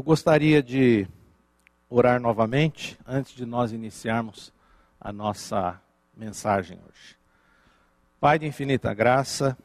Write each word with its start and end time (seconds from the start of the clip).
Eu 0.00 0.04
gostaria 0.04 0.62
de 0.62 1.06
orar 1.90 2.18
novamente 2.18 2.98
antes 3.06 3.34
de 3.34 3.44
nós 3.44 3.70
iniciarmos 3.70 4.50
a 4.98 5.12
nossa 5.12 5.78
mensagem 6.16 6.78
hoje. 6.88 7.18
Pai 8.18 8.38
de 8.38 8.46
infinita 8.46 8.94
graça, 8.94 9.58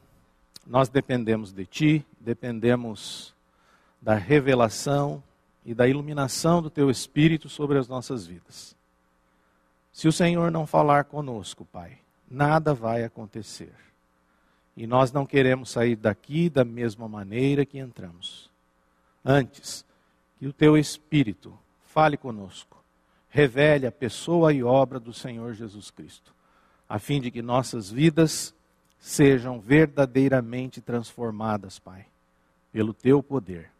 nós 0.66 0.90
dependemos 0.90 1.54
de 1.54 1.64
Ti, 1.64 2.06
dependemos 2.20 3.34
da 3.98 4.14
revelação 4.14 5.22
e 5.64 5.72
da 5.72 5.88
iluminação 5.88 6.60
do 6.60 6.68
Teu 6.68 6.90
Espírito 6.90 7.48
sobre 7.48 7.78
as 7.78 7.88
nossas 7.88 8.26
vidas. 8.26 8.76
Se 9.90 10.06
o 10.06 10.12
Senhor 10.12 10.50
não 10.50 10.66
falar 10.66 11.04
conosco, 11.04 11.64
Pai, 11.64 11.96
nada 12.30 12.74
vai 12.74 13.04
acontecer. 13.04 13.72
E 14.76 14.86
nós 14.86 15.10
não 15.10 15.24
queremos 15.24 15.70
sair 15.70 15.96
daqui 15.96 16.50
da 16.50 16.62
mesma 16.62 17.08
maneira 17.08 17.64
que 17.64 17.78
entramos. 17.78 18.50
Antes, 19.24 19.86
que 20.38 20.46
o 20.46 20.52
teu 20.52 20.76
Espírito 20.76 21.56
fale 21.86 22.16
conosco, 22.16 22.82
revele 23.30 23.86
a 23.86 23.92
pessoa 23.92 24.52
e 24.52 24.62
obra 24.62 25.00
do 25.00 25.12
Senhor 25.12 25.54
Jesus 25.54 25.90
Cristo, 25.90 26.34
a 26.88 26.98
fim 26.98 27.20
de 27.20 27.30
que 27.30 27.42
nossas 27.42 27.90
vidas 27.90 28.54
sejam 28.98 29.60
verdadeiramente 29.60 30.80
transformadas, 30.80 31.78
Pai, 31.78 32.06
pelo 32.72 32.92
teu 32.92 33.22
poder. 33.22 33.70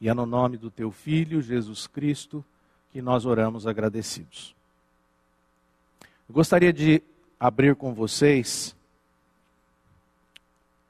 E 0.00 0.08
é 0.08 0.14
no 0.14 0.26
nome 0.26 0.56
do 0.56 0.70
teu 0.70 0.90
Filho, 0.90 1.40
Jesus 1.40 1.86
Cristo, 1.86 2.44
que 2.92 3.00
nós 3.00 3.24
oramos 3.24 3.66
agradecidos. 3.66 4.54
Eu 6.28 6.34
gostaria 6.34 6.72
de 6.72 7.02
abrir 7.38 7.74
com 7.74 7.94
vocês 7.94 8.76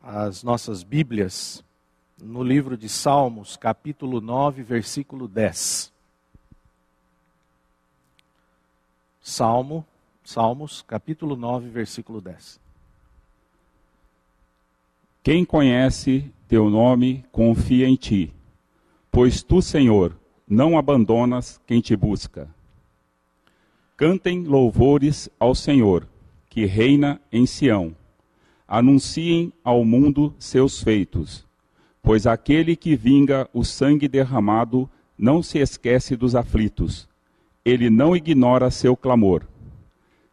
as 0.03 0.43
nossas 0.43 0.83
Bíblias 0.83 1.63
no 2.23 2.43
livro 2.43 2.77
de 2.77 2.89
Salmos, 2.89 3.57
capítulo 3.57 4.21
9, 4.21 4.63
versículo 4.63 5.27
10. 5.27 5.93
Salmo, 9.21 9.85
Salmos, 10.23 10.83
capítulo 10.87 11.35
9, 11.35 11.69
versículo 11.69 12.21
10. 12.21 12.61
Quem 15.25 15.45
conhece 15.45 16.33
teu 16.47 16.71
nome 16.71 17.25
confia 17.33 17.89
em 17.89 17.97
ti, 17.97 18.33
pois 19.11 19.43
tu, 19.43 19.61
Senhor, 19.61 20.17
não 20.47 20.79
abandonas 20.79 21.61
quem 21.67 21.81
te 21.81 21.97
busca. 21.97 22.49
Cantem 23.97 24.45
louvores 24.45 25.29
ao 25.41 25.55
Senhor, 25.55 26.07
que 26.49 26.67
reina 26.67 27.21
em 27.33 27.47
Sião. 27.47 27.97
Anunciem 28.67 29.53
ao 29.65 29.85
mundo 29.85 30.35
seus 30.39 30.81
feitos 30.83 31.47
Pois 32.03 32.27
aquele 32.27 32.75
que 32.75 32.97
vinga 32.97 33.49
o 33.55 33.65
sangue 33.65 34.09
derramado 34.09 34.91
não 35.17 35.41
se 35.41 35.59
esquece 35.59 36.17
dos 36.17 36.35
aflitos, 36.35 37.09
ele 37.65 37.89
não 37.89 38.17
ignora 38.17 38.73
seu 38.73 38.97
clamor. 38.97 39.47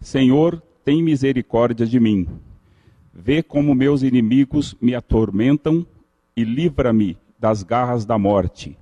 Senhor, 0.01 0.63
tem 0.83 1.03
misericórdia 1.03 1.85
de 1.85 1.99
mim. 1.99 2.27
Vê 3.13 3.43
como 3.43 3.75
meus 3.75 4.01
inimigos 4.01 4.75
me 4.81 4.95
atormentam 4.95 5.85
e 6.35 6.43
livra-me 6.43 7.15
das 7.37 7.61
garras 7.61 8.03
da 8.03 8.17
morte. 8.17 8.75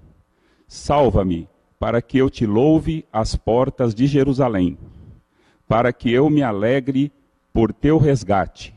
Salva-me, 0.65 1.49
para 1.77 2.01
que 2.01 2.17
eu 2.17 2.29
te 2.29 2.45
louve 2.45 3.05
às 3.11 3.35
portas 3.35 3.93
de 3.93 4.07
Jerusalém, 4.07 4.77
para 5.67 5.91
que 5.91 6.09
eu 6.09 6.29
me 6.29 6.41
alegre 6.41 7.11
por 7.51 7.73
teu 7.73 7.97
resgate. 7.97 8.73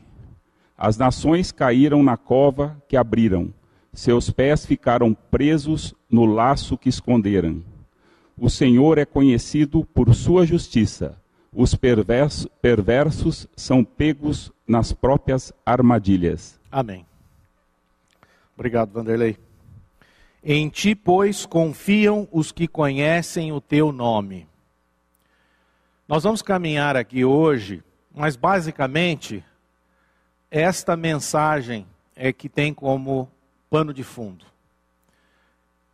As 0.77 0.99
nações 0.99 1.53
caíram 1.53 2.03
na 2.03 2.17
cova 2.17 2.83
que 2.89 2.97
abriram 2.97 3.55
seus 3.93 4.31
pés 4.31 4.65
ficaram 4.65 5.15
presos 5.15 5.95
no 6.09 6.25
laço 6.25 6.79
que 6.79 6.89
esconderam. 6.89 7.63
O 8.37 8.49
Senhor 8.49 8.99
é 8.99 9.05
conhecido 9.05 9.85
por 9.85 10.15
sua 10.15 10.47
justiça. 10.47 11.21
Os 11.53 11.75
perversos, 11.75 12.47
perversos 12.63 13.49
são 13.57 13.85
pegos 13.85 14.53
nas 14.67 14.93
próprias 14.93 15.53
armadilhas. 15.67 16.59
Amém. 16.71 17.05
Obrigado, 18.55 18.93
Vanderlei. 18.93 19.37
Em 20.43 20.69
ti, 20.69 20.95
pois, 20.95 21.45
confiam 21.45 22.29
os 22.31 22.53
que 22.53 22.69
conhecem 22.69 23.53
o 23.53 23.61
teu 23.61 23.93
nome. 23.93 24.47
Nós 26.09 26.23
vamos 26.23 26.41
caminhar 26.41 26.97
aqui 26.97 27.25
hoje, 27.25 27.83
mas 28.15 28.37
basicamente, 28.37 29.45
esta 30.51 30.97
mensagem 30.97 31.87
é 32.17 32.33
que 32.33 32.49
tem 32.49 32.73
como 32.73 33.29
pano 33.71 33.95
de 33.95 34.03
fundo. 34.03 34.45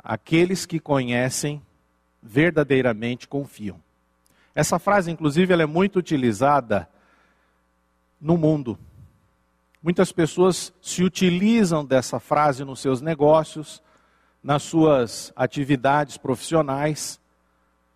Aqueles 0.03 0.65
que 0.65 0.81
conhecem 0.81 1.63
verdadeiramente 2.23 3.29
confiam. 3.29 3.81
Essa 4.55 4.79
frase, 4.79 5.11
inclusive, 5.11 5.53
ela 5.53 5.63
é 5.63 5.67
muito 5.67 5.99
utilizada 5.99 6.89
no 8.19 8.39
mundo. 8.39 8.79
Muitas 9.83 10.11
pessoas 10.11 10.73
se 10.81 11.05
utilizam 11.05 11.85
dessa 11.85 12.19
frase 12.19 12.65
nos 12.65 12.81
seus 12.81 13.03
negócios, 13.03 13.83
nas 14.43 14.63
suas 14.63 15.33
atividades 15.37 16.17
profissionais, 16.17 17.21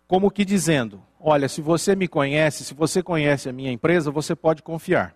como 0.07 0.29
que 0.29 0.45
dizendo: 0.45 1.01
Olha, 1.19 1.49
se 1.49 1.61
você 1.61 1.95
me 1.95 2.07
conhece, 2.07 2.63
se 2.63 2.73
você 2.73 3.01
conhece 3.01 3.49
a 3.49 3.53
minha 3.53 3.71
empresa, 3.71 4.11
você 4.11 4.35
pode 4.35 4.61
confiar. 4.61 5.15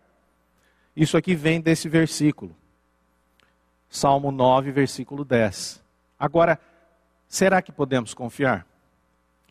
Isso 0.95 1.15
aqui 1.17 1.35
vem 1.35 1.61
desse 1.61 1.87
versículo. 1.87 2.55
Salmo 3.95 4.29
9, 4.29 4.71
versículo 4.71 5.23
10. 5.23 5.81
Agora, 6.19 6.59
será 7.29 7.61
que 7.61 7.71
podemos 7.71 8.13
confiar? 8.13 8.67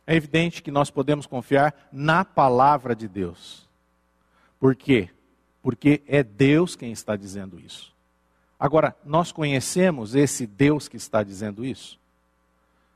É 0.06 0.14
evidente 0.14 0.62
que 0.62 0.70
nós 0.70 0.90
podemos 0.90 1.24
confiar 1.26 1.88
na 1.90 2.26
palavra 2.26 2.94
de 2.94 3.08
Deus. 3.08 3.66
Por 4.60 4.76
quê? 4.76 5.08
Porque 5.62 6.02
é 6.06 6.22
Deus 6.22 6.76
quem 6.76 6.92
está 6.92 7.16
dizendo 7.16 7.58
isso. 7.58 7.94
Agora, 8.60 8.94
nós 9.02 9.32
conhecemos 9.32 10.14
esse 10.14 10.46
Deus 10.46 10.88
que 10.88 10.98
está 10.98 11.22
dizendo 11.22 11.64
isso? 11.64 11.98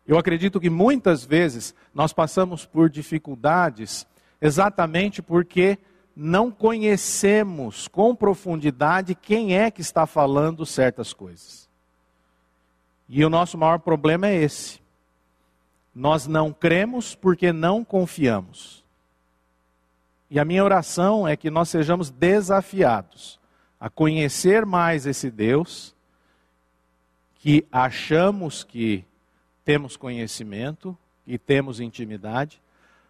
Eu 0.07 0.19
acredito 0.19 0.61
que 0.61 0.69
muitas 0.69 1.25
vezes 1.25 1.75
nós 1.95 2.13
passamos 2.13 2.67
por 2.67 2.91
dificuldades 2.91 4.07
exatamente 4.39 5.23
porque 5.23 5.79
não 6.21 6.51
conhecemos 6.51 7.87
com 7.87 8.13
profundidade 8.13 9.15
quem 9.15 9.57
é 9.57 9.71
que 9.71 9.81
está 9.81 10.05
falando 10.05 10.67
certas 10.67 11.13
coisas. 11.13 11.69
E 13.09 13.25
o 13.25 13.31
nosso 13.31 13.57
maior 13.57 13.79
problema 13.79 14.27
é 14.27 14.35
esse. 14.35 14.81
Nós 15.95 16.27
não 16.27 16.53
cremos 16.53 17.15
porque 17.15 17.53
não 17.53 17.85
confiamos. 17.85 18.85
E 20.29 20.41
a 20.41 20.45
minha 20.45 20.65
oração 20.65 21.27
é 21.27 21.37
que 21.37 21.51
nós 21.51 21.69
sejamos 21.69 22.11
desafiados 22.11 23.39
a 23.79 23.89
conhecer 23.89 24.67
mais 24.67 25.07
esse 25.07 25.31
Deus, 25.31 25.95
que 27.37 27.65
achamos 27.71 28.65
que 28.65 29.05
temos 29.65 29.97
conhecimento 29.97 30.99
e 31.25 31.39
temos 31.39 31.79
intimidade, 31.79 32.61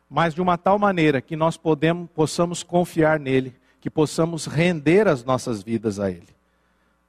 mas 0.09 0.35
de 0.35 0.41
uma 0.41 0.57
tal 0.57 0.79
maneira 0.79 1.21
que 1.21 1.37
nós 1.37 1.57
podemos, 1.57 2.09
possamos 2.15 2.63
confiar 2.63 3.21
nele, 3.21 3.55
que 3.81 3.91
possamos 3.91 4.47
render 4.47 5.07
as 5.07 5.23
nossas 5.23 5.63
vidas 5.63 6.01
a 6.01 6.11
ele. 6.11 6.29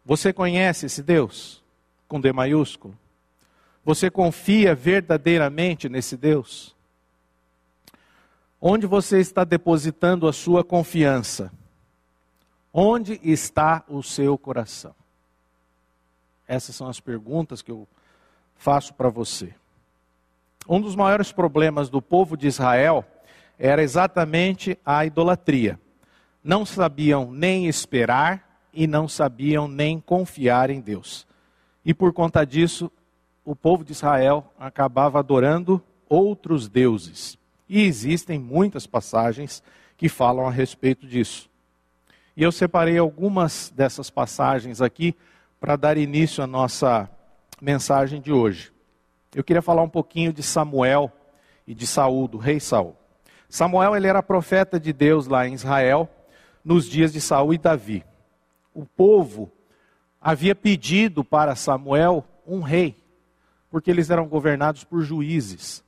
Você 0.05 0.33
conhece 0.33 0.85
esse 0.85 1.01
Deus? 1.01 1.63
Com 2.07 2.19
D 2.19 2.33
maiúsculo? 2.33 2.97
Você 3.85 4.09
confia 4.09 4.75
verdadeiramente 4.75 5.87
nesse 5.87 6.17
Deus? 6.17 6.75
Onde 8.61 8.85
você 8.85 9.19
está 9.19 9.43
depositando 9.43 10.27
a 10.27 10.33
sua 10.33 10.63
confiança? 10.63 11.51
Onde 12.73 13.19
está 13.23 13.83
o 13.87 14.03
seu 14.03 14.37
coração? 14.37 14.93
Essas 16.47 16.75
são 16.75 16.89
as 16.89 16.99
perguntas 16.99 17.61
que 17.61 17.71
eu 17.71 17.87
faço 18.57 18.93
para 18.93 19.09
você. 19.09 19.53
Um 20.71 20.79
dos 20.79 20.95
maiores 20.95 21.31
problemas 21.31 21.89
do 21.89 21.99
povo 21.99 22.37
de 22.37 22.45
Israel 22.45 23.03
era 23.57 23.81
exatamente 23.81 24.77
a 24.85 25.03
idolatria. 25.03 25.79
Não 26.43 26.63
sabiam 26.63 27.31
nem 27.31 27.65
esperar 27.65 28.67
e 28.71 28.85
não 28.85 29.07
sabiam 29.07 29.67
nem 29.67 29.99
confiar 29.99 30.69
em 30.69 30.79
Deus. 30.79 31.25
E 31.83 31.91
por 31.91 32.13
conta 32.13 32.45
disso, 32.45 32.91
o 33.43 33.55
povo 33.55 33.83
de 33.83 33.93
Israel 33.93 34.53
acabava 34.59 35.17
adorando 35.17 35.81
outros 36.07 36.69
deuses. 36.69 37.35
E 37.67 37.81
existem 37.81 38.37
muitas 38.37 38.85
passagens 38.85 39.63
que 39.97 40.07
falam 40.07 40.47
a 40.47 40.51
respeito 40.51 41.07
disso. 41.07 41.49
E 42.37 42.43
eu 42.43 42.51
separei 42.51 42.99
algumas 42.99 43.73
dessas 43.75 44.11
passagens 44.11 44.83
aqui 44.83 45.15
para 45.59 45.75
dar 45.75 45.97
início 45.97 46.43
à 46.43 46.47
nossa 46.47 47.09
mensagem 47.59 48.21
de 48.21 48.31
hoje 48.31 48.71
eu 49.35 49.43
queria 49.43 49.61
falar 49.61 49.83
um 49.83 49.89
pouquinho 49.89 50.33
de 50.33 50.41
Samuel 50.41 51.11
e 51.67 51.75
de 51.75 51.85
Saul, 51.85 52.27
do 52.27 52.37
rei 52.37 52.59
Saul. 52.59 52.95
Samuel 53.47 53.95
ele 53.95 54.07
era 54.07 54.23
profeta 54.23 54.79
de 54.79 54.91
Deus 54.91 55.27
lá 55.27 55.47
em 55.47 55.53
Israel 55.53 56.09
nos 56.63 56.85
dias 56.85 57.13
de 57.13 57.21
Saul 57.21 57.53
e 57.53 57.57
Davi. 57.57 58.03
O 58.73 58.85
povo 58.85 59.51
havia 60.21 60.55
pedido 60.55 61.23
para 61.23 61.55
Samuel 61.55 62.25
um 62.45 62.61
rei, 62.61 62.95
porque 63.69 63.89
eles 63.89 64.09
eram 64.09 64.27
governados 64.27 64.83
por 64.83 65.01
juízes. 65.01 65.83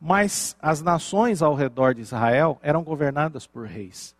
Mas 0.00 0.56
as 0.60 0.80
nações 0.80 1.42
ao 1.42 1.54
redor 1.54 1.94
de 1.94 2.02
Israel 2.02 2.58
eram 2.62 2.82
governadas 2.82 3.46
por 3.46 3.66
reis. 3.66 4.14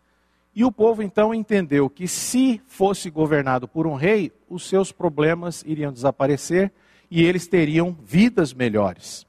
E 0.54 0.64
o 0.64 0.72
povo 0.72 1.02
então 1.02 1.32
entendeu 1.32 1.88
que 1.88 2.08
se 2.08 2.60
fosse 2.66 3.10
governado 3.10 3.68
por 3.68 3.86
um 3.86 3.94
rei, 3.94 4.32
os 4.48 4.68
seus 4.68 4.90
problemas 4.90 5.62
iriam 5.64 5.92
desaparecer 5.92 6.72
e 7.10 7.24
eles 7.24 7.46
teriam 7.46 7.96
vidas 8.04 8.52
melhores. 8.52 9.26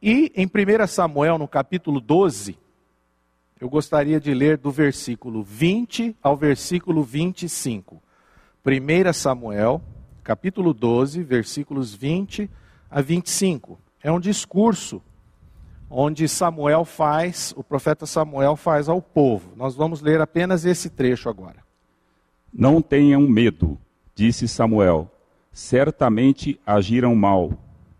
E 0.00 0.32
em 0.36 0.46
1 0.46 0.86
Samuel, 0.86 1.38
no 1.38 1.48
capítulo 1.48 2.00
12, 2.00 2.56
eu 3.60 3.68
gostaria 3.68 4.20
de 4.20 4.34
ler 4.34 4.58
do 4.58 4.70
versículo 4.70 5.42
20 5.42 6.14
ao 6.22 6.36
versículo 6.36 7.02
25. 7.02 8.02
1 8.64 9.12
Samuel, 9.12 9.82
capítulo 10.22 10.74
12, 10.74 11.22
versículos 11.22 11.94
20 11.94 12.50
a 12.90 13.00
25. 13.00 13.78
É 14.02 14.12
um 14.12 14.20
discurso 14.20 15.02
onde 15.88 16.28
Samuel 16.28 16.84
faz, 16.84 17.54
o 17.56 17.64
profeta 17.64 18.06
Samuel 18.06 18.56
faz 18.56 18.88
ao 18.88 19.00
povo. 19.00 19.52
Nós 19.56 19.74
vamos 19.74 20.02
ler 20.02 20.20
apenas 20.20 20.64
esse 20.64 20.90
trecho 20.90 21.28
agora. 21.28 21.64
Não 22.52 22.82
tenham 22.82 23.22
medo, 23.22 23.78
disse 24.14 24.46
Samuel. 24.48 25.10
Certamente 25.56 26.60
agiram 26.66 27.16
mal, 27.16 27.50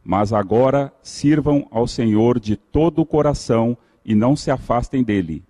mas 0.05 0.33
agora 0.33 0.93
sirvam 1.03 1.67
ao 1.71 1.87
Senhor 1.87 2.39
de 2.39 2.57
todo 2.57 3.01
o 3.01 3.07
coração 3.07 3.77
e 4.05 4.15
não 4.15 4.37
se 4.37 4.51
afastem 4.51 5.03
dele. 5.03 5.43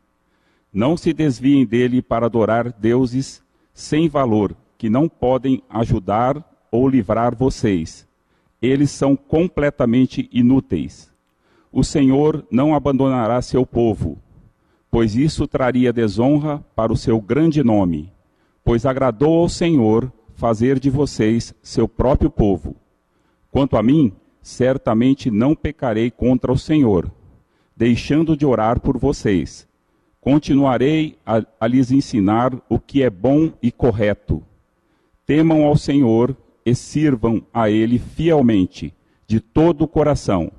Não 0.72 0.96
se 0.96 1.12
desviem 1.12 1.66
dele 1.66 2.00
para 2.00 2.26
adorar 2.26 2.72
deuses 2.72 3.42
sem 3.74 4.08
valor, 4.08 4.54
que 4.78 4.88
não 4.88 5.08
podem 5.08 5.62
ajudar 5.68 6.42
ou 6.70 6.88
livrar 6.88 7.34
vocês. 7.34 8.06
Eles 8.62 8.90
são 8.90 9.16
completamente 9.16 10.28
inúteis 10.30 11.14
o 11.76 11.84
Senhor 11.84 12.42
não 12.50 12.74
abandonará 12.74 13.42
seu 13.42 13.66
povo, 13.66 14.18
pois 14.90 15.14
isso 15.14 15.46
traria 15.46 15.92
desonra 15.92 16.64
para 16.74 16.90
o 16.90 16.96
seu 16.96 17.20
grande 17.20 17.62
nome, 17.62 18.10
pois 18.64 18.86
agradou 18.86 19.40
ao 19.40 19.46
Senhor 19.46 20.10
fazer 20.36 20.78
de 20.78 20.88
vocês 20.88 21.52
seu 21.60 21.88
próprio 21.88 22.30
povo. 22.30 22.76
Quanto 23.50 23.76
a 23.76 23.82
mim, 23.82 24.12
certamente 24.40 25.30
não 25.30 25.56
pecarei 25.56 26.10
contra 26.10 26.52
o 26.52 26.58
Senhor, 26.58 27.10
deixando 27.76 28.36
de 28.36 28.46
orar 28.46 28.78
por 28.78 28.96
vocês. 28.96 29.66
Continuarei 30.20 31.18
a, 31.26 31.42
a 31.58 31.66
lhes 31.66 31.90
ensinar 31.90 32.52
o 32.68 32.78
que 32.78 33.02
é 33.02 33.10
bom 33.10 33.52
e 33.60 33.72
correto. 33.72 34.42
Temam 35.24 35.64
ao 35.64 35.76
Senhor 35.76 36.36
e 36.64 36.74
sirvam 36.74 37.44
a 37.52 37.68
Ele 37.68 37.98
fielmente, 37.98 38.94
de 39.26 39.40
todo 39.40 39.82
o 39.82 39.88
coração 39.88 40.52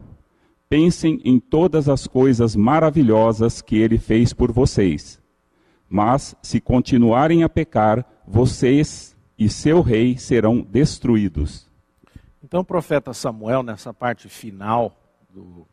Pensem 0.69 1.21
em 1.23 1.39
todas 1.39 1.87
as 1.87 2.07
coisas 2.07 2.53
maravilhosas 2.53 3.61
que 3.61 3.77
ele 3.77 3.97
fez 3.97 4.33
por 4.33 4.51
vocês. 4.51 5.17
Mas, 5.89 6.35
se 6.41 6.59
continuarem 6.59 7.43
a 7.43 7.47
pecar, 7.47 8.05
vocês 8.27 9.15
e 9.37 9.49
seu 9.49 9.81
rei 9.81 10.17
serão 10.17 10.61
destruídos. 10.61 11.67
Então, 12.43 12.61
o 12.61 12.65
profeta 12.65 13.13
Samuel, 13.13 13.61
nessa 13.61 13.93
parte 13.93 14.29
final 14.29 14.95
do 15.29 15.67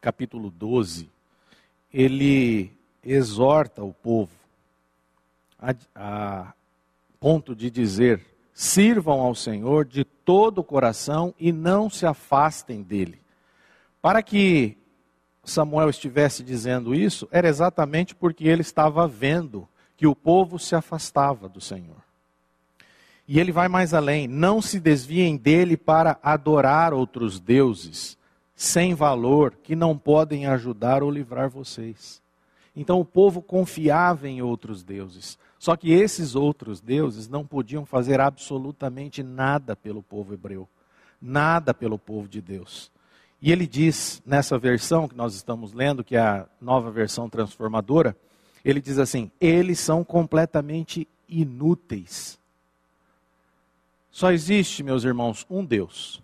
capítulo 0.00 0.50
12, 0.50 1.10
ele 1.92 2.72
exorta 3.02 3.82
o 3.82 3.92
povo 3.92 4.30
a, 5.60 5.74
a 5.94 6.52
ponto 7.18 7.54
de 7.54 7.70
dizer: 7.70 8.24
sirvam 8.54 9.20
ao 9.20 9.34
Senhor 9.34 9.84
de 9.84 10.04
todo 10.04 10.58
o 10.58 10.64
coração 10.64 11.34
e 11.38 11.52
não 11.52 11.90
se 11.90 12.06
afastem 12.06 12.82
dele. 12.82 13.20
Para 14.00 14.22
que 14.22 14.78
Samuel 15.44 15.90
estivesse 15.90 16.42
dizendo 16.42 16.94
isso, 16.94 17.28
era 17.30 17.48
exatamente 17.48 18.14
porque 18.14 18.48
ele 18.48 18.62
estava 18.62 19.06
vendo 19.06 19.68
que 19.96 20.06
o 20.06 20.16
povo 20.16 20.58
se 20.58 20.74
afastava 20.74 21.48
do 21.48 21.60
Senhor. 21.60 22.09
E 23.32 23.38
ele 23.38 23.52
vai 23.52 23.68
mais 23.68 23.94
além: 23.94 24.26
não 24.26 24.60
se 24.60 24.80
desviem 24.80 25.36
dele 25.36 25.76
para 25.76 26.18
adorar 26.20 26.92
outros 26.92 27.38
deuses 27.38 28.18
sem 28.56 28.92
valor 28.92 29.54
que 29.62 29.76
não 29.76 29.96
podem 29.96 30.46
ajudar 30.46 31.00
ou 31.00 31.08
livrar 31.12 31.48
vocês. 31.48 32.20
Então 32.74 32.98
o 32.98 33.04
povo 33.04 33.40
confiava 33.40 34.28
em 34.28 34.42
outros 34.42 34.82
deuses. 34.82 35.38
Só 35.60 35.76
que 35.76 35.92
esses 35.92 36.34
outros 36.34 36.80
deuses 36.80 37.28
não 37.28 37.46
podiam 37.46 37.86
fazer 37.86 38.18
absolutamente 38.18 39.22
nada 39.22 39.76
pelo 39.76 40.02
povo 40.02 40.34
hebreu, 40.34 40.68
nada 41.22 41.72
pelo 41.72 42.00
povo 42.00 42.26
de 42.26 42.40
Deus. 42.40 42.90
E 43.40 43.52
ele 43.52 43.66
diz, 43.68 44.20
nessa 44.26 44.58
versão 44.58 45.06
que 45.06 45.14
nós 45.14 45.36
estamos 45.36 45.72
lendo, 45.72 46.02
que 46.02 46.16
é 46.16 46.20
a 46.20 46.46
nova 46.60 46.90
versão 46.90 47.30
transformadora, 47.30 48.16
ele 48.64 48.80
diz 48.80 48.98
assim: 48.98 49.30
eles 49.40 49.78
são 49.78 50.02
completamente 50.02 51.06
inúteis. 51.28 52.39
Só 54.10 54.32
existe, 54.32 54.82
meus 54.82 55.04
irmãos, 55.04 55.46
um 55.48 55.64
Deus. 55.64 56.22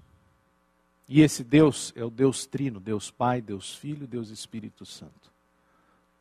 E 1.09 1.21
esse 1.21 1.45
Deus 1.45 1.93
é 1.95 2.05
o 2.05 2.11
Deus 2.11 2.47
Trino, 2.47 2.81
Deus 2.81 3.11
Pai, 3.11 3.41
Deus 3.41 3.75
Filho, 3.75 4.07
Deus 4.07 4.31
Espírito 4.31 4.85
Santo. 4.85 5.33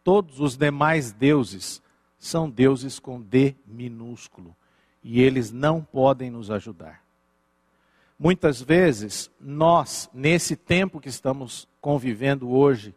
Todos 0.03 0.39
os 0.39 0.55
demais 0.55 1.11
deuses 1.11 1.81
são 2.19 2.49
deuses 2.49 2.99
com 2.99 3.19
D 3.19 3.55
minúsculo. 3.65 4.55
E 5.03 5.21
eles 5.21 5.51
não 5.51 5.83
podem 5.83 6.29
nos 6.29 6.51
ajudar. 6.51 7.03
Muitas 8.17 8.61
vezes, 8.61 9.29
nós, 9.39 10.09
nesse 10.13 10.55
tempo 10.55 10.99
que 10.99 11.09
estamos 11.09 11.67
convivendo 11.81 12.49
hoje, 12.49 12.95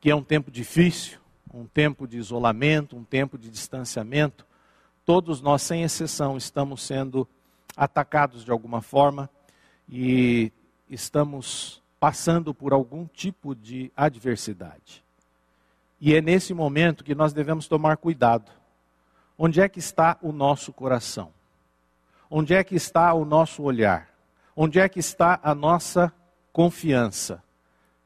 que 0.00 0.10
é 0.10 0.14
um 0.14 0.22
tempo 0.22 0.50
difícil, 0.50 1.18
um 1.52 1.66
tempo 1.66 2.06
de 2.06 2.18
isolamento, 2.18 2.96
um 2.96 3.04
tempo 3.04 3.36
de 3.36 3.50
distanciamento, 3.50 4.46
todos 5.04 5.40
nós, 5.40 5.62
sem 5.62 5.82
exceção, 5.82 6.36
estamos 6.36 6.82
sendo 6.82 7.26
atacados 7.76 8.44
de 8.44 8.50
alguma 8.50 8.80
forma 8.80 9.28
e 9.88 10.52
estamos 10.88 11.82
passando 11.98 12.52
por 12.52 12.72
algum 12.72 13.06
tipo 13.06 13.54
de 13.54 13.90
adversidade. 13.96 15.02
E 16.00 16.14
é 16.14 16.20
nesse 16.20 16.52
momento 16.52 17.04
que 17.04 17.14
nós 17.14 17.32
devemos 17.32 17.66
tomar 17.66 17.96
cuidado. 17.96 18.50
Onde 19.38 19.60
é 19.60 19.68
que 19.68 19.78
está 19.78 20.18
o 20.20 20.32
nosso 20.32 20.72
coração? 20.72 21.32
Onde 22.30 22.54
é 22.54 22.62
que 22.62 22.74
está 22.74 23.12
o 23.14 23.24
nosso 23.24 23.62
olhar? 23.62 24.08
Onde 24.56 24.78
é 24.78 24.88
que 24.88 25.00
está 25.00 25.40
a 25.42 25.54
nossa 25.54 26.12
confiança? 26.52 27.42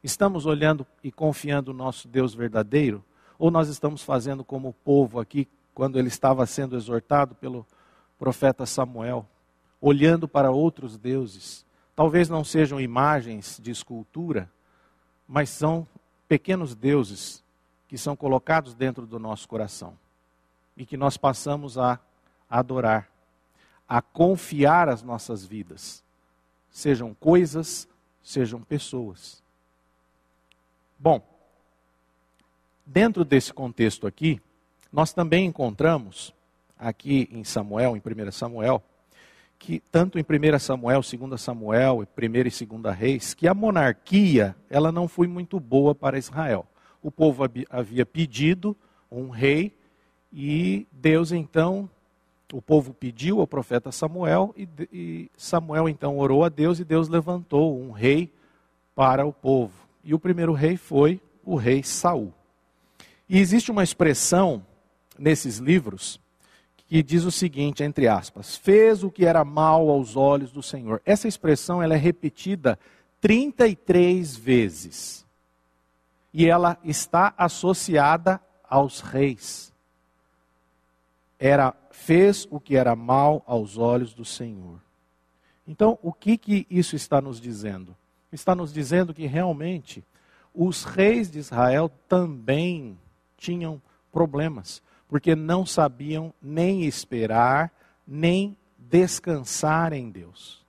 Estamos 0.02 0.46
olhando 0.46 0.86
e 1.02 1.10
confiando 1.10 1.72
no 1.72 1.84
nosso 1.84 2.08
Deus 2.08 2.34
verdadeiro? 2.34 3.04
Ou 3.38 3.50
nós 3.50 3.68
estamos 3.68 4.02
fazendo 4.02 4.44
como 4.44 4.68
o 4.68 4.72
povo 4.72 5.20
aqui, 5.20 5.48
quando 5.74 5.98
ele 5.98 6.08
estava 6.08 6.46
sendo 6.46 6.76
exortado 6.76 7.34
pelo 7.34 7.66
profeta 8.18 8.64
Samuel, 8.64 9.26
olhando 9.80 10.26
para 10.28 10.50
outros 10.50 10.96
deuses? 10.96 11.64
Talvez 11.94 12.28
não 12.28 12.44
sejam 12.44 12.80
imagens 12.80 13.60
de 13.62 13.70
escultura, 13.70 14.50
mas 15.26 15.50
são 15.50 15.86
pequenos 16.28 16.74
deuses 16.74 17.42
que 17.88 17.98
são 17.98 18.14
colocados 18.14 18.74
dentro 18.74 19.06
do 19.06 19.18
nosso 19.18 19.48
coração 19.48 19.94
e 20.76 20.84
que 20.84 20.96
nós 20.96 21.16
passamos 21.16 21.76
a 21.78 21.98
adorar, 22.48 23.08
a 23.88 24.00
confiar 24.00 24.88
as 24.88 25.02
nossas 25.02 25.44
vidas 25.44 26.04
sejam 26.78 27.12
coisas, 27.14 27.88
sejam 28.22 28.62
pessoas. 28.62 29.42
Bom, 30.98 31.20
dentro 32.86 33.24
desse 33.24 33.52
contexto 33.52 34.06
aqui, 34.06 34.40
nós 34.92 35.12
também 35.12 35.46
encontramos, 35.46 36.32
aqui 36.78 37.28
em 37.32 37.42
Samuel, 37.42 37.96
em 37.96 38.00
1 38.00 38.30
Samuel, 38.30 38.82
que 39.58 39.80
tanto 39.90 40.18
em 40.18 40.22
1 40.22 40.58
Samuel, 40.58 41.00
2 41.00 41.40
Samuel, 41.40 41.98
1 41.98 42.02
e 42.02 42.66
2 42.66 42.96
Reis, 42.96 43.34
que 43.34 43.48
a 43.48 43.54
monarquia 43.54 44.54
ela 44.70 44.92
não 44.92 45.08
foi 45.08 45.26
muito 45.26 45.58
boa 45.58 45.94
para 45.94 46.18
Israel. 46.18 46.66
O 47.02 47.10
povo 47.10 47.44
havia 47.70 48.06
pedido 48.06 48.76
um 49.10 49.28
rei 49.28 49.74
e 50.32 50.86
Deus 50.92 51.32
então 51.32 51.88
o 52.52 52.62
povo 52.62 52.94
pediu 52.94 53.40
ao 53.40 53.46
profeta 53.46 53.92
Samuel 53.92 54.54
e, 54.56 55.30
Samuel 55.36 55.88
então 55.88 56.18
orou 56.18 56.44
a 56.44 56.48
Deus 56.48 56.78
e 56.78 56.84
Deus 56.84 57.08
levantou 57.08 57.78
um 57.78 57.90
rei 57.90 58.32
para 58.94 59.26
o 59.26 59.32
povo. 59.32 59.74
E 60.02 60.14
o 60.14 60.18
primeiro 60.18 60.52
rei 60.52 60.76
foi 60.76 61.20
o 61.44 61.56
rei 61.56 61.82
Saul. 61.82 62.32
E 63.28 63.38
existe 63.38 63.70
uma 63.70 63.82
expressão 63.82 64.64
nesses 65.18 65.58
livros 65.58 66.18
que 66.88 67.02
diz 67.02 67.24
o 67.24 67.30
seguinte, 67.30 67.82
entre 67.82 68.08
aspas, 68.08 68.56
fez 68.56 69.04
o 69.04 69.10
que 69.10 69.26
era 69.26 69.44
mal 69.44 69.90
aos 69.90 70.16
olhos 70.16 70.50
do 70.50 70.62
Senhor. 70.62 71.02
Essa 71.04 71.28
expressão 71.28 71.82
ela 71.82 71.94
é 71.94 71.98
repetida 71.98 72.78
33 73.20 74.36
vezes. 74.36 75.26
E 76.32 76.46
ela 76.46 76.78
está 76.82 77.34
associada 77.36 78.40
aos 78.68 79.00
reis. 79.00 79.72
Era 81.38 81.74
fez 81.90 82.46
o 82.50 82.58
que 82.58 82.76
era 82.76 82.96
mal 82.96 83.42
aos 83.46 83.76
olhos 83.76 84.14
do 84.14 84.24
Senhor. 84.24 84.80
Então, 85.66 85.98
o 86.02 86.12
que, 86.12 86.38
que 86.38 86.66
isso 86.70 86.96
está 86.96 87.20
nos 87.20 87.40
dizendo? 87.40 87.94
está 88.32 88.54
nos 88.54 88.72
dizendo 88.72 89.14
que 89.14 89.26
realmente 89.26 90.04
os 90.54 90.84
reis 90.84 91.30
de 91.30 91.38
Israel 91.38 91.90
também 92.08 92.98
tinham 93.36 93.80
problemas, 94.12 94.82
porque 95.08 95.34
não 95.34 95.64
sabiam 95.64 96.32
nem 96.40 96.84
esperar, 96.84 97.72
nem 98.06 98.56
descansar 98.78 99.92
em 99.92 100.10
Deus. 100.10 100.64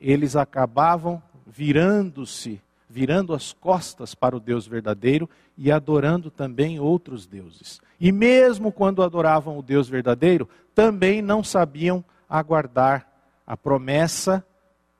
Eles 0.00 0.36
acabavam 0.36 1.22
virando-se, 1.46 2.60
virando 2.88 3.34
as 3.34 3.52
costas 3.52 4.14
para 4.14 4.36
o 4.36 4.40
Deus 4.40 4.66
verdadeiro 4.66 5.28
e 5.56 5.70
adorando 5.70 6.30
também 6.30 6.80
outros 6.80 7.26
deuses. 7.26 7.80
E 8.00 8.10
mesmo 8.10 8.72
quando 8.72 9.02
adoravam 9.02 9.58
o 9.58 9.62
Deus 9.62 9.88
verdadeiro, 9.88 10.48
também 10.74 11.20
não 11.20 11.44
sabiam 11.44 12.04
aguardar 12.28 13.06
a 13.46 13.56
promessa 13.56 14.44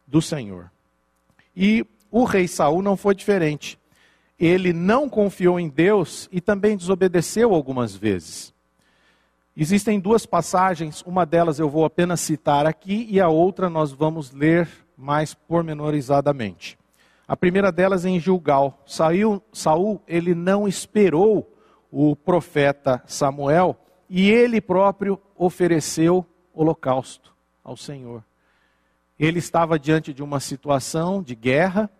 do 0.06 0.20
Senhor. 0.20 0.70
E 1.56 1.86
o 2.10 2.24
rei 2.24 2.48
Saul 2.48 2.82
não 2.82 2.96
foi 2.96 3.14
diferente. 3.14 3.78
Ele 4.40 4.72
não 4.72 5.06
confiou 5.06 5.60
em 5.60 5.68
Deus 5.68 6.26
e 6.32 6.40
também 6.40 6.74
desobedeceu 6.74 7.54
algumas 7.54 7.94
vezes. 7.94 8.54
Existem 9.54 10.00
duas 10.00 10.24
passagens, 10.24 11.02
uma 11.02 11.26
delas 11.26 11.58
eu 11.58 11.68
vou 11.68 11.84
apenas 11.84 12.20
citar 12.20 12.64
aqui 12.64 13.06
e 13.10 13.20
a 13.20 13.28
outra 13.28 13.68
nós 13.68 13.92
vamos 13.92 14.30
ler 14.30 14.66
mais 14.96 15.34
pormenorizadamente. 15.34 16.78
A 17.28 17.36
primeira 17.36 17.70
delas 17.70 18.06
é 18.06 18.08
em 18.08 18.18
Gilgal. 18.18 18.82
Saul, 18.86 19.42
Saul 19.52 20.00
ele 20.08 20.34
não 20.34 20.66
esperou 20.66 21.54
o 21.92 22.16
profeta 22.16 23.02
Samuel 23.06 23.76
e 24.08 24.30
ele 24.30 24.60
próprio 24.60 25.20
ofereceu 25.36 26.24
holocausto 26.54 27.34
ao 27.62 27.76
Senhor. 27.76 28.24
Ele 29.18 29.38
estava 29.38 29.78
diante 29.78 30.14
de 30.14 30.22
uma 30.22 30.40
situação 30.40 31.22
de 31.22 31.34
guerra 31.34 31.90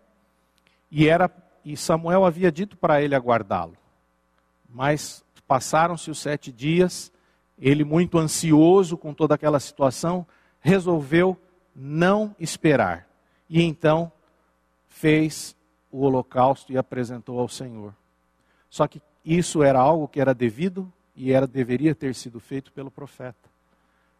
e 0.89 1.07
era 1.07 1.29
e 1.63 1.77
Samuel 1.77 2.25
havia 2.25 2.51
dito 2.51 2.77
para 2.77 3.01
ele 3.01 3.15
aguardá-lo. 3.15 3.77
Mas 4.69 5.23
passaram-se 5.47 6.09
os 6.09 6.19
sete 6.19 6.51
dias, 6.51 7.11
ele 7.59 7.83
muito 7.83 8.17
ansioso 8.17 8.97
com 8.97 9.13
toda 9.13 9.35
aquela 9.35 9.59
situação, 9.59 10.25
resolveu 10.59 11.37
não 11.75 12.35
esperar. 12.39 13.07
E 13.49 13.61
então 13.61 14.11
fez 14.87 15.55
o 15.91 16.01
holocausto 16.01 16.71
e 16.71 16.77
apresentou 16.77 17.39
ao 17.39 17.49
Senhor. 17.49 17.93
Só 18.69 18.87
que 18.87 19.01
isso 19.25 19.61
era 19.61 19.79
algo 19.79 20.07
que 20.07 20.21
era 20.21 20.33
devido 20.33 20.91
e 21.15 21.31
era 21.31 21.45
deveria 21.45 21.93
ter 21.93 22.15
sido 22.15 22.39
feito 22.39 22.71
pelo 22.71 22.89
profeta. 22.89 23.49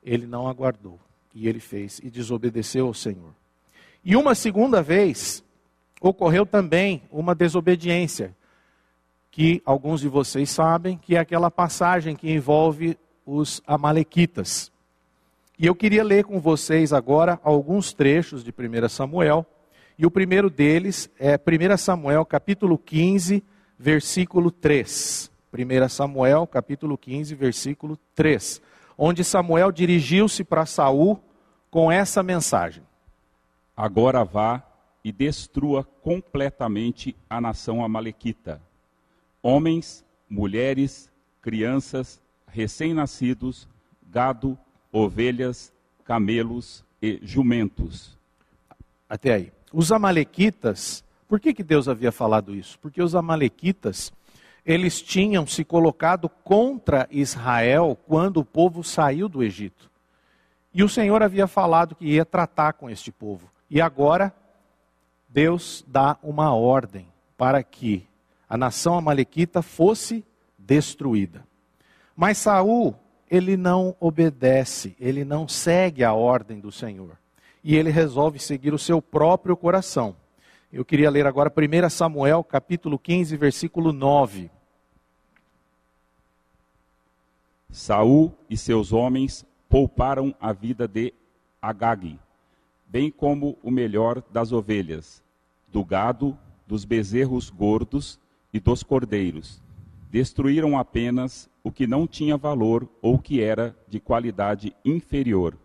Ele 0.03 0.27
não 0.27 0.47
aguardou. 0.47 0.99
E 1.33 1.47
ele 1.47 1.61
fez 1.61 1.99
e 2.03 2.09
desobedeceu 2.09 2.87
ao 2.87 2.93
Senhor. 2.93 3.33
E 4.03 4.15
uma 4.15 4.35
segunda 4.35 4.81
vez, 4.81 5.43
ocorreu 6.01 6.45
também 6.45 7.03
uma 7.09 7.33
desobediência, 7.33 8.35
que 9.29 9.61
alguns 9.65 10.01
de 10.01 10.09
vocês 10.09 10.49
sabem, 10.49 10.97
que 10.97 11.15
é 11.15 11.19
aquela 11.19 11.49
passagem 11.49 12.15
que 12.15 12.29
envolve 12.29 12.97
os 13.25 13.61
Amalequitas. 13.65 14.69
E 15.57 15.65
eu 15.65 15.75
queria 15.75 16.03
ler 16.03 16.25
com 16.25 16.41
vocês 16.41 16.91
agora 16.91 17.39
alguns 17.43 17.93
trechos 17.93 18.43
de 18.43 18.51
1 18.51 18.89
Samuel. 18.89 19.45
E 19.97 20.05
o 20.05 20.11
primeiro 20.11 20.49
deles 20.49 21.09
é 21.17 21.37
1 21.37 21.77
Samuel, 21.77 22.25
capítulo 22.25 22.77
15, 22.77 23.43
versículo 23.77 24.51
3. 24.51 25.31
1 25.53 25.89
Samuel, 25.89 26.47
capítulo 26.47 26.97
15, 26.97 27.35
versículo 27.35 27.97
3 28.15 28.61
onde 29.03 29.23
Samuel 29.23 29.71
dirigiu-se 29.71 30.43
para 30.43 30.63
Saul 30.63 31.19
com 31.71 31.91
essa 31.91 32.21
mensagem: 32.21 32.83
Agora 33.75 34.23
vá 34.23 34.63
e 35.03 35.11
destrua 35.11 35.83
completamente 35.83 37.15
a 37.29 37.41
nação 37.41 37.83
amalequita. 37.83 38.61
Homens, 39.41 40.05
mulheres, 40.29 41.11
crianças, 41.41 42.21
recém-nascidos, 42.47 43.67
gado, 44.09 44.57
ovelhas, 44.91 45.73
camelos 46.03 46.83
e 47.01 47.19
jumentos. 47.23 48.17
Até 49.09 49.33
aí. 49.33 49.53
Os 49.73 49.91
amalequitas, 49.91 51.03
por 51.27 51.39
que, 51.39 51.53
que 51.53 51.63
Deus 51.63 51.87
havia 51.87 52.11
falado 52.11 52.53
isso? 52.53 52.77
Porque 52.79 53.01
os 53.01 53.15
amalequitas 53.15 54.11
eles 54.65 55.01
tinham 55.01 55.47
se 55.47 55.63
colocado 55.63 56.29
contra 56.29 57.07
Israel 57.09 57.97
quando 58.07 58.37
o 58.37 58.45
povo 58.45 58.83
saiu 58.83 59.27
do 59.27 59.43
Egito. 59.43 59.89
E 60.73 60.83
o 60.83 60.89
Senhor 60.89 61.21
havia 61.23 61.47
falado 61.47 61.95
que 61.95 62.05
ia 62.05 62.23
tratar 62.23 62.73
com 62.73 62.89
este 62.89 63.11
povo. 63.11 63.49
E 63.69 63.81
agora, 63.81 64.33
Deus 65.31 65.83
dá 65.87 66.17
uma 66.21 66.53
ordem 66.53 67.07
para 67.37 67.63
que 67.63 68.05
a 68.49 68.57
nação 68.57 68.97
amalequita 68.97 69.61
fosse 69.61 70.25
destruída. 70.57 71.45
Mas 72.15 72.37
Saul, 72.37 72.93
ele 73.29 73.55
não 73.55 73.95
obedece, 73.99 74.95
ele 74.99 75.23
não 75.23 75.47
segue 75.47 76.03
a 76.03 76.13
ordem 76.13 76.59
do 76.59 76.71
Senhor. 76.71 77.17
E 77.63 77.75
ele 77.75 77.89
resolve 77.89 78.39
seguir 78.39 78.73
o 78.73 78.79
seu 78.79 79.01
próprio 79.01 79.55
coração. 79.55 80.15
Eu 80.71 80.83
queria 80.83 81.09
ler 81.09 81.25
agora 81.25 81.51
1 81.51 81.89
Samuel, 81.89 82.43
capítulo 82.43 82.99
15, 82.99 83.37
versículo 83.37 83.93
9. 83.93 84.51
Saul 87.69 88.33
e 88.49 88.57
seus 88.57 88.91
homens 88.91 89.45
pouparam 89.69 90.35
a 90.41 90.51
vida 90.51 90.87
de 90.87 91.13
Agag, 91.61 92.19
bem 92.91 93.09
como 93.09 93.57
o 93.63 93.71
melhor 93.71 94.21
das 94.31 94.51
ovelhas, 94.51 95.23
do 95.71 95.83
gado, 95.83 96.37
dos 96.67 96.83
bezerros 96.83 97.49
gordos 97.49 98.19
e 98.53 98.59
dos 98.59 98.83
cordeiros. 98.83 99.61
Destruíram 100.09 100.77
apenas 100.77 101.49
o 101.63 101.71
que 101.71 101.87
não 101.87 102.05
tinha 102.05 102.35
valor 102.35 102.89
ou 103.01 103.17
que 103.17 103.41
era 103.41 103.73
de 103.87 103.97
qualidade 103.97 104.75
inferior. 104.83 105.57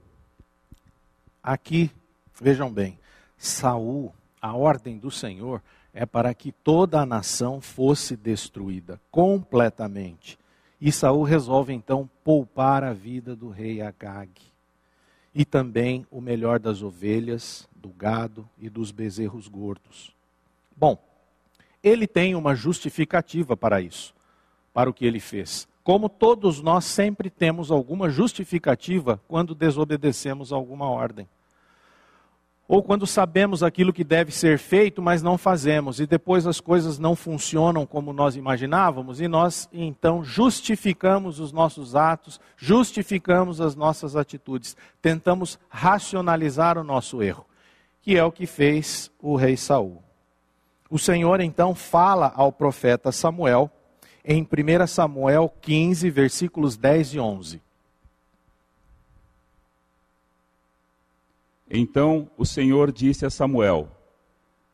Aqui, 1.42 1.90
vejam 2.40 2.72
bem, 2.72 2.96
Saul 3.36 4.14
a 4.40 4.54
ordem 4.54 4.96
do 4.96 5.10
Senhor 5.10 5.60
é 5.92 6.06
para 6.06 6.32
que 6.32 6.52
toda 6.52 7.00
a 7.00 7.06
nação 7.06 7.60
fosse 7.60 8.16
destruída 8.16 9.00
completamente. 9.10 10.38
E 10.80 10.92
Saul 10.92 11.24
resolve 11.24 11.72
então 11.72 12.08
poupar 12.22 12.84
a 12.84 12.92
vida 12.92 13.34
do 13.34 13.48
rei 13.48 13.80
Agag 13.80 14.30
e 15.38 15.44
também 15.44 16.06
o 16.10 16.18
melhor 16.18 16.58
das 16.58 16.80
ovelhas, 16.80 17.68
do 17.76 17.90
gado 17.90 18.48
e 18.58 18.70
dos 18.70 18.90
bezerros 18.90 19.48
gordos. 19.48 20.16
Bom, 20.74 20.98
ele 21.82 22.06
tem 22.06 22.34
uma 22.34 22.54
justificativa 22.54 23.54
para 23.54 23.82
isso, 23.82 24.14
para 24.72 24.88
o 24.88 24.94
que 24.94 25.04
ele 25.04 25.20
fez. 25.20 25.68
Como 25.84 26.08
todos 26.08 26.62
nós 26.62 26.86
sempre 26.86 27.28
temos 27.28 27.70
alguma 27.70 28.08
justificativa 28.08 29.20
quando 29.28 29.54
desobedecemos 29.54 30.54
alguma 30.54 30.88
ordem. 30.88 31.28
Ou 32.68 32.82
quando 32.82 33.06
sabemos 33.06 33.62
aquilo 33.62 33.92
que 33.92 34.02
deve 34.02 34.32
ser 34.32 34.58
feito, 34.58 35.00
mas 35.00 35.22
não 35.22 35.38
fazemos, 35.38 36.00
e 36.00 36.06
depois 36.06 36.46
as 36.48 36.60
coisas 36.60 36.98
não 36.98 37.14
funcionam 37.14 37.86
como 37.86 38.12
nós 38.12 38.34
imaginávamos, 38.34 39.20
e 39.20 39.28
nós 39.28 39.68
então 39.72 40.24
justificamos 40.24 41.38
os 41.38 41.52
nossos 41.52 41.94
atos, 41.94 42.40
justificamos 42.56 43.60
as 43.60 43.76
nossas 43.76 44.16
atitudes, 44.16 44.76
tentamos 45.00 45.60
racionalizar 45.68 46.76
o 46.76 46.82
nosso 46.82 47.22
erro, 47.22 47.46
que 48.02 48.16
é 48.16 48.24
o 48.24 48.32
que 48.32 48.46
fez 48.46 49.12
o 49.22 49.36
rei 49.36 49.56
Saul. 49.56 50.02
O 50.90 50.98
Senhor 50.98 51.40
então 51.40 51.72
fala 51.72 52.32
ao 52.34 52.50
profeta 52.50 53.12
Samuel, 53.12 53.70
em 54.24 54.42
1 54.42 54.86
Samuel 54.88 55.52
15, 55.60 56.10
versículos 56.10 56.76
10 56.76 57.14
e 57.14 57.20
11. 57.20 57.65
Então 61.70 62.30
o 62.36 62.44
Senhor 62.44 62.92
disse 62.92 63.26
a 63.26 63.30
Samuel: 63.30 63.88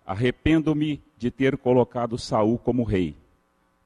Arrependo-me 0.04 1.02
de 1.16 1.30
ter 1.30 1.56
colocado 1.56 2.18
Saul 2.18 2.58
como 2.58 2.84
rei, 2.84 3.16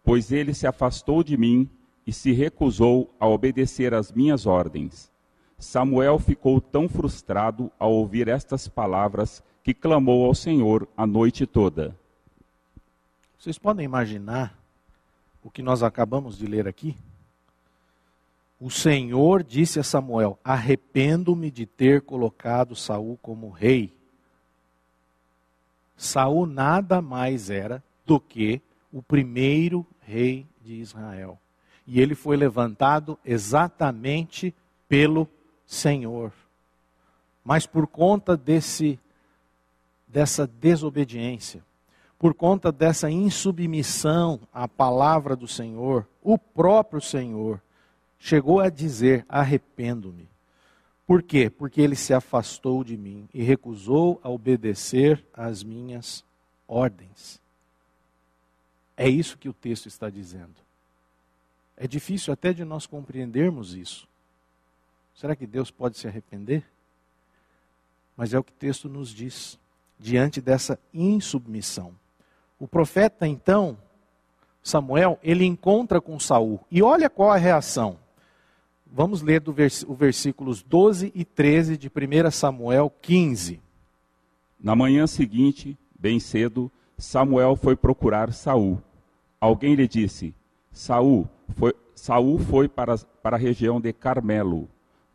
pois 0.03 0.33
ele 0.33 0.55
se 0.55 0.67
afastou 0.67 1.23
de 1.23 1.37
mim 1.37 1.69
e 2.07 2.13
se 2.13 2.33
recusou 2.33 3.13
a 3.19 3.27
obedecer 3.27 3.95
às 3.95 4.13
minhas 4.13 4.47
ordens. 4.47 5.11
Samuel 5.59 6.19
ficou 6.19 6.61
tão 6.61 6.89
frustrado 6.89 7.71
ao 7.79 7.93
ouvir 7.93 8.29
estas 8.29 8.69
palavras 8.69 9.43
que 9.63 9.73
clamou 9.73 10.27
ao 10.27 10.35
Senhor 10.35 10.87
a 10.97 11.07
noite 11.07 11.47
toda. 11.47 11.97
Vocês 13.39 13.59
podem 13.59 13.85
imaginar 13.85 14.59
o 15.43 15.51
que 15.51 15.63
nós 15.63 15.83
acabamos 15.83 16.37
de 16.37 16.47
ler 16.47 16.69
aqui? 16.69 16.97
O 18.59 18.71
Senhor 18.71 19.43
disse 19.43 19.79
a 19.79 19.83
Samuel: 19.83 20.39
Arrependo-me 20.43 21.51
de 21.51 21.67
ter 21.67 22.03
colocado 22.03 22.75
Saul 22.75 23.19
como 23.21 23.51
rei. 23.51 23.93
Saul 25.97 26.47
nada 26.47 27.03
mais 27.03 27.51
era 27.51 27.83
do 28.05 28.19
que 28.19 28.61
o 28.93 29.03
primeiro 29.03 29.87
rei 30.01 30.47
de 30.63 30.75
Israel. 30.75 31.39
E 31.87 32.01
ele 32.01 32.15
foi 32.15 32.37
levantado 32.37 33.19
exatamente 33.25 34.55
pelo 34.89 35.29
Senhor. 35.67 36.33
Mas 37.45 37.67
por 37.67 37.87
conta 37.87 38.37
desse 38.37 38.99
dessa 40.09 40.47
desobediência, 40.47 41.63
por 42.19 42.33
conta 42.33 42.73
dessa 42.73 43.11
insubmissão 43.11 44.41
à 44.53 44.67
palavra 44.67 45.37
do 45.37 45.47
Senhor, 45.47 46.09
o 46.23 46.39
próprio 46.39 47.03
Senhor 47.03 47.61
chegou 48.19 48.61
a 48.61 48.69
dizer: 48.69 49.25
arrependo-me. 49.29 50.29
Por 51.07 51.23
quê? 51.23 51.49
Porque 51.49 51.81
ele 51.81 51.95
se 51.95 52.13
afastou 52.13 52.83
de 52.83 52.97
mim 52.97 53.29
e 53.33 53.43
recusou 53.43 54.21
a 54.23 54.29
obedecer 54.29 55.25
às 55.33 55.63
minhas 55.63 56.25
ordens. 56.67 57.41
É 58.97 59.09
isso 59.09 59.39
que 59.39 59.49
o 59.49 59.53
texto 59.53 59.87
está 59.87 60.11
dizendo. 60.11 60.55
É 61.77 61.87
difícil 61.87 62.33
até 62.33 62.53
de 62.53 62.65
nós 62.65 62.87
compreendermos 62.87 63.75
isso. 63.75 64.09
Será 65.15 65.37
que 65.37 65.47
Deus 65.47 65.71
pode 65.71 65.99
se 65.99 66.09
arrepender? 66.09 66.65
Mas 68.17 68.33
é 68.33 68.39
o 68.39 68.43
que 68.43 68.53
o 68.53 68.57
texto 68.57 68.89
nos 68.89 69.11
diz, 69.11 69.59
diante 69.99 70.41
dessa 70.41 70.79
insubmissão. 70.93 71.95
O 72.59 72.67
profeta, 72.67 73.27
então, 73.27 73.79
Samuel, 74.63 75.21
ele 75.23 75.45
encontra 75.45 76.01
com 76.01 76.19
Saul. 76.19 76.59
E 76.71 76.83
olha 76.83 77.11
qual 77.11 77.31
a 77.31 77.37
reação. 77.37 77.99
Vamos 78.91 79.21
ler 79.21 79.41
do 79.41 79.53
vers 79.53 79.85
os 79.87 79.99
versículos 79.99 80.63
12 80.63 81.13
e 81.15 81.25
13 81.25 81.77
de 81.77 81.89
1 81.89 82.31
Samuel 82.31 82.91
15. 83.03 83.61
Na 84.59 84.75
manhã 84.75 85.07
seguinte, 85.07 85.77
bem 85.99 86.19
cedo, 86.19 86.71
Samuel 86.97 87.57
foi 87.57 87.77
procurar 87.77 88.33
Saul. 88.33 88.81
Alguém 89.41 89.75
lhe 89.75 89.87
disse: 89.87 90.35
Saul 90.73 91.29
foi, 91.51 91.75
Saul 91.95 92.39
foi 92.39 92.69
para, 92.69 92.97
para 93.23 93.37
a 93.37 93.39
região 93.39 93.81
de 93.81 93.93
Carmelo, 93.93 94.69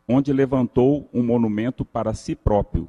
onde 0.06 0.32
levantou 0.32 1.08
um 1.12 1.22
monumento 1.22 1.84
para 1.84 2.14
si 2.14 2.36
próprio. 2.36 2.88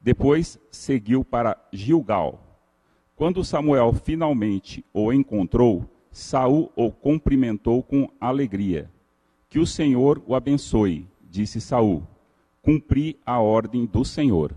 Depois 0.00 0.58
seguiu 0.70 1.24
para 1.24 1.56
Gilgal. 1.72 2.42
Quando 3.14 3.44
Samuel 3.44 3.94
finalmente 3.94 4.84
o 4.92 5.12
encontrou, 5.12 5.88
Saul 6.12 6.70
o 6.76 6.90
cumprimentou 6.90 7.82
com 7.82 8.10
alegria. 8.20 8.90
Que 9.48 9.58
o 9.58 9.66
Senhor 9.66 10.22
o 10.26 10.34
abençoe, 10.34 11.08
disse 11.22 11.60
Saul. 11.60 12.06
Cumpri 12.62 13.18
a 13.24 13.40
ordem 13.40 13.86
do 13.86 14.04
Senhor. 14.04 14.56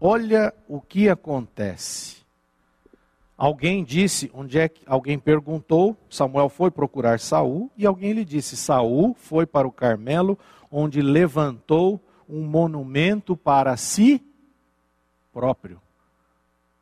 Olha 0.00 0.54
o 0.66 0.80
que 0.80 1.08
acontece. 1.08 2.20
Alguém 3.36 3.84
disse, 3.84 4.30
onde 4.34 4.58
é 4.58 4.68
que 4.68 4.82
alguém 4.86 5.18
perguntou, 5.18 5.96
Samuel 6.10 6.48
foi 6.48 6.70
procurar 6.70 7.20
Saul 7.20 7.70
e 7.76 7.86
alguém 7.86 8.12
lhe 8.12 8.24
disse: 8.24 8.56
Saul 8.56 9.14
foi 9.18 9.46
para 9.46 9.66
o 9.66 9.72
Carmelo, 9.72 10.38
onde 10.70 11.00
levantou 11.00 12.00
um 12.28 12.42
monumento 12.42 13.36
para 13.36 13.76
si 13.76 14.22
próprio. 15.32 15.80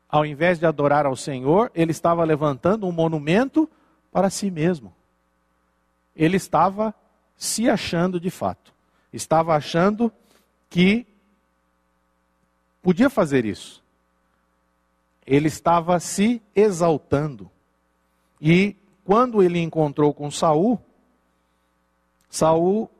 Ao 0.07 0.25
invés 0.25 0.59
de 0.59 0.65
adorar 0.65 1.05
ao 1.05 1.15
Senhor, 1.15 1.71
ele 1.73 1.91
estava 1.91 2.23
levantando 2.23 2.87
um 2.87 2.91
monumento 2.91 3.69
para 4.11 4.29
si 4.29 4.49
mesmo. 4.49 4.93
Ele 6.15 6.37
estava 6.37 6.93
se 7.39 7.69
achando 7.69 8.19
de 8.19 8.29
fato. 8.29 8.73
Estava 9.13 9.55
achando 9.55 10.11
que 10.69 11.07
podia 12.81 13.09
fazer 13.09 13.45
isso. 13.45 13.81
Ele 15.25 15.47
estava 15.47 15.99
se 16.01 16.41
exaltando. 16.53 17.49
E 18.41 18.75
quando 19.05 19.41
ele 19.41 19.59
encontrou 19.59 20.13
com 20.13 20.29
Saul, 20.29 20.79
Saul 22.29 22.91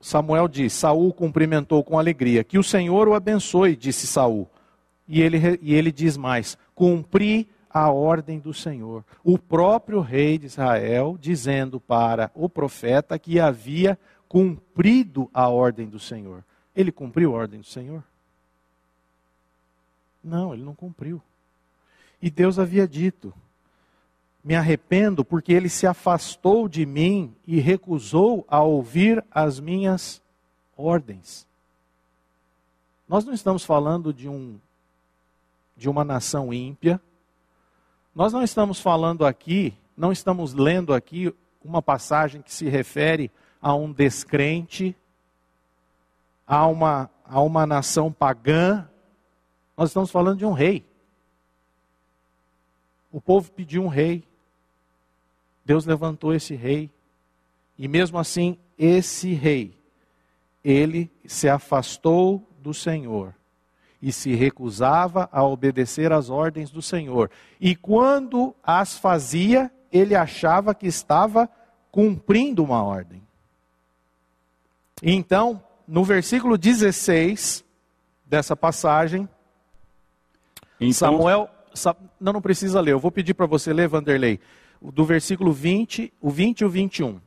Samuel 0.00 0.48
diz: 0.48 0.72
Saul 0.72 1.12
cumprimentou 1.12 1.84
com 1.84 1.98
alegria. 1.98 2.42
Que 2.42 2.58
o 2.58 2.62
Senhor 2.62 3.08
o 3.08 3.14
abençoe, 3.14 3.76
disse 3.76 4.06
Saul. 4.06 4.48
E 5.06 5.20
ele, 5.20 5.58
e 5.60 5.74
ele 5.74 5.92
diz 5.92 6.16
mais: 6.16 6.56
Cumpri 6.74 7.48
a 7.74 7.90
ordem 7.90 8.38
do 8.38 8.54
Senhor. 8.54 9.04
O 9.24 9.36
próprio 9.36 10.00
rei 10.00 10.38
de 10.38 10.46
Israel 10.46 11.18
dizendo 11.20 11.80
para 11.80 12.30
o 12.32 12.48
profeta 12.48 13.18
que 13.18 13.40
havia 13.40 13.98
cumprido 14.28 15.28
a 15.34 15.48
ordem 15.48 15.88
do 15.88 15.98
Senhor. 15.98 16.44
Ele 16.74 16.92
cumpriu 16.92 17.34
a 17.34 17.38
ordem 17.38 17.58
do 17.58 17.66
Senhor? 17.66 18.04
Não, 20.22 20.54
ele 20.54 20.62
não 20.62 20.74
cumpriu. 20.74 21.20
E 22.22 22.30
Deus 22.30 22.60
havia 22.60 22.86
dito: 22.86 23.34
Me 24.42 24.54
arrependo 24.54 25.24
porque 25.24 25.52
ele 25.52 25.68
se 25.68 25.86
afastou 25.86 26.68
de 26.68 26.86
mim 26.86 27.34
e 27.44 27.58
recusou 27.58 28.46
a 28.48 28.62
ouvir 28.62 29.22
as 29.30 29.58
minhas 29.58 30.22
ordens. 30.76 31.44
Nós 33.08 33.24
não 33.24 33.34
estamos 33.34 33.64
falando 33.64 34.14
de 34.14 34.28
um 34.28 34.58
de 35.76 35.88
uma 35.88 36.04
nação 36.04 36.54
ímpia, 36.54 37.00
nós 38.14 38.32
não 38.32 38.42
estamos 38.42 38.78
falando 38.78 39.26
aqui, 39.26 39.76
não 39.96 40.12
estamos 40.12 40.54
lendo 40.54 40.94
aqui 40.94 41.34
uma 41.64 41.82
passagem 41.82 42.42
que 42.42 42.52
se 42.52 42.68
refere 42.68 43.30
a 43.60 43.74
um 43.74 43.90
descrente, 43.92 44.96
a 46.46 46.66
uma, 46.66 47.10
a 47.24 47.40
uma 47.40 47.66
nação 47.66 48.12
pagã. 48.12 48.88
Nós 49.76 49.90
estamos 49.90 50.10
falando 50.10 50.38
de 50.38 50.46
um 50.46 50.52
rei. 50.52 50.86
O 53.10 53.20
povo 53.20 53.50
pediu 53.50 53.82
um 53.82 53.88
rei. 53.88 54.22
Deus 55.64 55.84
levantou 55.84 56.32
esse 56.32 56.54
rei. 56.54 56.90
E 57.76 57.88
mesmo 57.88 58.18
assim, 58.18 58.58
esse 58.78 59.32
rei, 59.32 59.76
ele 60.62 61.10
se 61.24 61.48
afastou 61.48 62.46
do 62.60 62.72
Senhor 62.72 63.34
e 64.04 64.12
se 64.12 64.34
recusava 64.34 65.30
a 65.32 65.42
obedecer 65.42 66.12
às 66.12 66.28
ordens 66.28 66.70
do 66.70 66.82
Senhor. 66.82 67.30
E 67.58 67.74
quando 67.74 68.54
as 68.62 68.98
fazia, 68.98 69.72
ele 69.90 70.14
achava 70.14 70.74
que 70.74 70.86
estava 70.86 71.48
cumprindo 71.90 72.62
uma 72.62 72.82
ordem. 72.82 73.22
Então, 75.02 75.62
no 75.88 76.04
versículo 76.04 76.58
16 76.58 77.64
dessa 78.26 78.54
passagem, 78.54 79.26
então... 80.78 80.92
Samuel. 80.92 81.48
Não, 82.20 82.34
não 82.34 82.42
precisa 82.42 82.82
ler, 82.82 82.92
eu 82.92 83.00
vou 83.00 83.10
pedir 83.10 83.32
para 83.32 83.46
você 83.46 83.72
ler, 83.72 83.88
Vanderlei, 83.88 84.38
do 84.82 85.04
versículo 85.06 85.50
20, 85.50 86.12
o 86.20 86.28
20 86.28 86.60
e 86.60 86.64
o 86.66 86.68
21. 86.68 87.20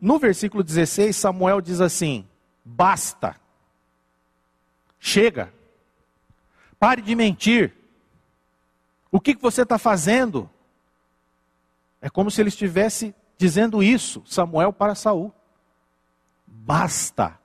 No 0.00 0.18
versículo 0.18 0.64
16, 0.64 1.14
Samuel 1.14 1.60
diz 1.60 1.82
assim: 1.82 2.26
basta, 2.64 3.36
chega. 4.98 5.52
Pare 6.84 7.00
de 7.00 7.14
mentir. 7.14 7.72
O 9.10 9.18
que, 9.18 9.34
que 9.34 9.40
você 9.40 9.62
está 9.62 9.78
fazendo? 9.78 10.50
É 11.98 12.10
como 12.10 12.30
se 12.30 12.42
ele 12.42 12.50
estivesse 12.50 13.14
dizendo 13.38 13.82
isso, 13.82 14.22
Samuel 14.26 14.70
para 14.70 14.94
Saul. 14.94 15.32
Basta. 16.46 17.40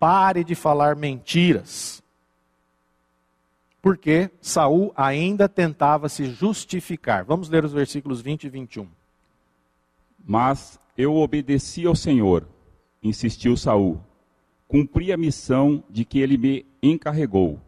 Pare 0.00 0.42
de 0.42 0.56
falar 0.56 0.96
mentiras. 0.96 2.02
Porque 3.80 4.28
Saul 4.40 4.92
ainda 4.96 5.48
tentava 5.48 6.08
se 6.08 6.24
justificar. 6.24 7.22
Vamos 7.24 7.48
ler 7.48 7.64
os 7.64 7.72
versículos 7.72 8.20
20 8.20 8.42
e 8.42 8.48
21. 8.48 8.88
Mas 10.26 10.76
eu 10.98 11.14
obedeci 11.14 11.86
ao 11.86 11.94
Senhor, 11.94 12.44
insistiu 13.00 13.56
Saul. 13.56 14.00
Cumpri 14.66 15.12
a 15.12 15.16
missão 15.16 15.84
de 15.88 16.04
que 16.04 16.18
ele 16.18 16.36
me 16.36 16.66
encarregou 16.82 17.60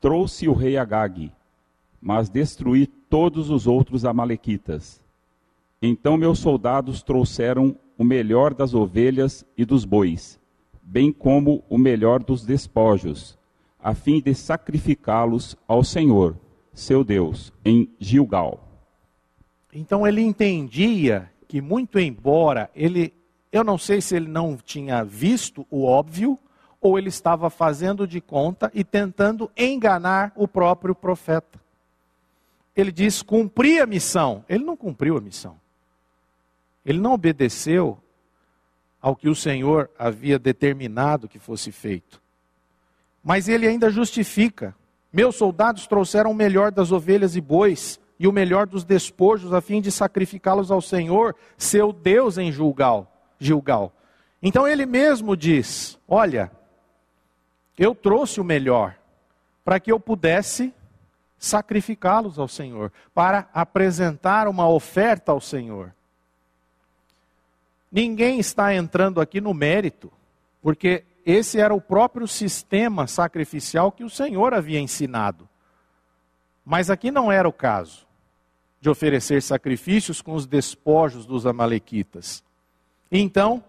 trouxe 0.00 0.48
o 0.48 0.52
rei 0.52 0.76
Agag, 0.76 1.30
mas 2.00 2.28
destruí 2.28 2.86
todos 2.86 3.50
os 3.50 3.66
outros 3.66 4.04
amalequitas. 4.04 5.00
Então 5.82 6.16
meus 6.16 6.38
soldados 6.38 7.02
trouxeram 7.02 7.76
o 7.98 8.04
melhor 8.04 8.54
das 8.54 8.74
ovelhas 8.74 9.44
e 9.56 9.64
dos 9.64 9.84
bois, 9.84 10.40
bem 10.82 11.12
como 11.12 11.62
o 11.68 11.76
melhor 11.76 12.22
dos 12.22 12.44
despojos, 12.44 13.38
a 13.78 13.94
fim 13.94 14.20
de 14.20 14.34
sacrificá-los 14.34 15.56
ao 15.68 15.84
Senhor, 15.84 16.36
seu 16.72 17.04
Deus, 17.04 17.52
em 17.64 17.90
Gilgal. 17.98 18.66
Então 19.72 20.06
ele 20.06 20.22
entendia 20.22 21.30
que 21.46 21.60
muito 21.60 21.98
embora 21.98 22.70
ele, 22.74 23.12
eu 23.52 23.62
não 23.62 23.76
sei 23.76 24.00
se 24.00 24.16
ele 24.16 24.28
não 24.28 24.56
tinha 24.56 25.04
visto 25.04 25.66
o 25.70 25.84
óbvio, 25.84 26.38
ou 26.80 26.98
ele 26.98 27.08
estava 27.08 27.50
fazendo 27.50 28.06
de 28.06 28.20
conta 28.20 28.70
e 28.74 28.82
tentando 28.82 29.50
enganar 29.56 30.32
o 30.34 30.48
próprio 30.48 30.94
profeta. 30.94 31.60
Ele 32.74 32.90
diz: 32.90 33.22
cumprir 33.22 33.82
a 33.82 33.86
missão. 33.86 34.44
Ele 34.48 34.64
não 34.64 34.76
cumpriu 34.76 35.16
a 35.16 35.20
missão. 35.20 35.56
Ele 36.84 36.98
não 36.98 37.12
obedeceu 37.12 37.98
ao 39.00 39.14
que 39.14 39.28
o 39.28 39.34
Senhor 39.34 39.90
havia 39.98 40.38
determinado 40.38 41.28
que 41.28 41.38
fosse 41.38 41.70
feito. 41.70 42.20
Mas 43.22 43.48
ele 43.48 43.66
ainda 43.66 43.90
justifica: 43.90 44.74
meus 45.12 45.36
soldados 45.36 45.86
trouxeram 45.86 46.30
o 46.30 46.34
melhor 46.34 46.70
das 46.70 46.92
ovelhas 46.92 47.36
e 47.36 47.40
bois 47.40 48.00
e 48.18 48.26
o 48.26 48.32
melhor 48.32 48.66
dos 48.66 48.84
despojos 48.84 49.52
a 49.52 49.60
fim 49.60 49.80
de 49.80 49.90
sacrificá-los 49.90 50.70
ao 50.70 50.80
Senhor, 50.80 51.34
seu 51.56 51.92
Deus 51.92 52.38
em 52.38 52.52
Gilgal. 52.52 53.10
Gilgal. 53.38 53.92
Então 54.42 54.66
ele 54.66 54.86
mesmo 54.86 55.36
diz: 55.36 55.98
Olha, 56.08 56.50
eu 57.80 57.94
trouxe 57.94 58.38
o 58.38 58.44
melhor, 58.44 58.94
para 59.64 59.80
que 59.80 59.90
eu 59.90 59.98
pudesse 59.98 60.74
sacrificá-los 61.38 62.38
ao 62.38 62.46
Senhor, 62.46 62.92
para 63.14 63.48
apresentar 63.54 64.46
uma 64.46 64.68
oferta 64.68 65.32
ao 65.32 65.40
Senhor. 65.40 65.94
Ninguém 67.90 68.38
está 68.38 68.74
entrando 68.74 69.18
aqui 69.18 69.40
no 69.40 69.54
mérito, 69.54 70.12
porque 70.60 71.04
esse 71.24 71.58
era 71.58 71.72
o 71.72 71.80
próprio 71.80 72.28
sistema 72.28 73.06
sacrificial 73.06 73.90
que 73.90 74.04
o 74.04 74.10
Senhor 74.10 74.52
havia 74.52 74.78
ensinado. 74.78 75.48
Mas 76.62 76.90
aqui 76.90 77.10
não 77.10 77.32
era 77.32 77.48
o 77.48 77.52
caso 77.52 78.06
de 78.78 78.90
oferecer 78.90 79.40
sacrifícios 79.40 80.20
com 80.20 80.34
os 80.34 80.46
despojos 80.46 81.24
dos 81.24 81.46
Amalequitas. 81.46 82.44
Então, 83.10 83.64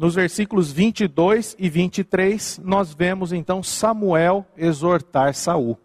nos 0.00 0.14
versículos 0.14 0.72
22 0.72 1.54
e 1.58 1.68
23, 1.68 2.58
nós 2.64 2.94
vemos 2.94 3.34
então 3.34 3.62
Samuel 3.62 4.46
exortar 4.56 5.34
Saul. 5.34 5.78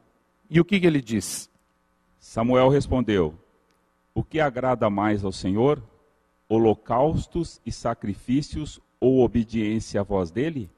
E 0.49 0.57
o 0.57 0.63
que, 0.63 0.79
que 0.79 0.87
ele 0.87 1.01
diz? 1.01 1.49
Samuel 2.17 2.69
respondeu: 2.69 3.35
O 4.13 4.23
que 4.23 4.39
agrada 4.39 4.89
mais 4.89 5.25
ao 5.25 5.33
Senhor? 5.33 5.83
Holocaustos 6.47 7.59
e 7.65 7.73
sacrifícios 7.73 8.79
ou 9.01 9.19
obediência 9.19 9.99
à 9.99 10.03
voz 10.05 10.31
dele? 10.31 10.69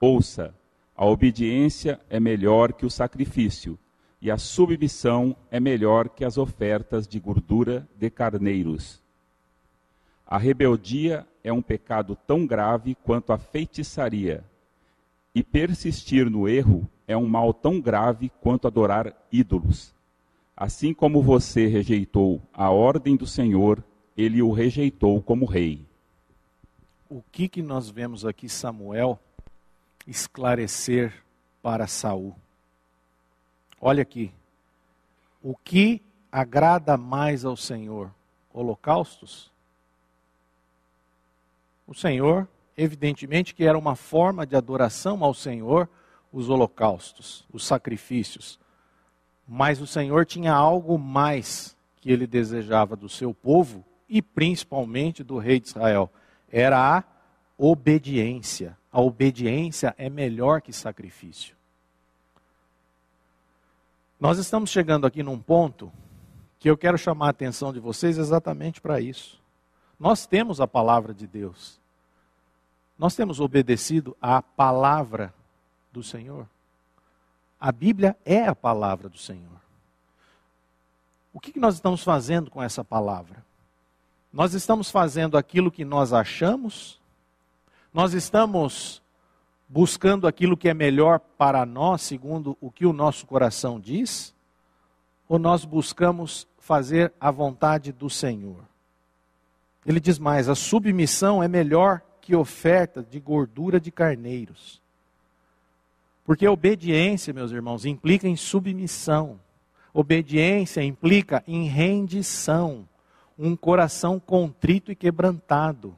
Ouça, 0.00 0.52
a 0.96 1.06
obediência 1.06 2.00
é 2.10 2.18
melhor 2.18 2.72
que 2.72 2.84
o 2.84 2.90
sacrifício, 2.90 3.78
e 4.20 4.28
a 4.28 4.38
submissão 4.38 5.36
é 5.52 5.60
melhor 5.60 6.08
que 6.08 6.24
as 6.24 6.36
ofertas 6.36 7.06
de 7.06 7.20
gordura 7.20 7.86
de 7.96 8.10
carneiros. 8.10 9.00
A 10.26 10.36
rebeldia 10.36 11.24
é 11.46 11.52
um 11.52 11.62
pecado 11.62 12.18
tão 12.26 12.44
grave 12.44 12.96
quanto 12.96 13.32
a 13.32 13.38
feitiçaria, 13.38 14.42
e 15.32 15.44
persistir 15.44 16.28
no 16.28 16.48
erro 16.48 16.90
é 17.06 17.16
um 17.16 17.28
mal 17.28 17.54
tão 17.54 17.80
grave 17.80 18.32
quanto 18.40 18.66
adorar 18.66 19.14
ídolos. 19.30 19.94
Assim 20.56 20.92
como 20.92 21.22
você 21.22 21.68
rejeitou 21.68 22.42
a 22.52 22.70
ordem 22.70 23.14
do 23.14 23.28
Senhor, 23.28 23.80
ele 24.16 24.42
o 24.42 24.50
rejeitou 24.50 25.22
como 25.22 25.46
rei. 25.46 25.86
O 27.08 27.22
que 27.30 27.48
que 27.48 27.62
nós 27.62 27.88
vemos 27.88 28.26
aqui 28.26 28.48
Samuel 28.48 29.16
esclarecer 30.04 31.14
para 31.62 31.86
Saul? 31.86 32.34
Olha 33.80 34.02
aqui. 34.02 34.32
O 35.40 35.54
que 35.54 36.02
agrada 36.32 36.96
mais 36.96 37.44
ao 37.44 37.56
Senhor? 37.56 38.10
Holocaustos? 38.52 39.54
O 41.86 41.94
Senhor, 41.94 42.48
evidentemente 42.76 43.54
que 43.54 43.64
era 43.64 43.78
uma 43.78 43.94
forma 43.94 44.46
de 44.46 44.56
adoração 44.56 45.22
ao 45.22 45.32
Senhor, 45.32 45.88
os 46.32 46.50
holocaustos, 46.50 47.46
os 47.52 47.64
sacrifícios. 47.64 48.58
Mas 49.46 49.80
o 49.80 49.86
Senhor 49.86 50.26
tinha 50.26 50.52
algo 50.52 50.98
mais 50.98 51.76
que 52.00 52.10
ele 52.10 52.26
desejava 52.26 52.96
do 52.96 53.08
seu 53.08 53.32
povo 53.32 53.84
e 54.08 54.20
principalmente 54.20 55.22
do 55.22 55.38
rei 55.38 55.60
de 55.60 55.68
Israel. 55.68 56.10
Era 56.50 56.98
a 56.98 57.04
obediência. 57.56 58.76
A 58.92 59.00
obediência 59.00 59.94
é 59.96 60.10
melhor 60.10 60.60
que 60.60 60.72
sacrifício. 60.72 61.56
Nós 64.18 64.38
estamos 64.38 64.70
chegando 64.70 65.06
aqui 65.06 65.22
num 65.22 65.38
ponto 65.38 65.92
que 66.58 66.68
eu 66.68 66.76
quero 66.76 66.96
chamar 66.96 67.26
a 67.26 67.30
atenção 67.30 67.72
de 67.72 67.78
vocês 67.78 68.18
exatamente 68.18 68.80
para 68.80 69.00
isso. 69.00 69.40
Nós 69.98 70.26
temos 70.26 70.60
a 70.60 70.66
palavra 70.66 71.14
de 71.14 71.26
Deus. 71.26 71.80
Nós 72.98 73.14
temos 73.14 73.40
obedecido 73.40 74.16
à 74.20 74.42
palavra 74.42 75.32
do 75.92 76.02
Senhor. 76.02 76.46
A 77.58 77.72
Bíblia 77.72 78.16
é 78.24 78.46
a 78.46 78.54
palavra 78.54 79.08
do 79.08 79.18
Senhor. 79.18 79.56
O 81.32 81.40
que 81.40 81.58
nós 81.58 81.74
estamos 81.74 82.02
fazendo 82.02 82.50
com 82.50 82.62
essa 82.62 82.84
palavra? 82.84 83.44
Nós 84.32 84.54
estamos 84.54 84.90
fazendo 84.90 85.36
aquilo 85.36 85.70
que 85.70 85.84
nós 85.84 86.12
achamos? 86.12 87.00
Nós 87.92 88.12
estamos 88.12 89.02
buscando 89.68 90.26
aquilo 90.26 90.56
que 90.56 90.68
é 90.68 90.74
melhor 90.74 91.18
para 91.18 91.66
nós, 91.66 92.02
segundo 92.02 92.56
o 92.60 92.70
que 92.70 92.86
o 92.86 92.92
nosso 92.92 93.26
coração 93.26 93.80
diz? 93.80 94.34
Ou 95.28 95.38
nós 95.38 95.64
buscamos 95.64 96.46
fazer 96.58 97.12
a 97.20 97.30
vontade 97.30 97.92
do 97.92 98.08
Senhor? 98.08 98.62
Ele 99.86 100.00
diz 100.00 100.18
mais: 100.18 100.48
a 100.48 100.54
submissão 100.54 101.42
é 101.42 101.46
melhor 101.46 102.02
que 102.20 102.34
oferta 102.34 103.02
de 103.04 103.20
gordura 103.20 103.78
de 103.78 103.92
carneiros. 103.92 104.82
Porque 106.24 106.46
obediência, 106.48 107.32
meus 107.32 107.52
irmãos, 107.52 107.84
implica 107.86 108.26
em 108.26 108.34
submissão. 108.34 109.38
Obediência 109.94 110.82
implica 110.82 111.42
em 111.46 111.68
rendição, 111.68 112.86
um 113.38 113.54
coração 113.54 114.18
contrito 114.18 114.90
e 114.90 114.96
quebrantado. 114.96 115.96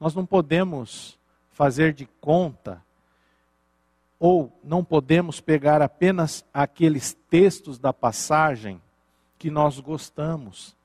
Nós 0.00 0.14
não 0.14 0.26
podemos 0.26 1.16
fazer 1.52 1.94
de 1.94 2.06
conta, 2.20 2.82
ou 4.18 4.52
não 4.64 4.84
podemos 4.84 5.40
pegar 5.40 5.80
apenas 5.80 6.44
aqueles 6.52 7.16
textos 7.30 7.78
da 7.78 7.92
passagem 7.92 8.82
que 9.38 9.48
nós 9.48 9.78
gostamos 9.78 10.75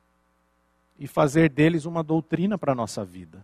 e 1.01 1.07
fazer 1.07 1.49
deles 1.49 1.85
uma 1.85 2.03
doutrina 2.03 2.59
para 2.59 2.73
a 2.73 2.75
nossa 2.75 3.03
vida. 3.03 3.43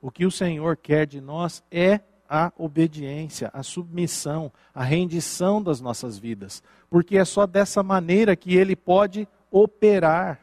O 0.00 0.08
que 0.08 0.24
o 0.24 0.30
Senhor 0.30 0.76
quer 0.76 1.04
de 1.04 1.20
nós 1.20 1.60
é 1.68 1.98
a 2.30 2.52
obediência, 2.56 3.50
a 3.52 3.64
submissão, 3.64 4.52
a 4.72 4.84
rendição 4.84 5.60
das 5.60 5.80
nossas 5.80 6.16
vidas, 6.16 6.62
porque 6.88 7.18
é 7.18 7.24
só 7.24 7.44
dessa 7.44 7.82
maneira 7.82 8.36
que 8.36 8.54
ele 8.54 8.76
pode 8.76 9.26
operar, 9.50 10.38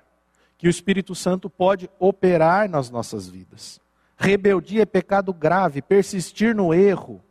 que 0.58 0.68
o 0.68 0.70
Espírito 0.70 1.16
Santo 1.16 1.50
pode 1.50 1.90
operar 1.98 2.70
nas 2.70 2.90
nossas 2.90 3.26
vidas. 3.26 3.80
Rebeldia 4.18 4.82
é 4.82 4.86
pecado 4.86 5.34
grave, 5.34 5.82
persistir 5.82 6.54
no 6.54 6.74
erro 6.74 7.22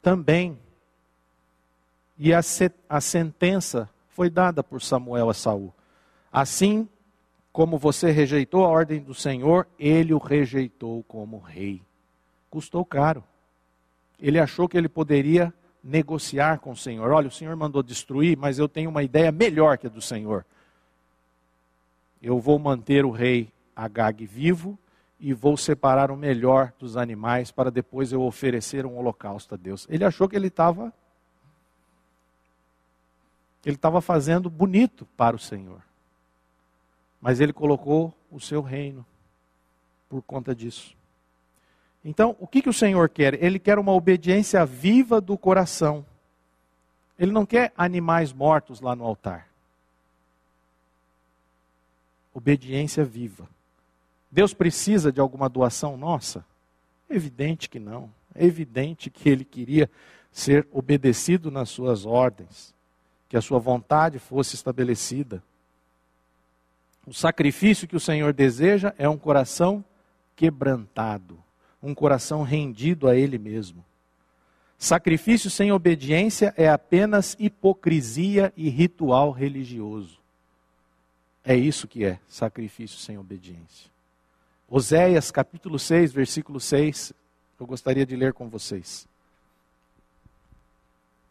também. 0.00 0.56
E 2.16 2.32
a, 2.32 2.42
se, 2.42 2.70
a 2.88 3.00
sentença 3.00 3.90
foi 4.10 4.30
dada 4.30 4.62
por 4.62 4.80
Samuel 4.80 5.30
a 5.30 5.34
Saul. 5.34 5.74
Assim 6.32 6.88
como 7.56 7.78
você 7.78 8.10
rejeitou 8.10 8.64
a 8.64 8.68
ordem 8.68 9.00
do 9.00 9.14
Senhor, 9.14 9.66
ele 9.78 10.12
o 10.12 10.18
rejeitou 10.18 11.02
como 11.04 11.38
rei. 11.38 11.80
Custou 12.50 12.84
caro 12.84 13.24
ele 14.18 14.38
achou 14.38 14.68
que 14.68 14.76
ele 14.76 14.88
poderia 14.88 15.52
negociar 15.82 16.58
com 16.58 16.72
o 16.72 16.76
Senhor. 16.76 17.10
Olha, 17.10 17.28
o 17.28 17.32
Senhor 17.32 17.54
mandou 17.54 17.82
destruir, 17.82 18.36
mas 18.36 18.58
eu 18.58 18.68
tenho 18.68 18.90
uma 18.90 19.02
ideia 19.02 19.30
melhor 19.30 19.78
que 19.78 19.86
a 19.86 19.90
do 19.90 20.00
Senhor. 20.00 20.44
Eu 22.20 22.40
vou 22.40 22.58
manter 22.58 23.04
o 23.04 23.10
rei 23.10 23.52
Agag 23.74 24.24
vivo 24.26 24.78
e 25.20 25.32
vou 25.32 25.56
separar 25.56 26.10
o 26.10 26.16
melhor 26.16 26.72
dos 26.78 26.96
animais 26.96 27.50
para 27.50 27.70
depois 27.70 28.10
eu 28.10 28.22
oferecer 28.22 28.84
um 28.84 28.96
holocausto 28.96 29.54
a 29.54 29.56
Deus. 29.56 29.86
Ele 29.88 30.04
achou 30.04 30.28
que 30.28 30.36
ele 30.36 30.48
estava 30.48 30.92
ele 33.64 33.74
estava 33.74 34.00
fazendo 34.00 34.48
bonito 34.48 35.04
para 35.16 35.34
o 35.34 35.40
Senhor. 35.40 35.85
Mas 37.20 37.40
ele 37.40 37.52
colocou 37.52 38.14
o 38.30 38.40
seu 38.40 38.60
reino 38.60 39.04
por 40.08 40.22
conta 40.22 40.54
disso. 40.54 40.94
Então, 42.04 42.36
o 42.38 42.46
que, 42.46 42.62
que 42.62 42.68
o 42.68 42.72
Senhor 42.72 43.08
quer? 43.08 43.42
Ele 43.42 43.58
quer 43.58 43.78
uma 43.78 43.92
obediência 43.92 44.64
viva 44.64 45.20
do 45.20 45.36
coração. 45.36 46.06
Ele 47.18 47.32
não 47.32 47.44
quer 47.44 47.72
animais 47.76 48.32
mortos 48.32 48.80
lá 48.80 48.94
no 48.94 49.04
altar. 49.04 49.48
Obediência 52.32 53.04
viva. 53.04 53.48
Deus 54.30 54.54
precisa 54.54 55.10
de 55.10 55.20
alguma 55.20 55.48
doação 55.48 55.96
nossa? 55.96 56.44
Evidente 57.08 57.68
que 57.68 57.78
não. 57.78 58.10
É 58.34 58.44
evidente 58.44 59.10
que 59.10 59.28
ele 59.28 59.44
queria 59.44 59.90
ser 60.30 60.68
obedecido 60.70 61.50
nas 61.50 61.70
suas 61.70 62.04
ordens, 62.04 62.74
que 63.28 63.36
a 63.36 63.40
sua 63.40 63.58
vontade 63.58 64.18
fosse 64.18 64.54
estabelecida. 64.54 65.42
O 67.06 67.14
sacrifício 67.14 67.86
que 67.86 67.96
o 67.96 68.00
Senhor 68.00 68.32
deseja 68.32 68.92
é 68.98 69.08
um 69.08 69.16
coração 69.16 69.84
quebrantado 70.34 71.38
um 71.86 71.94
coração 71.94 72.42
rendido 72.42 73.08
a 73.08 73.16
Ele 73.16 73.38
mesmo. 73.38 73.84
Sacrifício 74.78 75.48
sem 75.48 75.72
obediência 75.72 76.52
é 76.56 76.68
apenas 76.68 77.36
hipocrisia 77.38 78.52
e 78.56 78.68
ritual 78.68 79.30
religioso. 79.30 80.18
É 81.44 81.54
isso 81.54 81.86
que 81.86 82.04
é 82.04 82.18
sacrifício 82.28 82.98
sem 82.98 83.16
obediência. 83.16 83.90
Oséias 84.68 85.30
capítulo 85.30 85.78
6, 85.78 86.12
versículo 86.12 86.58
6, 86.58 87.12
eu 87.58 87.66
gostaria 87.66 88.04
de 88.04 88.16
ler 88.16 88.32
com 88.32 88.48
vocês. 88.48 89.06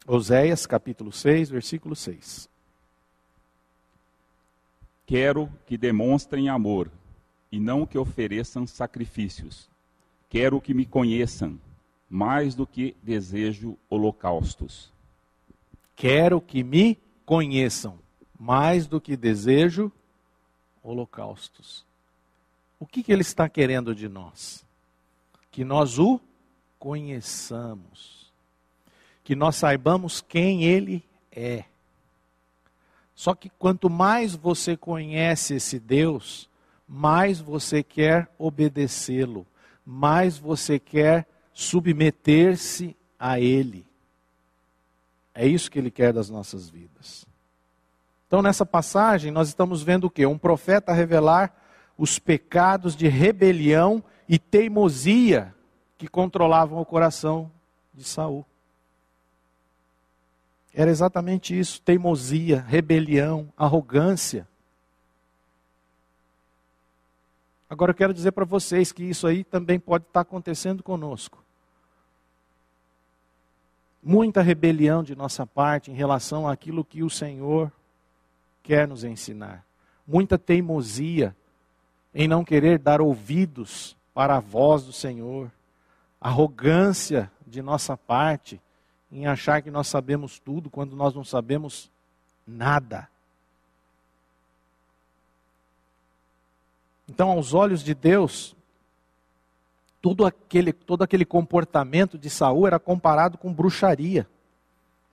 Oséias 0.08 0.66
capítulo 0.66 1.12
6, 1.12 1.50
versículo 1.50 1.96
6. 1.96 2.48
Quero 5.06 5.52
que 5.66 5.78
demonstrem 5.78 6.50
amor 6.50 6.90
e 7.52 7.60
não 7.60 7.86
que 7.86 7.98
ofereçam 7.98 8.66
sacrifícios 8.66 9.70
Quero 10.36 10.60
que 10.60 10.74
me 10.74 10.86
conheçam, 10.86 11.58
mais 12.10 12.56
do 12.56 12.68
que 12.68 12.96
desejo 13.02 13.78
holocaustos. 13.90 14.92
Quero 15.96 16.42
que 16.42 16.64
me 16.64 17.00
conheçam, 17.26 17.98
mais 18.38 18.86
do 18.86 19.00
que 19.00 19.16
desejo 19.16 19.92
holocaustos. 20.84 21.86
O 22.78 22.86
que, 22.86 23.02
que 23.02 23.14
ele 23.14 23.22
está 23.22 23.48
querendo 23.48 23.96
de 23.96 24.10
nós? 24.10 24.66
Que 25.52 25.64
nós 25.64 26.00
o 26.00 26.20
conheçamos, 26.78 28.30
que 29.24 29.36
nós 29.36 29.56
saibamos 29.56 30.20
quem 30.20 30.66
ele 30.66 31.02
é. 31.32 31.64
Só 33.16 33.34
que 33.34 33.50
quanto 33.50 33.90
mais 33.90 34.36
você 34.36 34.76
conhece 34.76 35.56
esse 35.56 35.80
Deus, 35.80 36.50
mais 36.88 37.40
você 37.40 37.82
quer 37.82 38.30
obedecê-lo, 38.38 39.48
mais 39.86 40.38
você 40.38 40.78
quer 40.78 41.26
submeter-se 41.54 42.96
a 43.18 43.40
Ele. 43.40 43.86
É 45.34 45.48
isso 45.48 45.72
que 45.72 45.80
Ele 45.80 45.90
quer 45.90 46.12
das 46.12 46.30
nossas 46.30 46.70
vidas. 46.70 47.26
Então, 48.28 48.42
nessa 48.42 48.66
passagem, 48.66 49.32
nós 49.32 49.48
estamos 49.48 49.82
vendo 49.82 50.06
o 50.06 50.10
que? 50.10 50.26
Um 50.26 50.38
profeta 50.38 50.92
revelar 50.92 51.56
os 51.98 52.20
pecados 52.20 52.96
de 52.96 53.08
rebelião 53.08 54.04
e 54.28 54.38
teimosia 54.38 55.56
que 55.98 56.08
controlavam 56.08 56.82
o 56.82 56.86
coração 56.86 57.50
de 57.94 58.04
Saul. 58.04 58.46
Era 60.76 60.92
exatamente 60.92 61.58
isso: 61.58 61.82
teimosia, 61.82 62.60
rebelião, 62.60 63.48
arrogância. 63.58 64.46
Agora 67.70 67.92
eu 67.92 67.96
quero 67.96 68.14
dizer 68.14 68.34
para 68.34 68.46
vocês 68.46 68.92
que 68.92 69.04
isso 69.04 69.26
aí 69.26 69.44
também 69.44 69.80
pode 69.80 70.04
estar 70.04 70.20
acontecendo 70.20 70.84
conosco. 70.84 71.42
Muita 74.04 74.42
rebelião 74.42 75.02
de 75.02 75.16
nossa 75.16 75.48
parte 75.48 75.90
em 75.90 75.96
relação 75.96 76.48
àquilo 76.48 76.86
que 76.86 77.02
o 77.02 77.10
Senhor 77.10 77.72
quer 78.62 78.88
nos 78.88 79.04
ensinar. 79.04 79.66
Muita 80.06 80.38
teimosia 80.38 81.36
em 82.14 82.28
não 82.28 82.44
querer 82.44 82.78
dar 82.78 83.02
ouvidos 83.02 83.98
para 84.14 84.36
a 84.36 84.40
voz 84.40 84.84
do 84.84 84.94
Senhor. 84.94 85.50
Arrogância 86.22 87.32
de 87.48 87.62
nossa 87.62 87.98
parte 87.98 88.62
em 89.12 89.28
achar 89.28 89.62
que 89.62 89.72
nós 89.72 89.88
sabemos 89.88 90.40
tudo 90.40 90.70
quando 90.70 90.96
nós 90.96 91.14
não 91.14 91.24
sabemos 91.24 91.90
nada. 92.46 93.08
Então, 97.08 97.30
aos 97.30 97.54
olhos 97.54 97.84
de 97.84 97.94
Deus, 97.94 98.56
tudo 100.02 100.26
aquele, 100.26 100.74
todo 100.74 101.04
aquele 101.04 101.26
comportamento 101.26 102.18
de 102.18 102.30
Saul 102.30 102.68
era 102.68 102.80
comparado 102.80 103.38
com 103.38 103.54
bruxaria, 103.54 104.28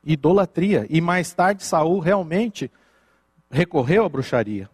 idolatria. 0.05 0.87
E 0.88 1.00
mais 1.00 1.33
tarde 1.33 1.64
Saul 1.64 1.98
realmente 1.98 2.70
recorreu 3.50 4.05
à 4.05 4.09
bruxaria. 4.09 4.68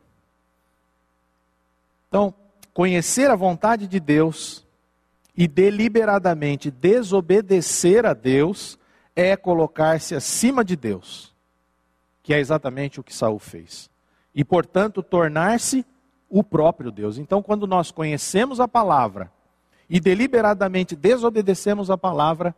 Então, 2.09 2.33
conhecer 2.73 3.31
a 3.31 3.37
vontade 3.37 3.87
de 3.87 3.99
Deus 4.01 4.65
e 5.37 5.47
deliberadamente 5.47 6.71
desobedecer 6.71 8.07
a 8.07 8.15
Deus 8.15 8.78
é 9.21 9.37
colocar-se 9.37 10.15
acima 10.15 10.65
de 10.65 10.77
Deus, 10.77 11.35
que 12.23 12.33
é 12.33 12.39
exatamente 12.39 13.01
o 13.01 13.03
que 13.03 13.13
Saul 13.13 13.41
fez. 13.41 13.91
E, 14.33 14.45
portanto, 14.45 15.03
tornar-se 15.03 15.85
o 16.31 16.45
próprio 16.45 16.93
Deus. 16.93 17.19
Então, 17.19 17.43
quando 17.43 17.67
nós 17.67 17.91
conhecemos 17.91 18.61
a 18.61 18.69
palavra 18.69 19.33
e 19.91 19.99
deliberadamente 19.99 20.95
desobedecemos 20.95 21.91
a 21.91 21.99
palavra, 21.99 22.55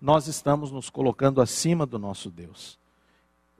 nós 0.00 0.26
estamos 0.26 0.72
nos 0.72 0.88
colocando 0.88 1.38
acima 1.38 1.84
do 1.84 1.98
nosso 1.98 2.30
Deus. 2.30 2.78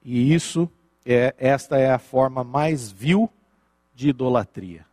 E 0.03 0.33
isso 0.33 0.67
é 1.05 1.35
esta 1.37 1.77
é 1.77 1.91
a 1.91 1.99
forma 1.99 2.43
mais 2.43 2.91
vil 2.91 3.29
de 3.95 4.09
idolatria. 4.09 4.87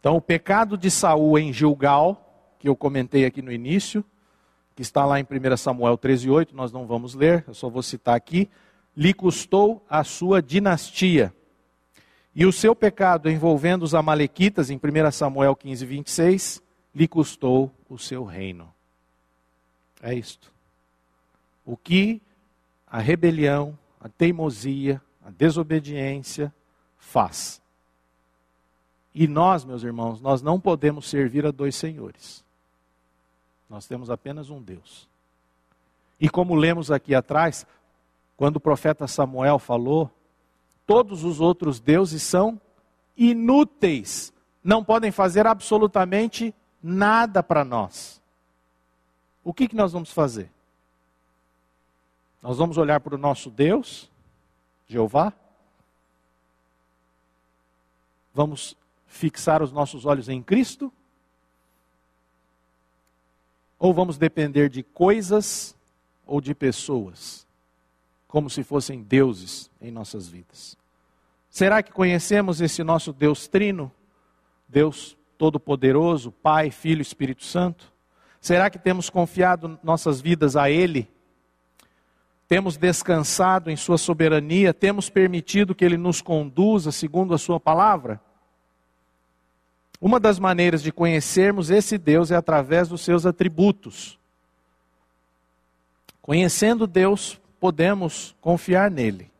Então, 0.00 0.16
o 0.16 0.20
pecado 0.20 0.76
de 0.76 0.90
Saul 0.90 1.38
em 1.38 1.50
Gilgal, 1.50 2.54
que 2.58 2.68
eu 2.68 2.76
comentei 2.76 3.24
aqui 3.24 3.40
no 3.40 3.50
início, 3.50 4.04
que 4.74 4.82
está 4.82 5.04
lá 5.04 5.20
em 5.20 5.24
1 5.24 5.56
Samuel 5.56 5.96
13,8, 5.96 6.52
nós 6.52 6.72
não 6.72 6.86
vamos 6.86 7.14
ler, 7.14 7.44
eu 7.46 7.54
só 7.54 7.68
vou 7.68 7.82
citar 7.82 8.16
aqui, 8.16 8.50
lhe 8.96 9.14
custou 9.14 9.84
a 9.88 10.02
sua 10.02 10.42
dinastia. 10.42 11.32
E 12.34 12.44
o 12.44 12.52
seu 12.52 12.74
pecado 12.74 13.30
envolvendo 13.30 13.84
os 13.84 13.94
Amalequitas, 13.94 14.68
em 14.70 14.76
1 14.76 15.10
Samuel 15.12 15.54
15, 15.54 15.86
26, 15.86 16.62
lhe 16.94 17.06
custou 17.06 17.72
o 17.88 17.96
seu 17.96 18.24
reino. 18.24 18.72
É 20.02 20.12
isto. 20.12 20.52
O 21.64 21.76
que 21.76 22.20
a 22.86 22.98
rebelião, 22.98 23.78
a 24.00 24.08
teimosia, 24.08 25.00
a 25.24 25.30
desobediência 25.30 26.52
faz. 26.98 27.62
E 29.14 29.28
nós, 29.28 29.64
meus 29.64 29.82
irmãos, 29.82 30.20
nós 30.20 30.42
não 30.42 30.60
podemos 30.60 31.08
servir 31.08 31.46
a 31.46 31.50
dois 31.50 31.76
senhores. 31.76 32.43
Nós 33.74 33.88
temos 33.88 34.08
apenas 34.08 34.50
um 34.50 34.62
Deus. 34.62 35.08
E 36.20 36.28
como 36.28 36.54
lemos 36.54 36.92
aqui 36.92 37.12
atrás, 37.12 37.66
quando 38.36 38.54
o 38.54 38.60
profeta 38.60 39.08
Samuel 39.08 39.58
falou, 39.58 40.08
todos 40.86 41.24
os 41.24 41.40
outros 41.40 41.80
deuses 41.80 42.22
são 42.22 42.60
inúteis, 43.16 44.32
não 44.62 44.84
podem 44.84 45.10
fazer 45.10 45.44
absolutamente 45.44 46.54
nada 46.80 47.42
para 47.42 47.64
nós. 47.64 48.22
O 49.42 49.52
que, 49.52 49.66
que 49.66 49.74
nós 49.74 49.92
vamos 49.92 50.12
fazer? 50.12 50.48
Nós 52.40 52.56
vamos 52.56 52.78
olhar 52.78 53.00
para 53.00 53.16
o 53.16 53.18
nosso 53.18 53.50
Deus, 53.50 54.08
Jeová, 54.86 55.32
vamos 58.32 58.76
fixar 59.08 59.64
os 59.64 59.72
nossos 59.72 60.06
olhos 60.06 60.28
em 60.28 60.40
Cristo 60.40 60.92
ou 63.78 63.92
vamos 63.92 64.18
depender 64.18 64.68
de 64.68 64.82
coisas 64.82 65.76
ou 66.26 66.40
de 66.40 66.54
pessoas, 66.54 67.46
como 68.26 68.48
se 68.48 68.62
fossem 68.62 69.02
deuses 69.02 69.70
em 69.80 69.90
nossas 69.90 70.28
vidas? 70.28 70.76
Será 71.50 71.82
que 71.82 71.92
conhecemos 71.92 72.60
esse 72.60 72.82
nosso 72.82 73.12
Deus 73.12 73.46
Trino, 73.46 73.92
Deus 74.68 75.16
Todo-Poderoso, 75.38 76.32
Pai, 76.32 76.70
Filho 76.70 77.02
Espírito 77.02 77.44
Santo? 77.44 77.92
Será 78.40 78.68
que 78.68 78.78
temos 78.78 79.08
confiado 79.08 79.78
nossas 79.82 80.20
vidas 80.20 80.56
a 80.56 80.68
Ele? 80.68 81.08
Temos 82.48 82.76
descansado 82.76 83.70
em 83.70 83.76
Sua 83.76 83.96
soberania? 83.96 84.74
Temos 84.74 85.08
permitido 85.08 85.74
que 85.74 85.84
Ele 85.84 85.96
nos 85.96 86.20
conduza 86.20 86.92
segundo 86.92 87.34
a 87.34 87.38
Sua 87.38 87.58
palavra? 87.58 88.20
Uma 90.04 90.20
das 90.20 90.38
maneiras 90.38 90.82
de 90.82 90.92
conhecermos 90.92 91.70
esse 91.70 91.96
Deus 91.96 92.30
é 92.30 92.36
através 92.36 92.88
dos 92.88 93.00
seus 93.00 93.24
atributos. 93.24 94.18
Conhecendo 96.20 96.86
Deus, 96.86 97.40
podemos 97.58 98.36
confiar 98.38 98.90
nele. 98.90 99.30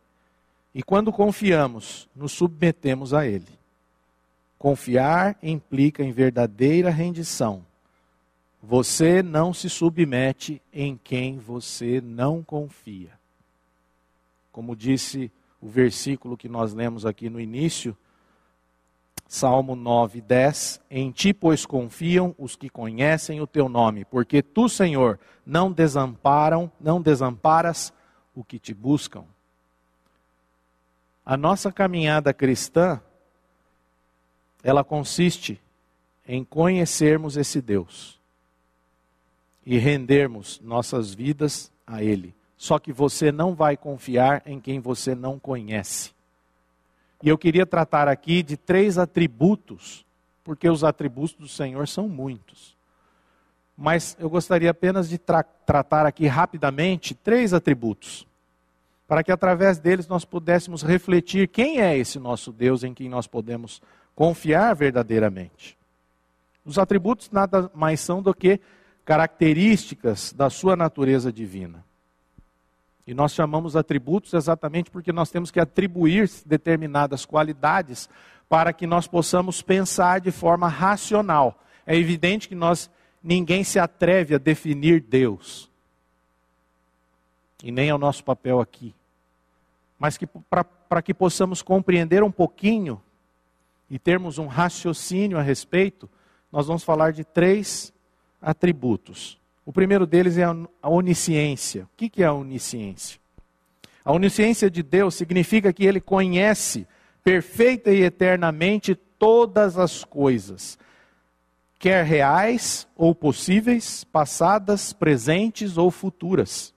E 0.75 0.83
quando 0.83 1.13
confiamos, 1.13 2.09
nos 2.17 2.33
submetemos 2.33 3.13
a 3.13 3.27
ele. 3.27 3.47
Confiar 4.59 5.37
implica 5.43 6.03
em 6.03 6.13
verdadeira 6.13 6.89
rendição. 6.89 7.63
Você 8.63 9.23
não 9.23 9.53
se 9.53 9.69
submete 9.69 10.63
em 10.73 10.97
quem 10.97 11.39
você 11.39 12.01
não 12.01 12.43
confia. 12.43 13.11
Como 14.51 14.75
disse 14.75 15.31
o 15.61 15.69
versículo 15.69 16.39
que 16.39 16.49
nós 16.49 16.73
lemos 16.73 17.05
aqui 17.05 17.29
no 17.29 17.39
início, 17.39 17.95
Salmo 19.35 19.75
9, 19.75 20.21
10. 20.21 20.81
Em 20.89 21.11
ti, 21.11 21.35
pois, 21.35 21.67
confiam 21.67 22.33
os 22.39 22.55
que 22.55 22.71
conhecem 22.71 23.41
o 23.41 23.49
teu 23.49 23.69
nome, 23.69 24.05
porque 24.05 24.41
tu, 24.41 24.69
Senhor, 24.69 25.19
não 25.45 25.73
desamparam, 25.73 26.71
não 26.81 27.03
desamparas 27.03 27.93
o 28.33 28.45
que 28.45 28.61
te 28.61 28.73
buscam. 28.73 29.25
A 31.27 31.37
nossa 31.37 31.73
caminhada 31.73 32.33
cristã, 32.33 33.01
ela 34.63 34.85
consiste 34.85 35.61
em 36.25 36.45
conhecermos 36.45 37.37
esse 37.37 37.61
Deus 37.61 38.21
e 39.67 39.79
rendermos 39.79 40.61
nossas 40.61 41.13
vidas 41.13 41.73
a 41.85 42.05
Ele. 42.05 42.33
Só 42.57 42.79
que 42.79 42.93
você 42.93 43.33
não 43.33 43.53
vai 43.53 43.77
confiar 43.77 44.43
em 44.47 44.61
quem 44.61 44.79
você 44.79 45.13
não 45.13 45.41
conhece. 45.41 46.14
E 47.25 47.29
eu 47.31 47.39
queria 47.39 47.65
tratar 47.65 48.07
aqui 48.07 48.43
de 48.43 48.55
três 48.55 48.99
atributos, 48.99 50.05
porque 50.45 50.69
os 50.69 50.85
atributos 50.85 51.33
do 51.33 51.49
Senhor 51.49 51.89
são 51.89 52.07
muitos. 52.07 52.77
Mas 53.75 54.15
eu 54.21 54.29
gostaria 54.29 54.71
apenas 54.71 55.09
de 55.09 55.17
tra 55.17 55.43
tratar 55.43 56.05
aqui 56.05 56.27
rapidamente 56.27 57.15
três 57.15 57.55
atributos, 57.55 58.27
para 59.09 59.25
que 59.25 59.33
através 59.33 59.79
deles 59.79 60.07
nós 60.07 60.27
pudéssemos 60.27 60.83
refletir 60.83 61.49
quem 61.49 61.81
é 61.81 61.97
esse 61.97 62.19
nosso 62.19 62.53
Deus 62.53 62.85
em 62.85 62.93
quem 62.93 63.09
nós 63.09 63.27
podemos 63.27 63.81
confiar 64.15 64.75
verdadeiramente. 64.75 65.79
Os 66.63 66.79
atributos 66.79 67.31
nada 67.31 67.71
mais 67.75 68.01
são 68.01 68.21
do 68.21 68.35
que 68.35 68.61
características 69.03 70.31
da 70.31 70.51
sua 70.51 70.77
natureza 70.77 71.33
divina. 71.33 71.83
E 73.07 73.13
nós 73.13 73.33
chamamos 73.35 73.77
atributos 73.77 74.33
exatamente 74.33 74.91
porque 74.91 75.13
nós 75.13 75.31
temos 75.31 75.51
que 75.51 75.61
atribuir 75.61 76.31
determinadas 76.47 77.27
qualidades 77.27 78.09
para 78.49 78.73
que 78.73 78.87
nós 78.87 79.07
possamos 79.07 79.61
pensar 79.61 80.21
de 80.21 80.31
forma 80.31 80.69
racional. 80.69 81.61
É 81.87 81.97
evidente 81.97 82.49
que 82.49 82.55
nós 82.55 82.91
ninguém 83.23 83.63
se 83.63 83.79
atreve 83.79 84.35
a 84.35 84.39
definir 84.39 85.01
Deus. 85.01 85.71
E 87.63 87.71
nem 87.71 87.89
é 87.89 87.95
o 87.95 87.99
nosso 87.99 88.25
papel 88.25 88.61
aqui. 88.61 88.95
Mas 89.99 90.17
que 90.17 90.27
para 90.27 91.03
que 91.03 91.15
possamos 91.15 91.63
compreender 91.63 92.23
um 92.23 92.31
pouquinho 92.31 93.01
e 93.89 93.99
termos 93.99 94.39
um 94.39 94.47
raciocínio 94.47 95.39
a 95.39 95.43
respeito, 95.43 96.09
nós 96.51 96.67
vamos 96.67 96.85
falar 96.85 97.13
de 97.13 97.25
três 97.25 97.93
atributos. 98.41 99.39
O 99.65 99.73
primeiro 99.73 100.07
deles 100.07 100.37
é 100.37 100.45
a 100.45 100.89
onisciência. 100.89 101.85
O 101.85 101.97
que 101.97 102.23
é 102.23 102.27
a 102.27 102.33
onisciência? 102.33 103.19
A 104.05 104.13
onisciência 104.13 104.71
de 104.71 104.83
Deus 104.83 105.15
significa 105.15 105.73
que 105.73 105.87
ele 105.87 106.01
conhece 106.01 106.87
perfeita 107.23 107.91
e 107.91 108.03
eternamente 108.03 108.95
todas 108.95 109.79
as 109.79 110.05
coisas, 110.05 110.79
quer 111.79 112.05
reais 112.05 112.87
ou 112.95 113.15
possíveis, 113.15 114.05
passadas, 114.05 114.93
presentes 114.93 115.79
ou 115.79 115.91
futuras. 115.91 116.75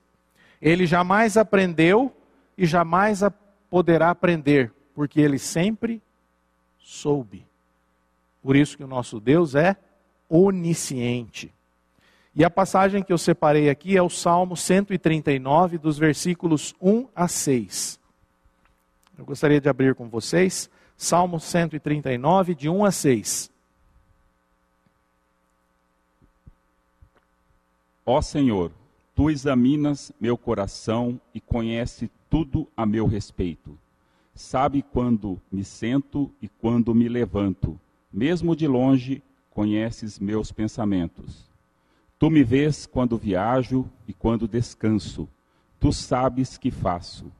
Ele 0.60 0.86
jamais 0.86 1.36
aprendeu 1.36 2.10
e 2.56 2.64
jamais 2.64 3.20
poderá 3.68 4.08
aprender, 4.08 4.72
porque 4.94 5.20
ele 5.20 5.38
sempre 5.38 6.00
soube. 6.78 7.46
Por 8.42 8.56
isso 8.56 8.76
que 8.76 8.84
o 8.84 8.88
nosso 8.88 9.20
Deus 9.20 9.54
é 9.54 9.76
onisciente. 10.28 11.52
E 12.34 12.44
a 12.44 12.50
passagem 12.50 13.02
que 13.02 13.12
eu 13.12 13.18
separei 13.18 13.68
aqui 13.68 13.96
é 13.96 14.02
o 14.02 14.08
Salmo 14.08 14.56
139, 14.56 15.78
dos 15.78 15.98
versículos 15.98 16.74
1 16.80 17.08
a 17.14 17.26
6. 17.26 17.98
Eu 19.18 19.24
gostaria 19.24 19.60
de 19.60 19.68
abrir 19.68 19.94
com 19.94 20.08
vocês, 20.08 20.70
Salmo 20.96 21.40
139, 21.40 22.54
de 22.54 22.68
1 22.68 22.84
a 22.84 22.92
6. 22.92 23.50
Ó 28.06 28.22
Senhor, 28.22 28.72
tu 29.14 29.28
examinas 29.28 30.12
meu 30.20 30.38
coração 30.38 31.20
e 31.34 31.40
conhece 31.40 32.10
tudo 32.30 32.68
a 32.76 32.86
meu 32.86 33.06
respeito. 33.06 33.76
Sabe 34.34 34.82
quando 34.82 35.40
me 35.50 35.64
sento 35.64 36.32
e 36.40 36.48
quando 36.48 36.94
me 36.94 37.08
levanto. 37.08 37.78
Mesmo 38.12 38.54
de 38.54 38.68
longe, 38.68 39.20
conheces 39.50 40.18
meus 40.20 40.52
pensamentos. 40.52 41.47
Tu 42.18 42.28
me 42.30 42.42
vês 42.42 42.84
quando 42.84 43.16
viajo 43.16 43.88
e 44.06 44.12
quando 44.12 44.48
descanso. 44.48 45.28
Tu 45.78 45.92
sabes 45.92 46.58
que 46.58 46.70
faço. 46.70 47.30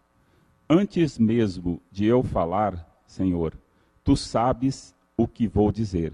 Antes 0.70 1.18
mesmo 1.18 1.82
de 1.90 2.04
eu 2.04 2.22
falar, 2.22 2.86
Senhor, 3.04 3.58
tu 4.04 4.16
sabes 4.16 4.94
o 5.16 5.26
que 5.26 5.48
vou 5.48 5.72
dizer. 5.72 6.12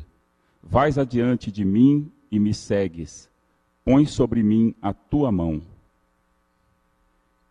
Vais 0.63 0.97
adiante 0.97 1.53
de 1.53 1.63
mim 1.65 2.11
e 2.31 2.39
me 2.39 2.55
segues. 2.55 3.29
Põe 3.85 4.07
sobre 4.07 4.43
mim 4.43 4.75
a 4.81 4.95
tua 4.95 5.31
mão. 5.31 5.61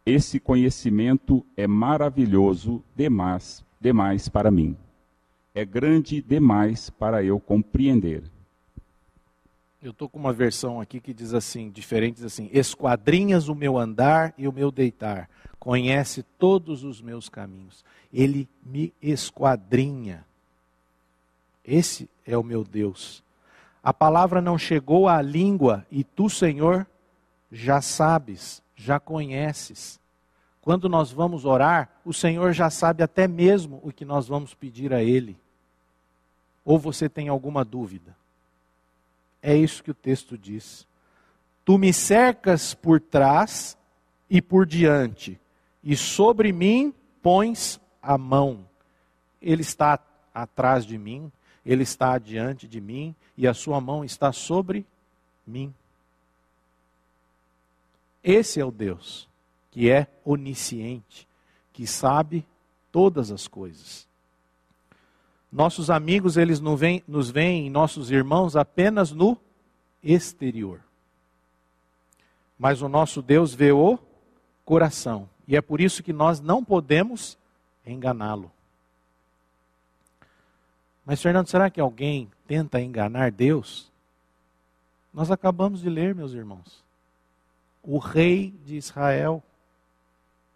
Esse 0.04 0.40
conhecimento 0.40 1.46
é 1.56 1.68
maravilhoso 1.68 2.84
demais, 2.96 3.64
demais 3.80 4.28
para 4.28 4.50
mim. 4.50 4.76
É 5.54 5.64
grande 5.64 6.24
demais 6.24 6.90
para 6.90 7.24
eu 7.24 7.40
compreender. 7.40 8.33
Eu 9.84 9.92
estou 9.92 10.08
com 10.08 10.18
uma 10.18 10.32
versão 10.32 10.80
aqui 10.80 11.02
que 11.02 11.14
diz 11.14 11.34
assim, 11.34 11.70
diferentes 11.70 12.24
assim: 12.24 12.50
esquadrinhas 12.54 13.50
o 13.50 13.54
meu 13.54 13.78
andar 13.78 14.34
e 14.38 14.48
o 14.48 14.54
meu 14.54 14.72
deitar, 14.72 15.30
conhece 15.60 16.24
todos 16.40 16.86
os 16.86 17.02
meus 17.02 17.28
caminhos. 17.28 17.84
Ele 18.12 18.48
me 18.66 18.94
esquadrinha. 19.02 20.26
Esse 21.66 22.10
é 22.26 22.38
o 22.38 22.44
meu 22.44 22.64
Deus. 22.64 23.22
A 23.84 23.94
palavra 23.94 24.42
não 24.42 24.58
chegou 24.58 25.10
à 25.10 25.22
língua 25.22 25.86
e 25.92 26.06
tu, 26.06 26.30
Senhor, 26.30 26.88
já 27.52 27.82
sabes, 27.82 28.64
já 28.78 29.02
conheces. 29.02 30.00
Quando 30.62 30.88
nós 30.88 31.12
vamos 31.12 31.44
orar, 31.44 31.90
o 32.06 32.14
Senhor 32.14 32.54
já 32.54 32.70
sabe 32.70 33.04
até 33.04 33.28
mesmo 33.28 33.82
o 33.84 33.92
que 33.92 34.06
nós 34.06 34.30
vamos 34.30 34.54
pedir 34.54 34.94
a 34.94 35.04
Ele. 35.04 35.38
Ou 36.64 36.80
você 36.80 37.10
tem 37.10 37.28
alguma 37.28 37.66
dúvida? 37.66 38.23
É 39.44 39.56
isso 39.56 39.84
que 39.84 39.92
o 39.92 39.94
texto 39.94 40.38
diz. 40.38 40.88
Tu 41.66 41.78
me 41.78 41.92
cercas 41.92 42.74
por 42.74 43.02
trás 43.02 43.78
e 44.30 44.42
por 44.42 44.66
diante, 44.66 45.40
e 45.84 45.96
sobre 45.96 46.54
mim 46.54 46.94
pões 47.22 47.80
a 48.02 48.18
mão. 48.18 48.66
Ele 49.42 49.62
está 49.62 50.00
atrás 50.34 50.86
de 50.86 50.98
mim, 50.98 51.30
ele 51.66 51.84
está 51.84 52.18
diante 52.18 52.68
de 52.68 52.80
mim, 52.82 53.14
e 53.38 53.46
a 53.46 53.54
sua 53.54 53.80
mão 53.82 54.04
está 54.04 54.32
sobre 54.32 54.86
mim. 55.46 55.74
Esse 58.24 58.62
é 58.62 58.66
o 58.66 58.72
Deus 58.72 59.28
que 59.74 59.90
é 59.90 60.08
onisciente, 60.24 61.28
que 61.74 61.88
sabe 61.88 62.46
todas 62.92 63.32
as 63.32 63.48
coisas. 63.48 64.08
Nossos 65.54 65.92
amigos, 65.92 66.36
eles 66.36 66.60
nos 66.60 66.80
veem, 66.80 67.04
nos 67.08 67.30
veem, 67.30 67.70
nossos 67.70 68.10
irmãos, 68.10 68.56
apenas 68.56 69.12
no 69.12 69.38
exterior. 70.04 70.82
Mas 72.58 72.82
o 72.82 72.90
nosso 72.90 73.22
Deus 73.22 73.54
vê 73.54 73.72
o 73.72 74.00
coração. 74.66 75.30
E 75.48 75.56
é 75.56 75.62
por 75.62 75.80
isso 75.80 76.02
que 76.02 76.12
nós 76.12 76.40
não 76.40 76.64
podemos 76.64 77.38
enganá-lo. 77.86 78.52
Mas, 81.06 81.22
Fernando, 81.22 81.48
será 81.48 81.70
que 81.70 81.80
alguém 81.80 82.32
tenta 82.48 82.82
enganar 82.82 83.32
Deus? 83.32 83.92
Nós 85.14 85.30
acabamos 85.30 85.82
de 85.82 85.90
ler, 85.90 86.16
meus 86.16 86.34
irmãos. 86.34 86.84
O 87.84 88.00
rei 88.00 88.52
de 88.66 88.76
Israel 88.76 89.44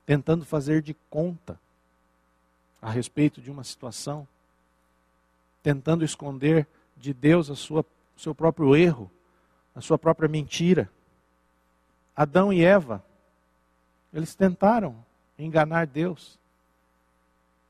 tentando 0.07 0.43
fazer 0.43 0.81
de 0.81 0.95
conta 1.07 1.59
a 2.81 2.89
respeito 2.89 3.39
de 3.39 3.51
uma 3.51 3.63
situação 3.63 4.27
tentando 5.67 6.05
esconder 6.05 6.65
de 6.95 7.13
Deus 7.13 7.49
a 7.49 7.55
sua, 7.55 7.85
seu 8.15 8.33
próprio 8.33 8.73
erro, 8.73 9.11
a 9.75 9.81
sua 9.81 9.97
própria 9.97 10.29
mentira. 10.29 10.89
Adão 12.15 12.53
e 12.53 12.63
Eva, 12.63 13.03
eles 14.13 14.33
tentaram 14.33 14.95
enganar 15.37 15.85
Deus. 15.85 16.39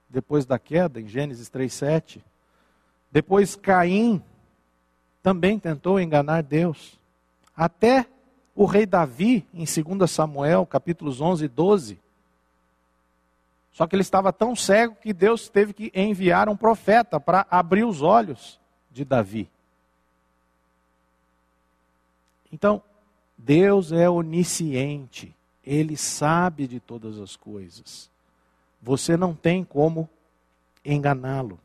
Depois 0.08 0.46
da 0.46 0.60
queda, 0.60 1.02
em 1.02 1.08
Gênesis 1.08 1.50
3:7. 1.50 2.24
Depois 3.12 3.56
Caim 3.56 4.22
também 5.24 5.58
tentou 5.58 6.00
enganar 6.00 6.44
Deus. 6.44 7.00
Até 7.56 8.06
o 8.54 8.66
rei 8.66 8.86
Davi, 8.86 9.44
em 9.52 9.66
2 9.66 10.08
Samuel, 10.08 10.68
capítulos 10.68 11.20
11 11.20 11.46
e 11.46 11.48
12, 11.48 12.00
só 13.78 13.86
que 13.86 13.96
ele 13.96 14.02
estava 14.02 14.34
tão 14.34 14.56
cego 14.56 14.96
que 14.96 15.14
Deus 15.14 15.50
teve 15.50 15.72
que 15.72 15.92
enviar 15.94 16.50
um 16.50 16.58
profeta 16.58 17.20
para 17.20 17.46
abrir 17.48 17.84
os 17.84 18.02
olhos 18.02 18.60
de 18.92 19.06
Davi. 19.06 19.48
Então, 22.52 22.82
Deus 23.38 23.92
é 23.92 24.10
onisciente, 24.10 25.32
ele 25.64 25.96
sabe 25.96 26.66
de 26.66 26.80
todas 26.80 27.20
as 27.20 27.36
coisas. 27.36 28.10
Você 28.82 29.16
não 29.16 29.36
tem 29.36 29.64
como 29.64 30.10
enganá-lo. 30.84 31.60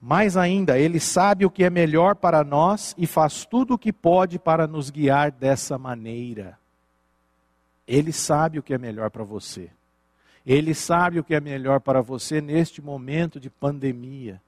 Mais 0.00 0.38
ainda, 0.38 0.78
ele 0.78 0.98
sabe 0.98 1.44
o 1.44 1.50
que 1.50 1.62
é 1.62 1.68
melhor 1.68 2.14
para 2.14 2.42
nós 2.42 2.94
e 2.96 3.06
faz 3.06 3.44
tudo 3.44 3.74
o 3.74 3.78
que 3.78 3.92
pode 3.92 4.38
para 4.38 4.66
nos 4.66 4.88
guiar 4.88 5.30
dessa 5.30 5.76
maneira. 5.76 6.58
Ele 7.90 8.12
sabe 8.12 8.56
o 8.56 8.62
que 8.62 8.72
é 8.72 8.78
melhor 8.78 9.10
para 9.10 9.24
você. 9.24 9.68
Ele 10.46 10.74
sabe 10.74 11.18
o 11.18 11.24
que 11.24 11.34
é 11.34 11.40
melhor 11.40 11.80
para 11.80 12.00
você 12.00 12.40
neste 12.40 12.80
momento 12.80 13.40
de 13.40 13.50
pandemia, 13.50 14.40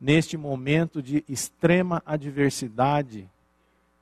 neste 0.00 0.38
momento 0.38 1.02
de 1.02 1.22
extrema 1.28 2.02
adversidade, 2.06 3.28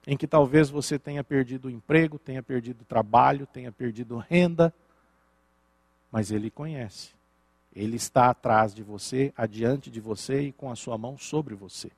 em 0.07 0.17
que 0.17 0.29
talvez 0.29 0.71
você 0.71 1.01
tenha 1.01 1.25
perdido 1.25 1.67
o 1.67 1.71
emprego, 1.71 2.17
tenha 2.17 2.45
perdido 2.45 2.83
o 2.83 2.85
trabalho, 2.85 3.45
tenha 3.45 3.73
perdido 3.73 4.19
renda, 4.19 4.73
mas 6.13 6.31
Ele 6.31 6.49
conhece. 6.49 7.11
Ele 7.75 7.97
está 7.97 8.31
atrás 8.31 8.73
de 8.73 8.85
você, 8.85 9.33
adiante 9.37 9.91
de 9.91 9.99
você 9.99 10.43
e 10.43 10.53
com 10.53 10.71
a 10.71 10.77
sua 10.77 10.97
mão 10.97 11.19
sobre 11.19 11.57
você. 11.57 11.91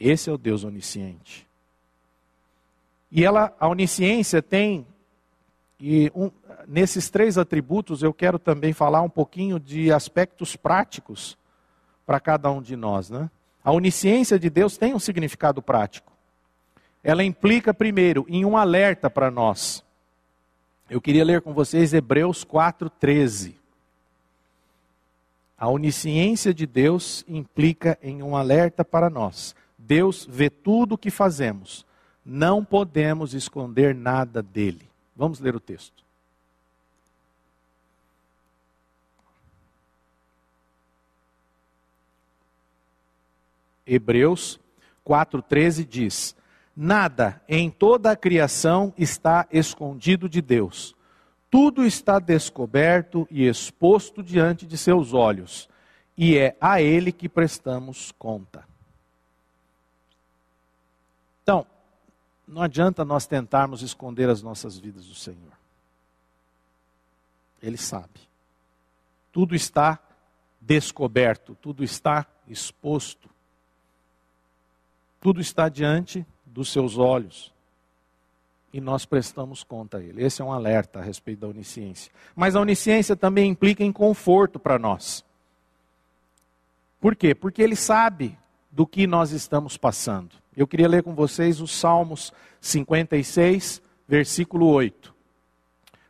Esse 0.00 0.30
é 0.30 0.32
o 0.32 0.38
Deus 0.38 0.64
onisciente. 0.64 1.46
E 3.16 3.24
ela, 3.24 3.54
a 3.60 3.68
onisciência 3.68 4.42
tem, 4.42 4.84
e 5.78 6.10
um, 6.16 6.32
nesses 6.66 7.08
três 7.08 7.38
atributos 7.38 8.02
eu 8.02 8.12
quero 8.12 8.40
também 8.40 8.72
falar 8.72 9.02
um 9.02 9.08
pouquinho 9.08 9.60
de 9.60 9.92
aspectos 9.92 10.56
práticos 10.56 11.38
para 12.04 12.18
cada 12.18 12.50
um 12.50 12.60
de 12.60 12.74
nós. 12.74 13.10
Né? 13.10 13.30
A 13.62 13.70
onisciência 13.70 14.36
de 14.36 14.50
Deus 14.50 14.76
tem 14.76 14.94
um 14.94 14.98
significado 14.98 15.62
prático. 15.62 16.12
Ela 17.04 17.22
implica, 17.22 17.72
primeiro, 17.72 18.26
em 18.28 18.44
um 18.44 18.56
alerta 18.56 19.08
para 19.08 19.30
nós. 19.30 19.84
Eu 20.90 21.00
queria 21.00 21.24
ler 21.24 21.40
com 21.40 21.54
vocês 21.54 21.94
Hebreus 21.94 22.44
4,13. 22.44 23.54
A 25.56 25.68
onisciência 25.68 26.52
de 26.52 26.66
Deus 26.66 27.24
implica 27.28 27.96
em 28.02 28.24
um 28.24 28.34
alerta 28.34 28.84
para 28.84 29.08
nós. 29.08 29.54
Deus 29.78 30.26
vê 30.28 30.50
tudo 30.50 30.96
o 30.96 30.98
que 30.98 31.12
fazemos. 31.12 31.86
Não 32.24 32.64
podemos 32.64 33.34
esconder 33.34 33.94
nada 33.94 34.42
dele. 34.42 34.88
Vamos 35.14 35.40
ler 35.40 35.54
o 35.54 35.60
texto. 35.60 36.02
Hebreus 43.86 44.58
4,13 45.06 45.86
diz: 45.86 46.34
Nada 46.74 47.42
em 47.48 47.70
toda 47.70 48.10
a 48.10 48.16
criação 48.16 48.92
está 48.96 49.46
escondido 49.52 50.28
de 50.28 50.40
Deus. 50.40 50.94
Tudo 51.50 51.84
está 51.84 52.18
descoberto 52.18 53.28
e 53.30 53.46
exposto 53.46 54.22
diante 54.22 54.66
de 54.66 54.76
seus 54.76 55.12
olhos, 55.12 55.68
e 56.16 56.36
é 56.36 56.56
a 56.60 56.82
Ele 56.82 57.12
que 57.12 57.28
prestamos 57.28 58.10
conta. 58.18 58.66
Então, 61.42 61.66
não 62.46 62.62
adianta 62.62 63.04
nós 63.04 63.26
tentarmos 63.26 63.82
esconder 63.82 64.28
as 64.28 64.42
nossas 64.42 64.78
vidas 64.78 65.06
do 65.06 65.14
Senhor. 65.14 65.52
Ele 67.62 67.76
sabe. 67.76 68.20
Tudo 69.32 69.54
está 69.54 69.98
descoberto, 70.60 71.56
tudo 71.60 71.82
está 71.82 72.26
exposto. 72.46 73.28
Tudo 75.20 75.40
está 75.40 75.68
diante 75.68 76.26
dos 76.44 76.70
seus 76.70 76.98
olhos. 76.98 77.52
E 78.72 78.80
nós 78.80 79.06
prestamos 79.06 79.62
conta 79.62 79.98
a 79.98 80.02
Ele. 80.02 80.22
Esse 80.22 80.42
é 80.42 80.44
um 80.44 80.52
alerta 80.52 80.98
a 80.98 81.02
respeito 81.02 81.40
da 81.40 81.48
onisciência. 81.48 82.12
Mas 82.36 82.54
a 82.54 82.60
onisciência 82.60 83.16
também 83.16 83.50
implica 83.50 83.82
em 83.82 83.92
conforto 83.92 84.58
para 84.58 84.78
nós. 84.78 85.24
Por 87.00 87.16
quê? 87.16 87.34
Porque 87.34 87.62
Ele 87.62 87.76
sabe 87.76 88.36
do 88.70 88.86
que 88.86 89.06
nós 89.06 89.30
estamos 89.30 89.76
passando. 89.76 90.43
Eu 90.56 90.66
queria 90.66 90.88
ler 90.88 91.02
com 91.02 91.14
vocês 91.14 91.60
os 91.60 91.72
Salmos 91.72 92.32
56, 92.60 93.82
versículo 94.06 94.66
8. 94.66 95.14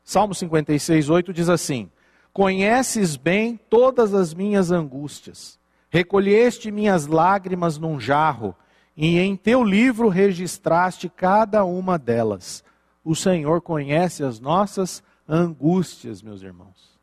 Salmo 0.05 0.35
56, 0.35 1.09
8 1.09 1.33
diz 1.33 1.49
assim: 1.49 1.91
Conheces 2.33 3.17
bem 3.17 3.57
todas 3.57 4.13
as 4.13 4.35
minhas 4.35 4.71
angústias, 4.71 5.59
recolheste 5.89 6.71
minhas 6.71 7.07
lágrimas 7.07 7.79
num 7.79 7.99
jarro 7.99 8.55
e 8.97 9.19
em 9.19 9.35
teu 9.37 9.65
livro 9.65 10.09
registraste 10.09 11.09
cada 11.09 11.65
uma 11.65 11.99
delas. 11.99 12.63
O 13.05 13.15
Senhor 13.15 13.61
conhece 13.61 14.23
as 14.23 14.39
nossas 14.39 15.03
angústias, 15.29 16.23
meus 16.23 16.43
irmãos. 16.43 16.95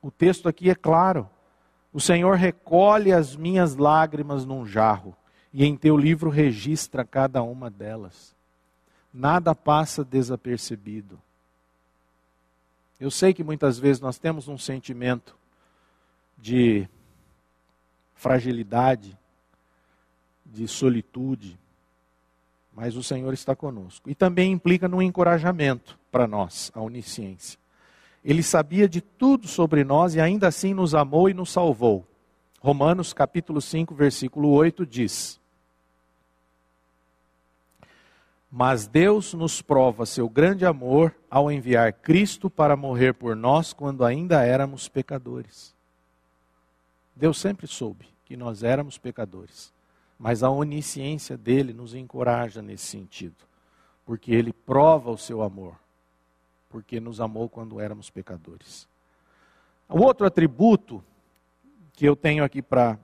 O 0.00 0.10
texto 0.10 0.48
aqui 0.48 0.70
é 0.70 0.74
claro. 0.74 1.28
O 1.94 2.00
Senhor 2.00 2.34
recolhe 2.34 3.12
as 3.12 3.36
minhas 3.36 3.76
lágrimas 3.76 4.44
num 4.44 4.66
jarro, 4.66 5.16
e 5.52 5.64
em 5.64 5.76
teu 5.76 5.96
livro 5.96 6.28
registra 6.28 7.04
cada 7.04 7.40
uma 7.40 7.70
delas. 7.70 8.34
Nada 9.12 9.54
passa 9.54 10.04
desapercebido. 10.04 11.16
Eu 12.98 13.12
sei 13.12 13.32
que 13.32 13.44
muitas 13.44 13.78
vezes 13.78 14.00
nós 14.00 14.18
temos 14.18 14.48
um 14.48 14.58
sentimento 14.58 15.36
de 16.36 16.88
fragilidade, 18.16 19.16
de 20.44 20.66
solitude, 20.66 21.56
mas 22.74 22.96
o 22.96 23.04
Senhor 23.04 23.32
está 23.32 23.54
conosco. 23.54 24.10
E 24.10 24.16
também 24.16 24.50
implica 24.50 24.88
no 24.88 25.00
encorajamento 25.00 25.96
para 26.10 26.26
nós, 26.26 26.72
a 26.74 26.80
onisciência. 26.80 27.56
Ele 28.24 28.42
sabia 28.42 28.88
de 28.88 29.00
tudo 29.00 29.46
sobre 29.46 29.84
nós 29.84 30.14
e 30.14 30.20
ainda 30.20 30.48
assim 30.48 30.72
nos 30.72 30.94
amou 30.94 31.28
e 31.28 31.34
nos 31.34 31.50
salvou. 31.50 32.06
Romanos 32.60 33.12
capítulo 33.12 33.60
5, 33.60 33.94
versículo 33.94 34.48
8 34.50 34.86
diz: 34.86 35.38
Mas 38.50 38.86
Deus 38.86 39.34
nos 39.34 39.60
prova 39.60 40.06
seu 40.06 40.28
grande 40.28 40.64
amor 40.64 41.14
ao 41.30 41.52
enviar 41.52 41.92
Cristo 41.92 42.48
para 42.48 42.76
morrer 42.76 43.12
por 43.12 43.36
nós 43.36 43.74
quando 43.74 44.04
ainda 44.04 44.42
éramos 44.42 44.88
pecadores. 44.88 45.74
Deus 47.14 47.38
sempre 47.38 47.66
soube 47.66 48.06
que 48.24 48.36
nós 48.36 48.62
éramos 48.62 48.96
pecadores. 48.96 49.72
Mas 50.18 50.42
a 50.42 50.48
onisciência 50.48 51.36
dele 51.36 51.72
nos 51.72 51.94
encoraja 51.94 52.62
nesse 52.62 52.86
sentido, 52.86 53.36
porque 54.06 54.32
ele 54.32 54.52
prova 54.52 55.10
o 55.10 55.18
seu 55.18 55.42
amor, 55.42 55.74
porque 56.74 56.98
nos 56.98 57.20
amou 57.20 57.48
quando 57.48 57.78
éramos 57.78 58.10
pecadores. 58.10 58.88
O 59.88 60.00
outro 60.02 60.26
atributo 60.26 61.04
que 61.92 62.04
eu 62.04 62.16
tenho 62.16 62.42
aqui 62.42 62.60
para 62.60 62.98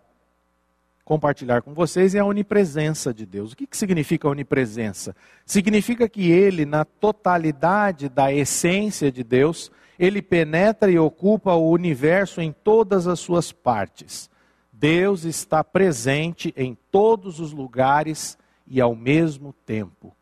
compartilhar 1.05 1.63
com 1.63 1.73
vocês 1.73 2.17
é 2.17 2.19
a 2.19 2.25
onipresença 2.25 3.15
de 3.15 3.25
Deus. 3.25 3.53
O 3.53 3.57
que, 3.57 3.69
que 3.69 3.77
significa 3.77 4.29
onipresença? 4.29 5.15
Significa 5.47 6.09
que 6.09 6.33
ele, 6.33 6.67
na 6.67 6.85
totalidade 6.85 8.09
da 8.09 8.33
essência 8.33 9.13
de 9.13 9.23
Deus, 9.23 9.71
ele 9.97 10.21
penetra 10.21 10.91
e 10.91 10.99
ocupa 10.99 11.55
o 11.55 11.71
universo 11.71 12.41
em 12.41 12.51
todas 12.51 13.07
as 13.07 13.21
suas 13.21 13.53
partes. 13.53 14.29
Deus 14.73 15.23
está 15.23 15.63
presente 15.63 16.53
em 16.57 16.77
todos 16.91 17.39
os 17.39 17.53
lugares 17.53 18.37
e 18.67 18.81
ao 18.81 18.97
mesmo 18.97 19.53
tempo. 19.53 20.13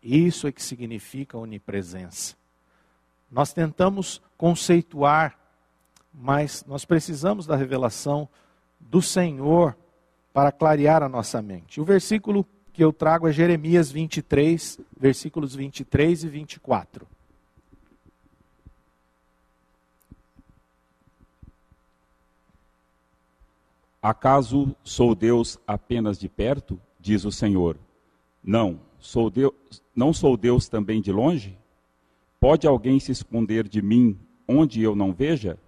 Isso 0.00 0.46
é 0.46 0.52
que 0.52 0.62
significa 0.62 1.36
onipresença. 1.36 2.36
Nós 3.34 3.52
tentamos 3.52 4.22
conceituar, 4.38 5.36
mas 6.12 6.64
nós 6.68 6.84
precisamos 6.84 7.46
da 7.46 7.56
revelação 7.56 8.28
do 8.78 9.02
Senhor 9.02 9.76
para 10.32 10.52
clarear 10.52 11.02
a 11.02 11.08
nossa 11.08 11.42
mente. 11.42 11.80
O 11.80 11.84
versículo 11.84 12.46
que 12.72 12.84
eu 12.84 12.92
trago 12.92 13.26
é 13.26 13.32
Jeremias 13.32 13.90
23, 13.90 14.78
versículos 14.96 15.52
23 15.56 16.22
e 16.22 16.28
24. 16.28 17.08
Acaso 24.00 24.76
sou 24.84 25.12
Deus 25.12 25.58
apenas 25.66 26.20
de 26.20 26.28
perto? 26.28 26.80
Diz 27.00 27.24
o 27.24 27.32
Senhor. 27.32 27.76
Não, 28.44 28.78
sou 29.00 29.28
Deus, 29.28 29.52
não 29.92 30.12
sou 30.12 30.36
Deus 30.36 30.68
também 30.68 31.02
de 31.02 31.10
longe? 31.10 31.58
Pode 32.44 32.66
alguém 32.66 33.00
se 33.00 33.10
esconder 33.10 33.66
de 33.66 33.80
mim 33.80 34.20
onde 34.46 34.82
eu 34.82 34.94
não 34.94 35.14
veja? 35.14 35.58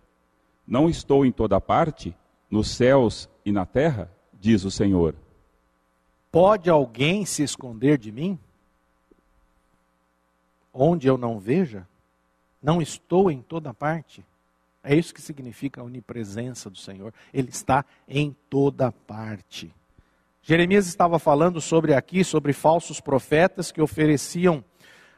Não 0.66 0.91
estou 0.91 1.24
em 1.24 1.33
toda 1.33 1.59
parte, 1.59 2.14
nos 2.51 2.68
céus 2.68 3.31
e 3.47 3.51
na 3.51 3.64
terra? 3.64 4.12
Diz 4.39 4.62
o 4.62 4.70
Senhor. 4.70 5.14
Pode 6.31 6.68
alguém 6.68 7.24
se 7.24 7.43
esconder 7.43 7.97
de 7.97 8.12
mim? 8.12 8.39
Onde 10.70 11.07
eu 11.07 11.16
não 11.16 11.39
veja? 11.39 11.89
Não 12.62 12.83
estou 12.83 13.31
em 13.31 13.41
toda 13.41 13.72
parte? 13.72 14.22
É 14.85 14.95
isso 14.95 15.14
que 15.14 15.22
significa 15.22 15.81
a 15.81 15.85
onipresença 15.85 16.68
do 16.68 16.77
Senhor. 16.77 17.14
Ele 17.33 17.49
está 17.49 17.87
em 18.07 18.37
toda 18.51 18.93
parte. 18.93 19.72
Jeremias 20.43 20.87
estava 20.87 21.18
falando 21.18 21.59
sobre 21.59 21.95
aqui, 21.95 22.22
sobre 22.22 22.53
falsos 22.53 23.01
profetas 23.01 23.72
que 23.72 23.81
ofereciam 23.81 24.62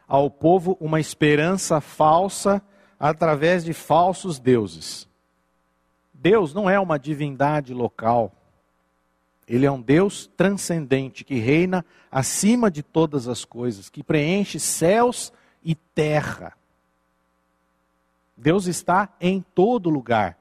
ao 0.08 0.30
povo 0.30 0.76
uma 0.80 0.98
esperança 0.98 1.80
falsa 1.80 2.62
através 2.98 3.62
de 3.62 3.74
falsos 3.74 4.38
deuses. 4.38 5.06
Deus 6.12 6.54
não 6.54 6.68
é 6.68 6.80
uma 6.80 6.98
divindade 6.98 7.74
local. 7.74 8.32
Ele 9.46 9.66
é 9.66 9.70
um 9.70 9.80
Deus 9.80 10.28
transcendente 10.36 11.24
que 11.24 11.36
reina 11.36 11.84
acima 12.10 12.70
de 12.70 12.82
todas 12.82 13.28
as 13.28 13.44
coisas, 13.44 13.88
que 13.88 14.02
preenche 14.02 14.58
céus 14.58 15.32
e 15.62 15.74
terra. 15.74 16.54
Deus 18.36 18.66
está 18.66 19.08
em 19.20 19.44
todo 19.54 19.90
lugar. 19.90 20.38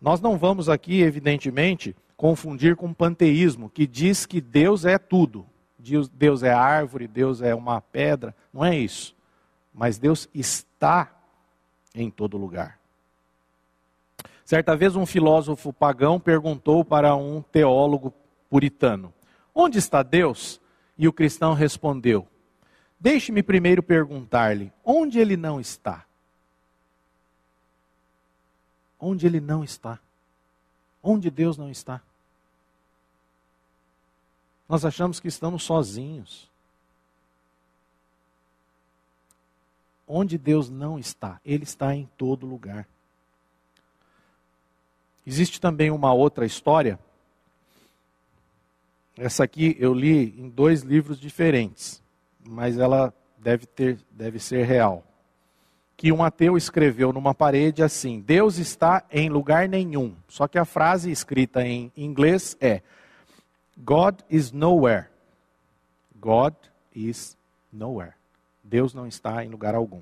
Nós 0.00 0.20
não 0.20 0.36
vamos 0.36 0.68
aqui, 0.68 1.00
evidentemente, 1.00 1.96
confundir 2.16 2.76
com 2.76 2.92
panteísmo, 2.92 3.70
que 3.70 3.86
diz 3.86 4.26
que 4.26 4.40
Deus 4.40 4.84
é 4.84 4.98
tudo. 4.98 5.46
Deus 6.12 6.42
é 6.42 6.52
árvore, 6.52 7.06
Deus 7.06 7.42
é 7.42 7.54
uma 7.54 7.80
pedra. 7.80 8.34
Não 8.52 8.64
é 8.64 8.76
isso. 8.76 9.14
Mas 9.72 9.98
Deus 9.98 10.28
está 10.34 11.10
em 11.94 12.10
todo 12.10 12.36
lugar. 12.36 12.78
Certa 14.44 14.76
vez 14.76 14.94
um 14.96 15.06
filósofo 15.06 15.72
pagão 15.72 16.20
perguntou 16.20 16.84
para 16.84 17.14
um 17.16 17.42
teólogo 17.42 18.12
puritano: 18.48 19.12
Onde 19.54 19.78
está 19.78 20.02
Deus? 20.02 20.60
E 20.96 21.08
o 21.08 21.12
cristão 21.12 21.54
respondeu: 21.54 22.26
Deixe-me 23.00 23.42
primeiro 23.42 23.82
perguntar-lhe: 23.82 24.72
onde 24.84 25.18
ele 25.18 25.36
não 25.36 25.60
está? 25.60 26.04
onde 29.04 29.26
ele 29.26 29.40
não 29.40 29.62
está. 29.62 29.98
Onde 31.02 31.30
Deus 31.30 31.58
não 31.58 31.70
está? 31.70 32.00
Nós 34.68 34.84
achamos 34.84 35.20
que 35.20 35.28
estamos 35.28 35.62
sozinhos. 35.62 36.50
Onde 40.06 40.36
Deus 40.36 40.68
não 40.68 40.98
está, 40.98 41.40
Ele 41.44 41.64
está 41.64 41.94
em 41.94 42.08
todo 42.16 42.46
lugar. 42.46 42.86
Existe 45.26 45.60
também 45.60 45.90
uma 45.90 46.12
outra 46.12 46.44
história. 46.44 46.98
Essa 49.16 49.44
aqui 49.44 49.76
eu 49.78 49.94
li 49.94 50.34
em 50.38 50.48
dois 50.48 50.82
livros 50.82 51.18
diferentes, 51.18 52.02
mas 52.44 52.78
ela 52.78 53.14
deve, 53.38 53.64
ter, 53.64 53.98
deve 54.10 54.38
ser 54.38 54.64
real. 54.66 55.04
Que 55.96 56.10
um 56.10 56.22
ateu 56.22 56.56
escreveu 56.56 57.12
numa 57.12 57.32
parede 57.32 57.82
assim: 57.82 58.20
Deus 58.20 58.58
está 58.58 59.04
em 59.10 59.30
lugar 59.30 59.68
nenhum. 59.68 60.14
Só 60.28 60.48
que 60.48 60.58
a 60.58 60.64
frase 60.64 61.10
escrita 61.10 61.64
em 61.64 61.92
inglês 61.96 62.56
é: 62.60 62.82
God 63.76 64.22
is 64.30 64.52
nowhere. 64.52 65.08
God 66.20 66.54
is 66.94 67.36
nowhere. 67.72 68.14
Deus 68.62 68.94
não 68.94 69.06
está 69.06 69.44
em 69.44 69.48
lugar 69.48 69.74
algum. 69.74 70.00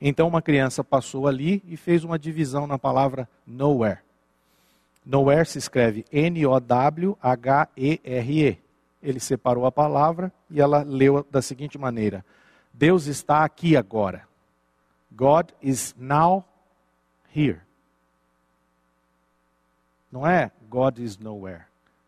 Então 0.00 0.28
uma 0.28 0.42
criança 0.42 0.84
passou 0.84 1.26
ali 1.26 1.62
e 1.66 1.76
fez 1.76 2.04
uma 2.04 2.18
divisão 2.18 2.66
na 2.66 2.78
palavra 2.78 3.28
nowhere. 3.46 4.00
Nowhere 5.04 5.46
se 5.46 5.58
escreve 5.58 6.04
N-O-W-H-E-R-E. 6.12 7.18
Ele 9.02 9.20
separou 9.20 9.66
a 9.66 9.72
palavra 9.72 10.32
e 10.50 10.60
ela 10.60 10.82
leu 10.82 11.26
da 11.30 11.42
seguinte 11.42 11.76
maneira: 11.76 12.24
Deus 12.72 13.06
está 13.06 13.44
aqui 13.44 13.76
agora. 13.76 14.26
God 15.12 15.50
is 15.62 15.94
now 15.98 16.44
here. 17.34 17.60
Não 20.10 20.26
é 20.26 20.50
God 20.68 20.98
is 20.98 21.18
nowhere. 21.18 21.64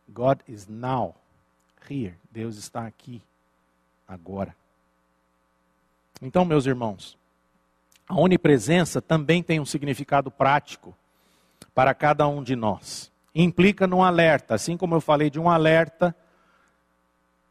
God 0.09 0.41
is 0.49 0.67
now 0.67 1.15
here. 1.89 2.15
Deus 2.31 2.57
está 2.57 2.87
aqui 2.87 3.23
agora. 4.07 4.55
Então, 6.21 6.45
meus 6.45 6.67
irmãos, 6.67 7.17
a 8.09 8.15
onipresença 8.15 9.03
também 9.03 9.43
tem 9.43 9.61
um 9.61 9.67
significado 9.67 10.31
prático 10.31 10.95
para 11.75 11.93
cada 11.93 12.27
um 12.27 12.43
de 12.43 12.57
nós. 12.57 13.11
Implica 13.35 13.87
num 13.87 14.03
alerta, 14.03 14.55
assim 14.55 14.77
como 14.77 14.95
eu 14.95 15.01
falei 15.01 15.29
de 15.29 15.39
um 15.39 15.51
alerta, 15.51 16.15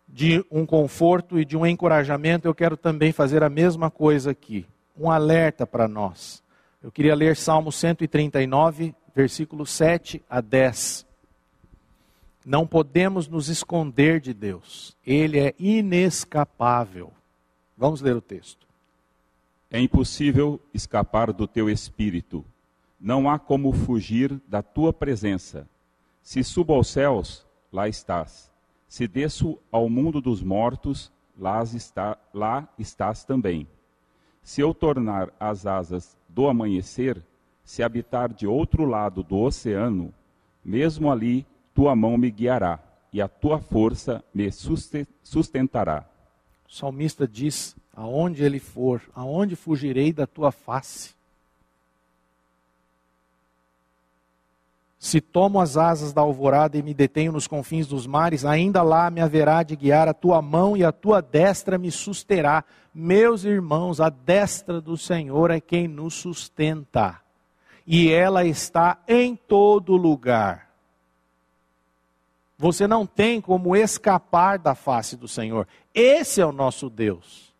de 0.07 0.43
um 0.49 0.65
conforto 0.65 1.39
e 1.39 1.45
de 1.45 1.57
um 1.57 1.65
encorajamento, 1.65 2.47
eu 2.47 2.55
quero 2.55 2.77
também 2.77 3.11
fazer 3.11 3.43
a 3.43 3.49
mesma 3.49 3.91
coisa 3.91 4.31
aqui. 4.31 4.65
Um 4.97 5.11
alerta 5.11 5.67
para 5.67 5.87
nós. 5.87 6.41
Eu 6.81 6.91
queria 6.91 7.13
ler 7.13 7.35
Salmo 7.35 7.71
139, 7.71 8.95
versículos 9.13 9.71
7 9.71 10.23
a 10.29 10.39
10. 10.39 11.04
Não 12.45 12.67
podemos 12.67 13.27
nos 13.27 13.49
esconder 13.49 14.21
de 14.21 14.31
Deus. 14.31 14.95
Ele 15.03 15.39
é 15.39 15.55
inescapável. 15.57 17.11
Vamos 17.75 18.01
ler 18.01 18.15
o 18.15 18.21
texto. 18.21 18.67
É 19.71 19.79
impossível 19.81 20.61
escapar 20.71 21.33
do 21.33 21.47
teu 21.47 21.67
espírito. 21.67 22.45
Não 23.01 23.27
há 23.27 23.39
como 23.39 23.73
fugir 23.73 24.39
da 24.47 24.61
tua 24.61 24.93
presença. 24.93 25.67
Se 26.21 26.43
subo 26.43 26.73
aos 26.73 26.87
céus, 26.87 27.45
lá 27.73 27.89
estás. 27.89 28.51
Se 28.87 29.07
desço 29.07 29.57
ao 29.71 29.89
mundo 29.89 30.21
dos 30.21 30.43
mortos, 30.43 31.11
lá, 31.37 31.63
está, 31.63 32.15
lá 32.31 32.69
estás 32.77 33.23
também. 33.23 33.67
Se 34.43 34.61
eu 34.61 34.73
tornar 34.73 35.33
as 35.39 35.65
asas 35.65 36.15
do 36.29 36.47
amanhecer, 36.47 37.21
se 37.63 37.81
habitar 37.81 38.31
de 38.31 38.45
outro 38.45 38.85
lado 38.85 39.23
do 39.23 39.37
oceano, 39.37 40.13
mesmo 40.63 41.11
ali 41.11 41.45
tua 41.75 41.93
mão 41.95 42.17
me 42.17 42.31
guiará 42.31 42.79
e 43.11 43.21
a 43.21 43.27
tua 43.27 43.59
força 43.59 44.23
me 44.33 44.49
sustentará. 45.21 46.05
O 46.67 46.73
salmista 46.73 47.27
diz: 47.27 47.75
Aonde 47.93 48.43
ele 48.43 48.59
for, 48.59 49.01
aonde 49.13 49.55
fugirei 49.55 50.11
da 50.13 50.25
tua 50.25 50.51
face? 50.51 51.13
Se 54.97 55.21
tomo 55.21 55.61
as 55.61 55.77
asas 55.77 56.11
da 56.13 56.21
alvorada 56.21 56.77
e 56.77 56.81
me 56.81 56.93
detenho 56.93 57.31
nos 57.31 57.45
confins 57.45 57.85
dos 57.85 58.07
mares, 58.07 58.43
ainda 58.43 58.81
lá 58.81 59.11
me 59.11 59.21
haverá 59.21 59.61
de 59.61 59.75
guiar 59.75 60.07
a 60.07 60.15
tua 60.15 60.41
mão 60.41 60.75
e 60.75 60.83
a 60.83 60.91
tua 60.91 61.21
destra 61.21 61.77
me 61.77 61.91
susterá. 61.91 62.63
Meus 62.91 63.43
irmãos, 63.43 64.01
a 64.01 64.09
destra 64.09 64.81
do 64.81 64.97
Senhor 64.97 65.51
é 65.51 65.59
quem 65.59 65.87
nos 65.87 66.15
sustenta. 66.15 67.21
E 67.85 68.09
ela 68.09 68.45
está 68.45 68.97
em 69.07 69.35
todo 69.35 69.95
lugar. 69.95 70.64
Você 72.57 72.87
não 72.87 73.05
tem 73.05 73.41
como 73.41 73.75
escapar 73.75 74.57
da 74.57 74.73
face 74.73 75.15
do 75.17 75.27
Senhor. 75.27 75.67
Esse 75.93 76.39
é 76.39 76.45
o 76.45 76.51
nosso 76.51 76.89
Deus. 76.89 77.53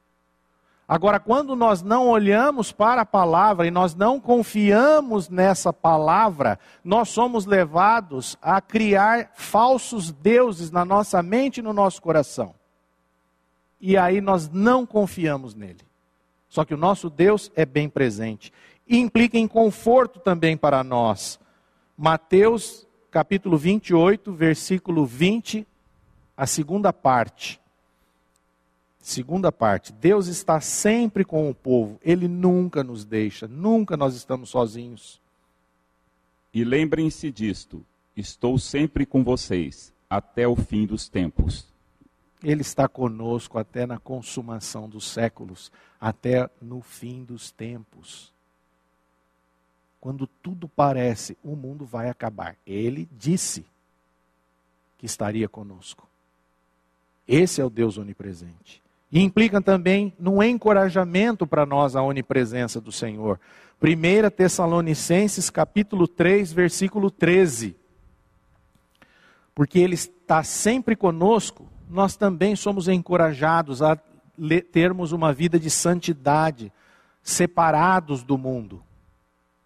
Agora, 0.88 1.20
quando 1.20 1.56
nós 1.56 1.82
não 1.82 2.08
olhamos 2.08 2.72
para 2.72 3.02
a 3.02 3.06
palavra 3.06 3.66
e 3.66 3.72
nós 3.72 3.96
não 3.96 4.20
confiamos 4.20 5.30
nessa 5.30 5.74
palavra, 5.74 6.60
nós 6.84 7.10
somos 7.10 7.48
levados 7.48 8.38
a 8.40 8.62
criar 8.62 9.32
falsos 9.34 10.12
deuses 10.12 10.70
na 10.70 10.86
nossa 10.86 11.24
mente 11.24 11.58
e 11.58 11.64
no 11.64 11.74
nosso 11.74 12.02
coração. 12.02 12.54
E 13.82 13.98
aí 13.98 14.22
nós 14.22 14.48
não 14.48 14.86
confiamos 14.86 15.56
nele. 15.56 15.82
Só 16.48 16.64
que 16.64 16.74
o 16.74 16.78
nosso 16.78 17.10
Deus 17.10 17.52
é 17.56 17.66
bem 17.66 17.90
presente. 17.90 18.54
E 18.88 19.00
implica 19.00 19.38
em 19.38 19.48
conforto 19.48 20.20
também 20.20 20.56
para 20.56 20.84
nós. 20.84 21.40
Mateus 21.98 22.85
capítulo 23.16 23.58
28, 23.58 24.34
versículo 24.34 25.06
20, 25.06 25.66
a 26.36 26.46
segunda 26.46 26.92
parte. 26.92 27.62
Segunda 29.00 29.54
parte. 29.54 29.94
Deus 29.94 30.28
está 30.28 30.60
sempre 30.60 31.24
com 31.24 31.50
o 31.50 31.56
povo, 31.56 31.98
ele 32.04 32.28
nunca 32.28 32.84
nos 32.84 33.06
deixa, 33.06 33.48
nunca 33.48 33.96
nós 33.96 34.16
estamos 34.16 34.50
sozinhos. 34.50 35.22
E 36.54 36.66
lembrem-se 36.66 37.32
disto: 37.32 37.86
estou 38.18 38.60
sempre 38.60 39.06
com 39.06 39.24
vocês 39.24 39.94
até 40.10 40.46
o 40.46 40.58
fim 40.58 40.86
dos 40.86 41.08
tempos. 41.08 41.74
Ele 42.44 42.64
está 42.64 42.86
conosco 42.86 43.58
até 43.58 43.86
na 43.86 43.98
consumação 43.98 44.90
dos 44.90 45.08
séculos, 45.08 45.72
até 46.02 46.50
no 46.62 46.82
fim 46.82 47.24
dos 47.24 47.50
tempos 47.50 48.35
quando 50.06 50.28
tudo 50.28 50.68
parece 50.68 51.36
o 51.44 51.56
mundo 51.56 51.84
vai 51.84 52.12
acabar. 52.12 52.56
Ele 52.64 53.10
disse 53.18 53.66
que 55.00 55.06
estaria 55.08 55.50
conosco. 55.50 56.08
Esse 57.28 57.60
é 57.60 57.66
o 57.66 57.72
Deus 57.72 57.98
onipresente. 57.98 58.84
E 59.12 59.20
implica 59.20 59.60
também 59.60 60.14
no 60.20 60.44
encorajamento 60.44 61.48
para 61.48 61.66
nós 61.66 61.96
a 61.96 62.04
onipresença 62.04 62.80
do 62.80 62.92
Senhor. 62.92 63.40
1 63.82 64.30
Tessalonicenses 64.30 65.50
capítulo 65.50 66.08
3, 66.08 66.54
versículo 66.54 67.10
13. 67.10 67.76
Porque 69.56 69.80
Ele 69.80 69.96
está 69.96 70.44
sempre 70.44 70.96
conosco, 70.96 71.68
nós 71.90 72.16
também 72.16 72.56
somos 72.56 72.88
encorajados 72.88 73.82
a 73.82 73.98
termos 74.72 75.12
uma 75.12 75.34
vida 75.34 75.60
de 75.60 75.72
santidade, 75.72 76.72
separados 77.24 78.22
do 78.22 78.38
mundo 78.38 78.85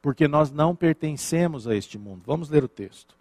porque 0.02 0.28
nós 0.28 0.52
não 0.52 0.76
pertencemos 0.76 1.68
a 1.68 1.76
este 1.76 1.98
mundo. 1.98 2.24
Vamos 2.26 2.50
ler 2.50 2.64
o 2.64 2.68
texto. 2.68 3.16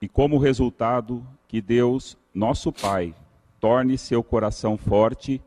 E 0.00 0.08
como 0.08 0.38
resultado, 0.38 1.26
que 1.48 1.60
Deus, 1.60 2.16
nosso 2.32 2.72
Pai, 2.72 3.14
torne 3.58 3.96
seu 3.96 4.22
coração 4.22 4.76
forte, 4.76 5.42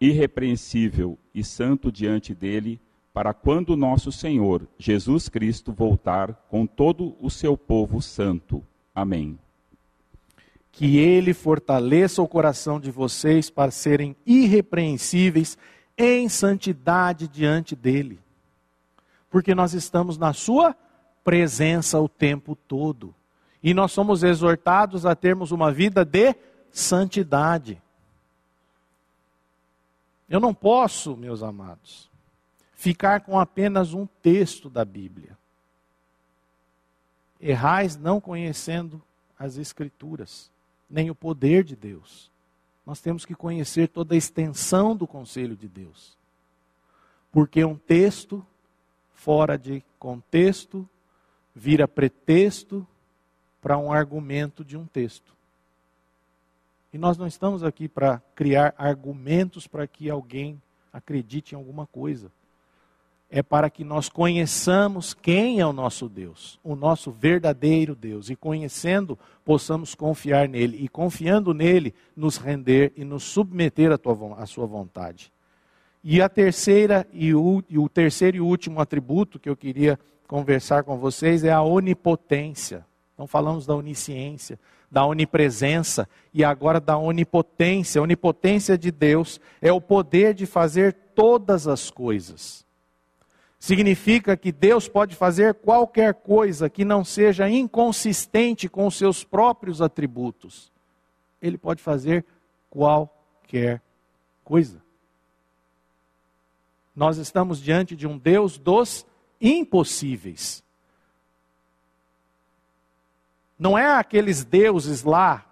irrepreensível 0.00 1.18
e 1.34 1.44
santo 1.44 1.92
diante 1.92 2.34
dele, 2.34 2.80
para 3.12 3.32
quando 3.32 3.76
nosso 3.76 4.10
Senhor 4.10 4.66
Jesus 4.78 5.28
Cristo 5.28 5.72
voltar 5.72 6.32
com 6.48 6.66
todo 6.66 7.16
o 7.20 7.30
seu 7.30 7.56
povo 7.56 8.00
santo. 8.00 8.64
Amém. 8.94 9.38
Que 10.72 10.98
ele 10.98 11.34
fortaleça 11.34 12.22
o 12.22 12.28
coração 12.28 12.78
de 12.78 12.90
vocês 12.90 13.50
para 13.50 13.70
serem 13.70 14.16
irrepreensíveis 14.24 15.58
em 15.98 16.28
santidade 16.28 17.28
diante 17.28 17.74
dele 17.74 18.20
porque 19.30 19.54
nós 19.54 19.72
estamos 19.72 20.18
na 20.18 20.32
Sua 20.32 20.76
presença 21.22 22.00
o 22.00 22.08
tempo 22.08 22.56
todo. 22.56 23.14
E 23.62 23.72
nós 23.72 23.92
somos 23.92 24.22
exortados 24.22 25.06
a 25.06 25.14
termos 25.14 25.52
uma 25.52 25.70
vida 25.70 26.04
de 26.04 26.34
santidade. 26.72 27.80
Eu 30.28 30.40
não 30.40 30.54
posso, 30.54 31.16
meus 31.16 31.42
amados, 31.42 32.08
ficar 32.74 33.20
com 33.20 33.38
apenas 33.38 33.92
um 33.92 34.06
texto 34.06 34.70
da 34.70 34.84
Bíblia. 34.84 35.36
Errais 37.40 37.96
não 37.96 38.20
conhecendo 38.20 39.02
as 39.38 39.56
Escrituras, 39.56 40.50
nem 40.88 41.10
o 41.10 41.14
poder 41.14 41.64
de 41.64 41.74
Deus. 41.74 42.30
Nós 42.86 43.00
temos 43.00 43.24
que 43.24 43.34
conhecer 43.34 43.88
toda 43.88 44.14
a 44.14 44.18
extensão 44.18 44.96
do 44.96 45.06
conselho 45.06 45.56
de 45.56 45.68
Deus. 45.68 46.16
Porque 47.32 47.64
um 47.64 47.76
texto 47.76 48.44
fora 49.20 49.58
de 49.58 49.84
contexto, 49.98 50.88
vira 51.54 51.86
pretexto 51.86 52.86
para 53.60 53.76
um 53.76 53.92
argumento 53.92 54.64
de 54.64 54.78
um 54.78 54.86
texto. 54.86 55.34
E 56.90 56.96
nós 56.96 57.18
não 57.18 57.26
estamos 57.26 57.62
aqui 57.62 57.86
para 57.86 58.22
criar 58.34 58.74
argumentos 58.78 59.66
para 59.66 59.86
que 59.86 60.08
alguém 60.08 60.60
acredite 60.90 61.54
em 61.54 61.58
alguma 61.58 61.86
coisa. 61.86 62.32
É 63.28 63.42
para 63.42 63.68
que 63.68 63.84
nós 63.84 64.08
conheçamos 64.08 65.12
quem 65.12 65.60
é 65.60 65.66
o 65.66 65.72
nosso 65.72 66.08
Deus, 66.08 66.58
o 66.64 66.74
nosso 66.74 67.12
verdadeiro 67.12 67.94
Deus, 67.94 68.30
e 68.30 68.34
conhecendo, 68.34 69.18
possamos 69.44 69.94
confiar 69.94 70.48
nele, 70.48 70.82
e 70.82 70.88
confiando 70.88 71.52
nele, 71.52 71.94
nos 72.16 72.38
render 72.38 72.92
e 72.96 73.04
nos 73.04 73.22
submeter 73.22 73.92
à, 73.92 73.98
tua, 73.98 74.34
à 74.36 74.46
sua 74.46 74.66
vontade. 74.66 75.30
E 76.02 76.22
a 76.22 76.28
terceira 76.28 77.06
e 77.12 77.34
o, 77.34 77.62
e 77.68 77.78
o 77.78 77.88
terceiro 77.88 78.38
e 78.38 78.40
último 78.40 78.80
atributo 78.80 79.38
que 79.38 79.48
eu 79.48 79.56
queria 79.56 79.98
conversar 80.26 80.82
com 80.84 80.96
vocês 80.96 81.44
é 81.44 81.52
a 81.52 81.62
onipotência. 81.62 82.86
Então 83.14 83.26
falamos 83.26 83.66
da 83.66 83.74
onisciência, 83.74 84.58
da 84.90 85.04
onipresença 85.04 86.08
e 86.32 86.42
agora 86.42 86.80
da 86.80 86.96
onipotência. 86.96 88.00
A 88.00 88.02
onipotência 88.02 88.78
de 88.78 88.90
Deus 88.90 89.38
é 89.60 89.70
o 89.70 89.80
poder 89.80 90.32
de 90.32 90.46
fazer 90.46 90.94
todas 91.14 91.68
as 91.68 91.90
coisas. 91.90 92.64
Significa 93.58 94.38
que 94.38 94.50
Deus 94.50 94.88
pode 94.88 95.14
fazer 95.14 95.52
qualquer 95.52 96.14
coisa 96.14 96.70
que 96.70 96.82
não 96.82 97.04
seja 97.04 97.50
inconsistente 97.50 98.70
com 98.70 98.86
os 98.86 98.96
seus 98.96 99.22
próprios 99.22 99.82
atributos. 99.82 100.72
Ele 101.42 101.58
pode 101.58 101.82
fazer 101.82 102.24
qualquer 102.70 103.82
coisa. 104.42 104.80
Nós 106.94 107.18
estamos 107.18 107.60
diante 107.60 107.94
de 107.94 108.06
um 108.06 108.18
Deus 108.18 108.58
dos 108.58 109.06
impossíveis. 109.40 110.62
Não 113.58 113.76
é 113.76 113.86
aqueles 113.86 114.44
deuses 114.44 115.02
lá 115.02 115.44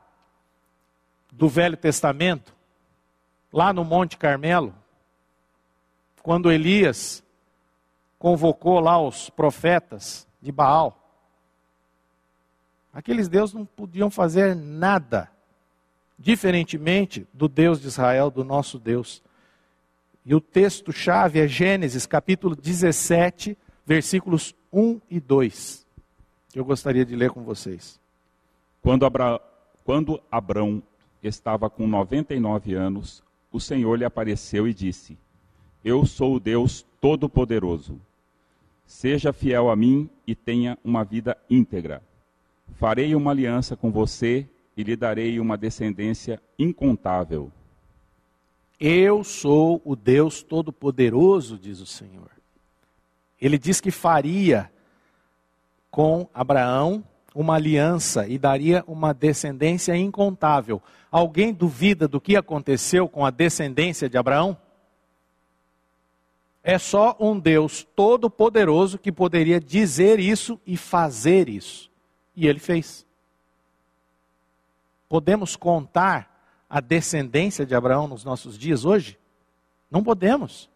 do 1.30 1.48
Velho 1.48 1.76
Testamento, 1.76 2.54
lá 3.52 3.72
no 3.72 3.84
Monte 3.84 4.16
Carmelo, 4.16 4.74
quando 6.22 6.50
Elias 6.50 7.22
convocou 8.18 8.80
lá 8.80 9.00
os 9.00 9.30
profetas 9.30 10.26
de 10.40 10.50
Baal. 10.50 10.96
Aqueles 12.92 13.28
deuses 13.28 13.54
não 13.54 13.64
podiam 13.64 14.10
fazer 14.10 14.56
nada, 14.56 15.30
diferentemente 16.18 17.28
do 17.32 17.46
Deus 17.46 17.80
de 17.80 17.86
Israel, 17.86 18.30
do 18.30 18.42
nosso 18.42 18.78
Deus. 18.78 19.22
E 20.28 20.34
o 20.34 20.40
texto-chave 20.42 21.40
é 21.40 21.48
Gênesis 21.48 22.04
capítulo 22.04 22.54
17, 22.54 23.56
versículos 23.86 24.54
1 24.70 25.00
e 25.10 25.18
2 25.18 25.88
que 26.50 26.58
eu 26.58 26.64
gostaria 26.64 27.04
de 27.04 27.14
ler 27.16 27.30
com 27.30 27.42
vocês. 27.42 28.00
Quando, 28.82 29.06
Abra... 29.06 29.40
Quando 29.84 30.20
Abrão 30.30 30.82
estava 31.22 31.70
com 31.70 31.86
99 31.86 32.74
anos, 32.74 33.22
o 33.50 33.58
Senhor 33.58 33.96
lhe 33.96 34.04
apareceu 34.04 34.68
e 34.68 34.74
disse: 34.74 35.16
Eu 35.82 36.04
sou 36.04 36.34
o 36.34 36.40
Deus 36.40 36.84
Todo-Poderoso. 37.00 37.98
Seja 38.84 39.32
fiel 39.32 39.70
a 39.70 39.76
mim 39.76 40.10
e 40.26 40.34
tenha 40.34 40.78
uma 40.84 41.04
vida 41.04 41.38
íntegra. 41.48 42.02
Farei 42.74 43.14
uma 43.14 43.30
aliança 43.30 43.76
com 43.76 43.90
você 43.90 44.46
e 44.76 44.82
lhe 44.82 44.94
darei 44.94 45.40
uma 45.40 45.56
descendência 45.56 46.40
incontável. 46.58 47.50
Eu 48.80 49.24
sou 49.24 49.82
o 49.84 49.96
Deus 49.96 50.42
Todo-Poderoso, 50.42 51.58
diz 51.58 51.80
o 51.80 51.86
Senhor. 51.86 52.30
Ele 53.40 53.58
diz 53.58 53.80
que 53.80 53.90
faria 53.90 54.70
com 55.90 56.28
Abraão 56.32 57.04
uma 57.34 57.54
aliança 57.54 58.26
e 58.26 58.38
daria 58.38 58.84
uma 58.86 59.12
descendência 59.12 59.96
incontável. 59.96 60.82
Alguém 61.10 61.52
duvida 61.52 62.06
do 62.06 62.20
que 62.20 62.36
aconteceu 62.36 63.08
com 63.08 63.24
a 63.24 63.30
descendência 63.30 64.08
de 64.08 64.16
Abraão? 64.16 64.56
É 66.62 66.78
só 66.78 67.16
um 67.18 67.38
Deus 67.38 67.86
todo-poderoso 67.96 68.98
que 68.98 69.10
poderia 69.10 69.60
dizer 69.60 70.20
isso 70.20 70.60
e 70.66 70.76
fazer 70.76 71.48
isso. 71.48 71.90
E 72.36 72.46
ele 72.46 72.58
fez. 72.58 73.06
Podemos 75.08 75.56
contar 75.56 76.37
a 76.68 76.80
descendência 76.80 77.64
de 77.64 77.74
Abraão 77.74 78.06
nos 78.06 78.24
nossos 78.24 78.58
dias 78.58 78.84
hoje? 78.84 79.18
Não 79.90 80.02
podemos. 80.02 80.68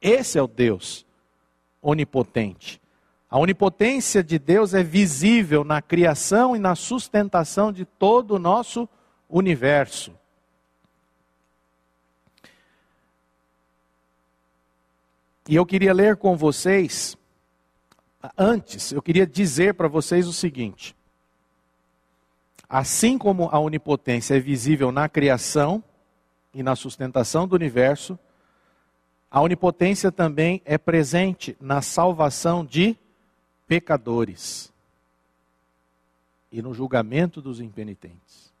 Esse 0.00 0.38
é 0.38 0.42
o 0.42 0.48
Deus 0.48 1.06
onipotente. 1.82 2.80
A 3.30 3.38
onipotência 3.38 4.24
de 4.24 4.38
Deus 4.38 4.74
é 4.74 4.82
visível 4.82 5.62
na 5.62 5.80
criação 5.80 6.56
e 6.56 6.58
na 6.58 6.74
sustentação 6.74 7.72
de 7.72 7.84
todo 7.84 8.34
o 8.34 8.38
nosso 8.38 8.88
universo. 9.28 10.12
E 15.48 15.54
eu 15.54 15.64
queria 15.64 15.92
ler 15.92 16.16
com 16.16 16.36
vocês, 16.36 17.16
antes, 18.36 18.92
eu 18.92 19.00
queria 19.00 19.26
dizer 19.26 19.74
para 19.74 19.88
vocês 19.88 20.26
o 20.26 20.32
seguinte: 20.32 20.96
assim 22.70 23.18
como 23.18 23.48
a 23.50 23.58
onipotência 23.58 24.36
é 24.36 24.38
visível 24.38 24.92
na 24.92 25.08
criação 25.08 25.82
e 26.54 26.62
na 26.62 26.76
sustentação 26.76 27.48
do 27.48 27.56
universo, 27.56 28.16
a 29.28 29.40
onipotência 29.40 30.12
também 30.12 30.62
é 30.64 30.78
presente 30.78 31.56
na 31.60 31.82
salvação 31.82 32.64
de 32.64 32.96
pecadores 33.66 34.72
e 36.52 36.62
no 36.62 36.72
julgamento 36.72 37.42
dos 37.42 37.60
impenitentes. 37.60 38.52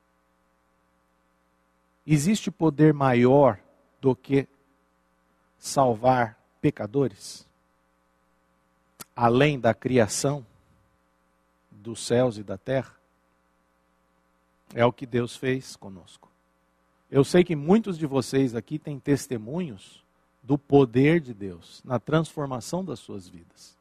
Existe 2.04 2.50
poder 2.50 2.92
maior 2.92 3.60
do 4.00 4.16
que 4.16 4.48
salvar 5.56 6.36
pecadores? 6.60 7.46
Além 9.14 9.58
da 9.58 9.72
criação 9.72 10.44
dos 11.70 12.04
céus 12.04 12.38
e 12.38 12.42
da 12.42 12.58
terra? 12.58 12.99
É 14.74 14.84
o 14.84 14.92
que 14.92 15.06
Deus 15.06 15.36
fez 15.36 15.76
conosco. 15.76 16.28
Eu 17.10 17.24
sei 17.24 17.42
que 17.42 17.56
muitos 17.56 17.98
de 17.98 18.06
vocês 18.06 18.54
aqui 18.54 18.78
têm 18.78 18.98
testemunhos 18.98 20.04
do 20.42 20.56
poder 20.56 21.20
de 21.20 21.34
Deus 21.34 21.82
na 21.84 21.98
transformação 21.98 22.84
das 22.84 23.00
suas 23.00 23.28
vidas 23.28 23.80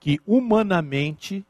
que 0.00 0.18
humanamente 0.26 1.44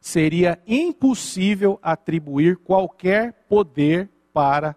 seria 0.00 0.58
impossível 0.66 1.78
atribuir 1.82 2.56
qualquer 2.56 3.44
poder 3.46 4.08
para 4.32 4.74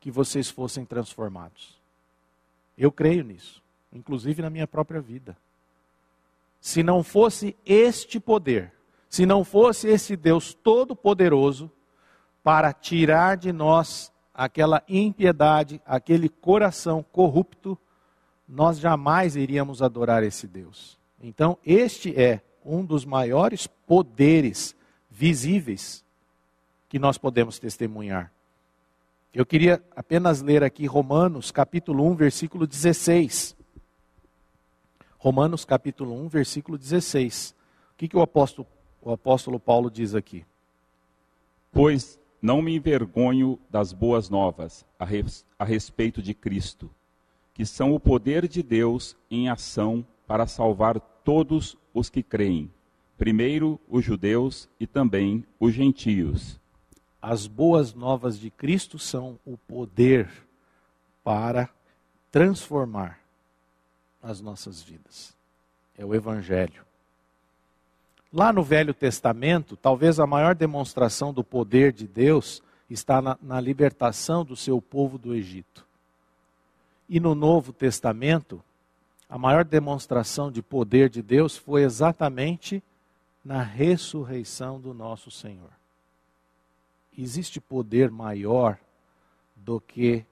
que 0.00 0.10
vocês 0.10 0.48
fossem 0.48 0.84
transformados. 0.84 1.76
Eu 2.78 2.92
creio 2.92 3.24
nisso, 3.24 3.60
inclusive 3.92 4.40
na 4.40 4.48
minha 4.48 4.68
própria 4.68 5.00
vida. 5.00 5.36
Se 6.60 6.82
não 6.82 7.02
fosse 7.02 7.56
este 7.66 8.20
poder, 8.20 8.72
se 9.10 9.26
não 9.26 9.44
fosse 9.44 9.88
esse 9.88 10.16
Deus 10.16 10.54
todo-poderoso 10.54 11.70
para 12.44 12.74
tirar 12.74 13.38
de 13.38 13.50
nós 13.50 14.12
aquela 14.34 14.84
impiedade, 14.86 15.80
aquele 15.86 16.28
coração 16.28 17.02
corrupto, 17.02 17.78
nós 18.46 18.78
jamais 18.78 19.34
iríamos 19.34 19.80
adorar 19.80 20.22
esse 20.22 20.46
Deus. 20.46 20.98
Então, 21.22 21.56
este 21.64 22.14
é 22.20 22.42
um 22.62 22.84
dos 22.84 23.06
maiores 23.06 23.66
poderes 23.66 24.76
visíveis 25.10 26.04
que 26.86 26.98
nós 26.98 27.16
podemos 27.16 27.58
testemunhar. 27.58 28.30
Eu 29.32 29.46
queria 29.46 29.82
apenas 29.96 30.42
ler 30.42 30.62
aqui 30.62 30.84
Romanos 30.84 31.50
capítulo 31.50 32.06
1, 32.10 32.14
versículo 32.14 32.66
16. 32.66 33.56
Romanos 35.18 35.64
capítulo 35.64 36.14
1, 36.26 36.28
versículo 36.28 36.76
16. 36.76 37.54
O 37.92 37.96
que, 37.96 38.06
que 38.06 38.16
o, 38.16 38.20
apóstolo, 38.20 38.68
o 39.00 39.12
apóstolo 39.12 39.58
Paulo 39.58 39.90
diz 39.90 40.14
aqui? 40.14 40.44
Pois 41.72 42.18
não 42.44 42.60
me 42.60 42.76
envergonho 42.76 43.58
das 43.70 43.90
boas 43.90 44.28
novas 44.28 44.84
a, 44.98 45.04
res, 45.06 45.46
a 45.58 45.64
respeito 45.64 46.20
de 46.20 46.34
Cristo, 46.34 46.90
que 47.54 47.64
são 47.64 47.94
o 47.94 47.98
poder 47.98 48.46
de 48.46 48.62
Deus 48.62 49.16
em 49.30 49.48
ação 49.48 50.06
para 50.26 50.46
salvar 50.46 51.00
todos 51.00 51.74
os 51.94 52.10
que 52.10 52.22
creem, 52.22 52.70
primeiro 53.16 53.80
os 53.88 54.04
judeus 54.04 54.68
e 54.78 54.86
também 54.86 55.42
os 55.58 55.72
gentios. 55.72 56.60
As 57.22 57.46
boas 57.46 57.94
novas 57.94 58.38
de 58.38 58.50
Cristo 58.50 58.98
são 58.98 59.38
o 59.42 59.56
poder 59.56 60.28
para 61.24 61.70
transformar 62.30 63.20
as 64.22 64.42
nossas 64.42 64.82
vidas. 64.82 65.34
É 65.96 66.04
o 66.04 66.14
Evangelho. 66.14 66.84
Lá 68.36 68.52
no 68.52 68.64
Velho 68.64 68.92
Testamento, 68.92 69.76
talvez 69.76 70.18
a 70.18 70.26
maior 70.26 70.56
demonstração 70.56 71.32
do 71.32 71.44
poder 71.44 71.92
de 71.92 72.04
Deus 72.04 72.60
está 72.90 73.22
na, 73.22 73.38
na 73.40 73.60
libertação 73.60 74.44
do 74.44 74.56
seu 74.56 74.82
povo 74.82 75.16
do 75.16 75.32
Egito. 75.32 75.86
E 77.08 77.20
no 77.20 77.36
Novo 77.36 77.72
Testamento, 77.72 78.60
a 79.30 79.38
maior 79.38 79.64
demonstração 79.64 80.50
de 80.50 80.60
poder 80.62 81.08
de 81.08 81.22
Deus 81.22 81.56
foi 81.56 81.84
exatamente 81.84 82.82
na 83.44 83.62
ressurreição 83.62 84.80
do 84.80 84.92
nosso 84.92 85.30
Senhor. 85.30 85.70
Existe 87.16 87.60
poder 87.60 88.10
maior 88.10 88.76
do 89.54 89.80
que 89.80 90.26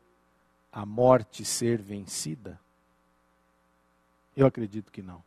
a 0.73 0.85
morte 0.85 1.45
ser 1.45 1.81
vencida? 1.81 2.59
Eu 4.37 4.45
acredito 4.45 4.91
que 4.91 5.03
não. 5.03 5.23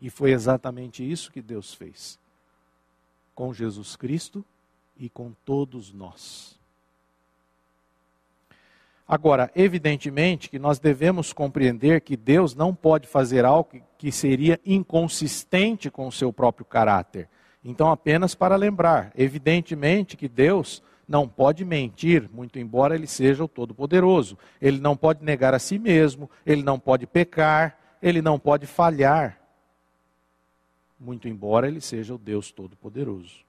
E 0.00 0.10
foi 0.10 0.32
exatamente 0.32 1.08
isso 1.08 1.32
que 1.32 1.40
Deus 1.40 1.72
fez 1.72 2.18
com 3.34 3.52
Jesus 3.52 3.96
Cristo 3.96 4.44
e 4.96 5.08
com 5.08 5.32
todos 5.44 5.92
nós. 5.92 6.58
Agora, 9.06 9.50
evidentemente 9.54 10.48
que 10.48 10.58
nós 10.58 10.78
devemos 10.78 11.32
compreender 11.32 12.00
que 12.00 12.16
Deus 12.16 12.54
não 12.54 12.74
pode 12.74 13.06
fazer 13.06 13.44
algo 13.44 13.70
que 13.98 14.10
seria 14.10 14.58
inconsistente 14.64 15.90
com 15.90 16.06
o 16.06 16.12
seu 16.12 16.32
próprio 16.32 16.64
caráter. 16.64 17.28
Então, 17.62 17.90
apenas 17.90 18.34
para 18.34 18.56
lembrar, 18.56 19.12
evidentemente 19.14 20.16
que 20.16 20.28
Deus 20.28 20.82
não 21.06 21.28
pode 21.28 21.66
mentir, 21.66 22.30
muito 22.32 22.58
embora 22.58 22.94
ele 22.94 23.06
seja 23.06 23.44
o 23.44 23.48
Todo-Poderoso. 23.48 24.38
Ele 24.60 24.80
não 24.80 24.96
pode 24.96 25.22
negar 25.22 25.52
a 25.52 25.58
si 25.58 25.78
mesmo, 25.78 26.30
ele 26.46 26.62
não 26.62 26.78
pode 26.78 27.06
pecar, 27.06 27.78
ele 28.02 28.22
não 28.22 28.38
pode 28.38 28.66
falhar, 28.66 29.38
muito 31.04 31.28
embora 31.28 31.68
ele 31.68 31.80
seja 31.80 32.14
o 32.14 32.18
Deus 32.18 32.50
Todo-Poderoso. 32.50 33.44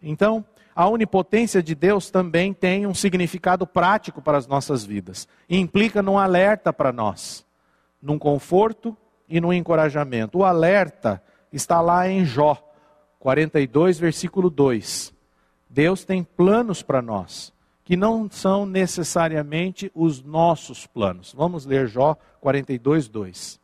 Então, 0.00 0.44
a 0.74 0.88
onipotência 0.88 1.62
de 1.62 1.74
Deus 1.74 2.10
também 2.10 2.54
tem 2.54 2.86
um 2.86 2.94
significado 2.94 3.66
prático 3.66 4.22
para 4.22 4.38
as 4.38 4.46
nossas 4.46 4.84
vidas. 4.84 5.28
E 5.48 5.58
implica 5.58 6.02
num 6.02 6.18
alerta 6.18 6.72
para 6.72 6.92
nós, 6.92 7.44
num 8.00 8.18
conforto 8.18 8.96
e 9.28 9.40
num 9.40 9.52
encorajamento. 9.52 10.38
O 10.38 10.44
alerta 10.44 11.22
está 11.52 11.80
lá 11.80 12.08
em 12.08 12.24
Jó 12.24 12.56
42, 13.18 13.98
versículo 13.98 14.48
2. 14.48 15.12
Deus 15.68 16.04
tem 16.04 16.22
planos 16.22 16.82
para 16.82 17.02
nós, 17.02 17.52
que 17.84 17.96
não 17.96 18.30
são 18.30 18.66
necessariamente 18.66 19.90
os 19.94 20.22
nossos 20.22 20.86
planos. 20.86 21.32
Vamos 21.36 21.64
ler 21.64 21.86
Jó 21.86 22.16
42, 22.40 23.08
2. 23.08 23.60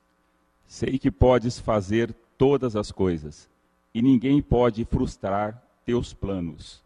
Sei 0.67 0.99
que 0.99 1.11
podes 1.11 1.59
fazer 1.59 2.15
todas 2.39 2.77
as 2.77 2.91
coisas, 2.93 3.51
e 3.93 4.01
ninguém 4.01 4.41
pode 4.41 4.85
frustrar 4.85 5.61
teus 5.85 6.15
planos. 6.15 6.81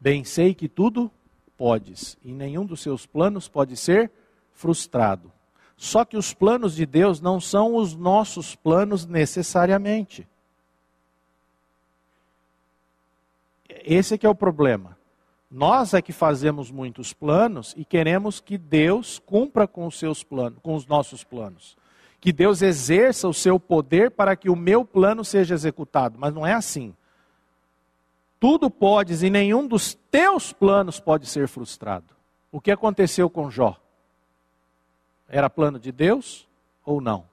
Bem 0.00 0.24
sei 0.24 0.54
que 0.54 0.68
tudo 0.68 1.10
podes, 1.56 2.18
e 2.24 2.32
nenhum 2.32 2.66
dos 2.66 2.80
seus 2.80 3.06
planos 3.06 3.48
pode 3.48 3.76
ser 3.76 4.10
frustrado. 4.52 5.32
Só 5.76 6.04
que 6.04 6.16
os 6.16 6.34
planos 6.34 6.74
de 6.74 6.84
Deus 6.84 7.20
não 7.20 7.40
são 7.40 7.76
os 7.76 7.94
nossos 7.94 8.56
planos 8.56 9.06
necessariamente. 9.06 10.26
Esse 13.68 14.14
é 14.14 14.18
que 14.18 14.26
é 14.26 14.28
o 14.28 14.34
problema. 14.34 14.98
Nós 15.50 15.94
é 15.94 16.02
que 16.02 16.12
fazemos 16.12 16.70
muitos 16.70 17.12
planos 17.12 17.74
e 17.76 17.84
queremos 17.84 18.40
que 18.40 18.58
Deus 18.58 19.18
cumpra 19.18 19.66
com 19.66 19.86
os 19.86 19.98
seus 19.98 20.22
planos, 20.22 20.58
com 20.62 20.74
os 20.74 20.86
nossos 20.86 21.24
planos. 21.24 21.76
Que 22.20 22.32
Deus 22.32 22.62
exerça 22.62 23.28
o 23.28 23.34
seu 23.34 23.60
poder 23.60 24.10
para 24.10 24.34
que 24.34 24.50
o 24.50 24.56
meu 24.56 24.84
plano 24.84 25.24
seja 25.24 25.54
executado, 25.54 26.18
mas 26.18 26.34
não 26.34 26.46
é 26.46 26.52
assim 26.52 26.94
tudo 28.40 28.70
podes 28.70 29.22
e 29.22 29.30
nenhum 29.30 29.66
dos 29.66 29.94
teus 30.10 30.52
planos 30.52 31.00
pode 31.00 31.26
ser 31.26 31.48
frustrado. 31.48 32.06
O 32.52 32.60
que 32.60 32.70
aconteceu 32.70 33.28
com 33.28 33.50
Jó? 33.50 33.76
Era 35.28 35.50
plano 35.50 35.78
de 35.78 35.92
Deus 35.92 36.46
ou 36.84 37.00
não? 37.00 37.24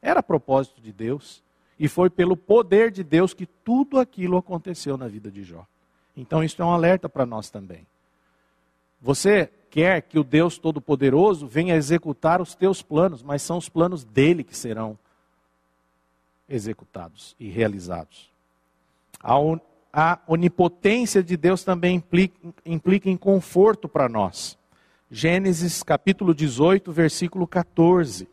Era 0.00 0.22
propósito 0.22 0.80
de 0.80 0.92
Deus. 0.92 1.42
E 1.78 1.88
foi 1.88 2.08
pelo 2.10 2.36
poder 2.36 2.90
de 2.90 3.02
Deus 3.02 3.34
que 3.34 3.46
tudo 3.46 3.98
aquilo 3.98 4.36
aconteceu 4.36 4.96
na 4.96 5.08
vida 5.08 5.30
de 5.30 5.42
Jó. 5.42 5.66
Então 6.16 6.44
isso 6.44 6.60
é 6.60 6.64
um 6.64 6.72
alerta 6.72 7.08
para 7.08 7.26
nós 7.26 7.50
também. 7.50 7.86
Você 9.00 9.50
quer 9.70 10.02
que 10.02 10.18
o 10.18 10.24
Deus 10.24 10.58
Todo-Poderoso 10.58 11.46
venha 11.46 11.76
executar 11.76 12.40
os 12.40 12.54
teus 12.54 12.82
planos, 12.82 13.22
mas 13.22 13.42
são 13.42 13.56
os 13.56 13.68
planos 13.68 14.04
dele 14.04 14.44
que 14.44 14.56
serão 14.56 14.98
executados 16.48 17.36
e 17.38 17.48
realizados. 17.48 18.30
A 19.22 19.38
a 19.92 20.20
onipotência 20.26 21.22
de 21.22 21.36
Deus 21.36 21.64
também 21.64 21.96
implica, 21.96 22.54
implica 22.64 23.10
em 23.10 23.16
conforto 23.16 23.88
para 23.88 24.08
nós. 24.08 24.56
Gênesis 25.10 25.82
capítulo 25.82 26.32
18, 26.32 26.92
versículo 26.92 27.46
14. 27.46 28.28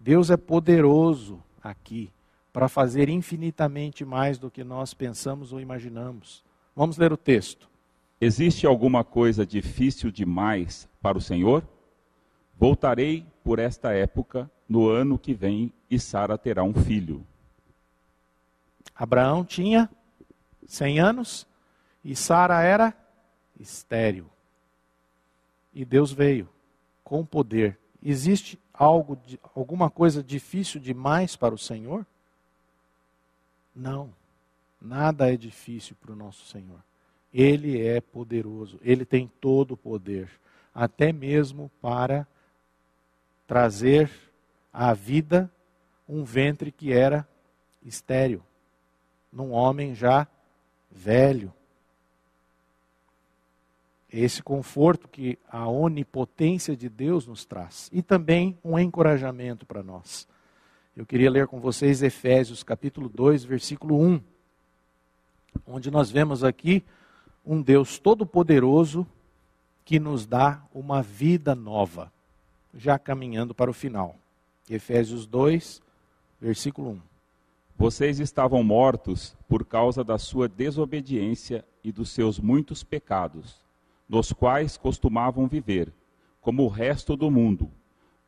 Deus 0.00 0.30
é 0.30 0.36
poderoso 0.36 1.40
aqui 1.62 2.10
para 2.52 2.68
fazer 2.68 3.08
infinitamente 3.08 4.04
mais 4.04 4.38
do 4.38 4.50
que 4.50 4.64
nós 4.64 4.92
pensamos 4.92 5.52
ou 5.52 5.60
imaginamos. 5.60 6.42
Vamos 6.74 6.98
ler 6.98 7.12
o 7.12 7.16
texto. 7.16 7.68
Existe 8.24 8.66
alguma 8.66 9.04
coisa 9.04 9.44
difícil 9.44 10.10
demais 10.10 10.88
para 11.02 11.18
o 11.18 11.20
Senhor? 11.20 11.62
Voltarei 12.56 13.26
por 13.44 13.58
esta 13.58 13.92
época 13.92 14.50
no 14.66 14.88
ano 14.88 15.18
que 15.18 15.34
vem 15.34 15.70
e 15.90 16.00
Sara 16.00 16.38
terá 16.38 16.62
um 16.62 16.72
filho. 16.72 17.26
Abraão 18.94 19.44
tinha 19.44 19.90
100 20.66 21.00
anos 21.00 21.46
e 22.02 22.16
Sara 22.16 22.62
era 22.62 22.96
estéril. 23.60 24.24
E 25.74 25.84
Deus 25.84 26.10
veio 26.10 26.48
com 27.04 27.26
poder. 27.26 27.78
Existe 28.02 28.58
algo, 28.72 29.20
alguma 29.54 29.90
coisa 29.90 30.22
difícil 30.22 30.80
demais 30.80 31.36
para 31.36 31.54
o 31.54 31.58
Senhor? 31.58 32.06
Não. 33.76 34.14
Nada 34.80 35.30
é 35.30 35.36
difícil 35.36 35.94
para 36.00 36.12
o 36.14 36.16
nosso 36.16 36.46
Senhor. 36.46 36.80
Ele 37.34 37.84
é 37.84 38.00
poderoso, 38.00 38.78
ele 38.80 39.04
tem 39.04 39.28
todo 39.40 39.72
o 39.72 39.76
poder, 39.76 40.30
até 40.72 41.12
mesmo 41.12 41.68
para 41.82 42.24
trazer 43.44 44.08
à 44.72 44.94
vida 44.94 45.50
um 46.08 46.22
ventre 46.22 46.70
que 46.70 46.92
era 46.92 47.26
estéril, 47.84 48.40
num 49.32 49.50
homem 49.50 49.96
já 49.96 50.28
velho. 50.88 51.52
Esse 54.12 54.40
conforto 54.40 55.08
que 55.08 55.36
a 55.48 55.66
onipotência 55.68 56.76
de 56.76 56.88
Deus 56.88 57.26
nos 57.26 57.44
traz. 57.44 57.90
E 57.92 58.00
também 58.00 58.56
um 58.62 58.78
encorajamento 58.78 59.66
para 59.66 59.82
nós. 59.82 60.28
Eu 60.96 61.04
queria 61.04 61.28
ler 61.28 61.48
com 61.48 61.58
vocês 61.58 62.00
Efésios 62.00 62.62
capítulo 62.62 63.08
2, 63.08 63.42
versículo 63.44 64.00
1, 64.00 64.20
onde 65.66 65.90
nós 65.90 66.12
vemos 66.12 66.44
aqui 66.44 66.84
um 67.44 67.60
Deus 67.60 67.98
todo-poderoso 67.98 69.06
que 69.84 70.00
nos 70.00 70.26
dá 70.26 70.62
uma 70.72 71.02
vida 71.02 71.54
nova, 71.54 72.10
já 72.74 72.98
caminhando 72.98 73.54
para 73.54 73.70
o 73.70 73.74
final. 73.74 74.16
Efésios 74.68 75.26
2, 75.26 75.82
versículo 76.40 76.90
1. 76.90 77.00
Vocês 77.76 78.18
estavam 78.18 78.62
mortos 78.62 79.36
por 79.48 79.64
causa 79.64 80.02
da 80.02 80.16
sua 80.16 80.48
desobediência 80.48 81.64
e 81.82 81.92
dos 81.92 82.10
seus 82.10 82.38
muitos 82.38 82.82
pecados, 82.82 83.60
nos 84.08 84.32
quais 84.32 84.76
costumavam 84.76 85.46
viver, 85.46 85.92
como 86.40 86.64
o 86.64 86.68
resto 86.68 87.16
do 87.16 87.30
mundo, 87.30 87.70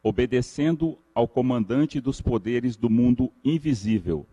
obedecendo 0.03 0.99
ao 1.15 1.27
comandante 1.27 2.01
dos 2.01 2.21
poderes 2.21 2.77
do 2.77 2.91
mundo 2.91 3.33
invisível. 3.43 4.27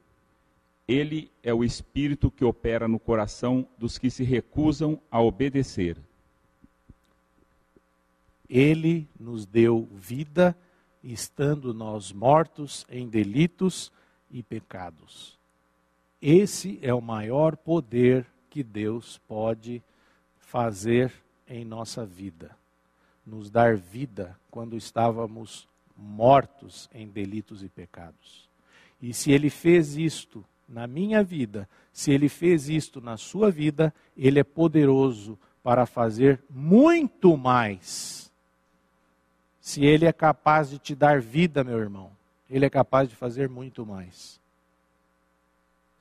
Ele 0.88 1.32
é 1.42 1.54
o 1.54 1.64
espírito 1.64 2.30
que 2.30 2.44
opera 2.44 2.88
no 2.88 3.00
coração 3.00 3.68
dos 3.78 3.98
que 3.98 4.10
se 4.10 4.24
recusam 4.24 5.00
a 5.10 5.22
obedecer. 5.22 5.98
Ele 8.50 9.08
nos 9.18 9.46
deu 9.46 9.88
vida, 9.94 10.56
estando 11.04 11.74
nós 11.74 12.12
mortos 12.12 12.86
em 12.90 13.08
delitos 13.08 13.92
e 14.30 14.44
pecados. 14.44 15.40
Esse 16.22 16.80
é 16.82 16.94
o 16.94 17.02
maior 17.02 17.56
poder 17.56 18.26
que 18.50 18.64
Deus 18.64 19.20
pode 19.28 19.82
fazer 20.38 21.12
em 21.48 21.66
nossa 21.66 22.06
vida. 22.06 22.56
Nos 23.26 23.50
dar 23.50 23.78
vida 23.78 24.38
quando 24.52 24.76
estávamos 24.76 25.68
mortos 25.96 26.90
em 26.94 27.08
delitos 27.08 27.64
e 27.64 27.70
pecados. 27.70 28.50
E 29.02 29.14
se 29.14 29.32
Ele 29.32 29.50
fez 29.50 29.98
isto 29.98 30.46
na 30.74 30.88
minha 30.88 31.24
vida, 31.24 31.70
se 31.92 32.12
Ele 32.12 32.28
fez 32.28 32.68
isto 32.68 33.00
na 33.00 33.16
sua 33.16 33.52
vida, 33.52 33.94
Ele 34.18 34.40
é 34.40 34.44
poderoso 34.44 35.38
para 35.62 35.86
fazer 35.86 36.44
muito 36.50 37.38
mais. 37.38 38.32
Se 39.62 39.86
Ele 39.86 40.06
é 40.06 40.12
capaz 40.12 40.72
de 40.72 40.80
te 40.80 40.96
dar 40.96 41.22
vida, 41.22 41.64
meu 41.64 41.78
irmão, 41.80 42.12
ele 42.54 42.66
é 42.66 42.70
capaz 42.70 43.10
de 43.10 43.16
fazer 43.16 43.50
muito 43.50 43.84
mais. 43.84 44.40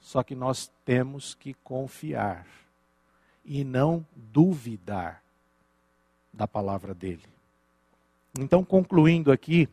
Só 0.01 0.23
que 0.23 0.35
nós 0.35 0.71
temos 0.85 1.35
que 1.35 1.55
confiar 1.55 2.47
e 3.43 3.65
não 3.65 4.05
duvidar 4.15 5.23
da 6.31 6.47
palavra 6.47 6.93
dele. 6.93 7.25
Então, 8.39 8.63
concluindo 8.63 9.33
aqui, 9.33 9.67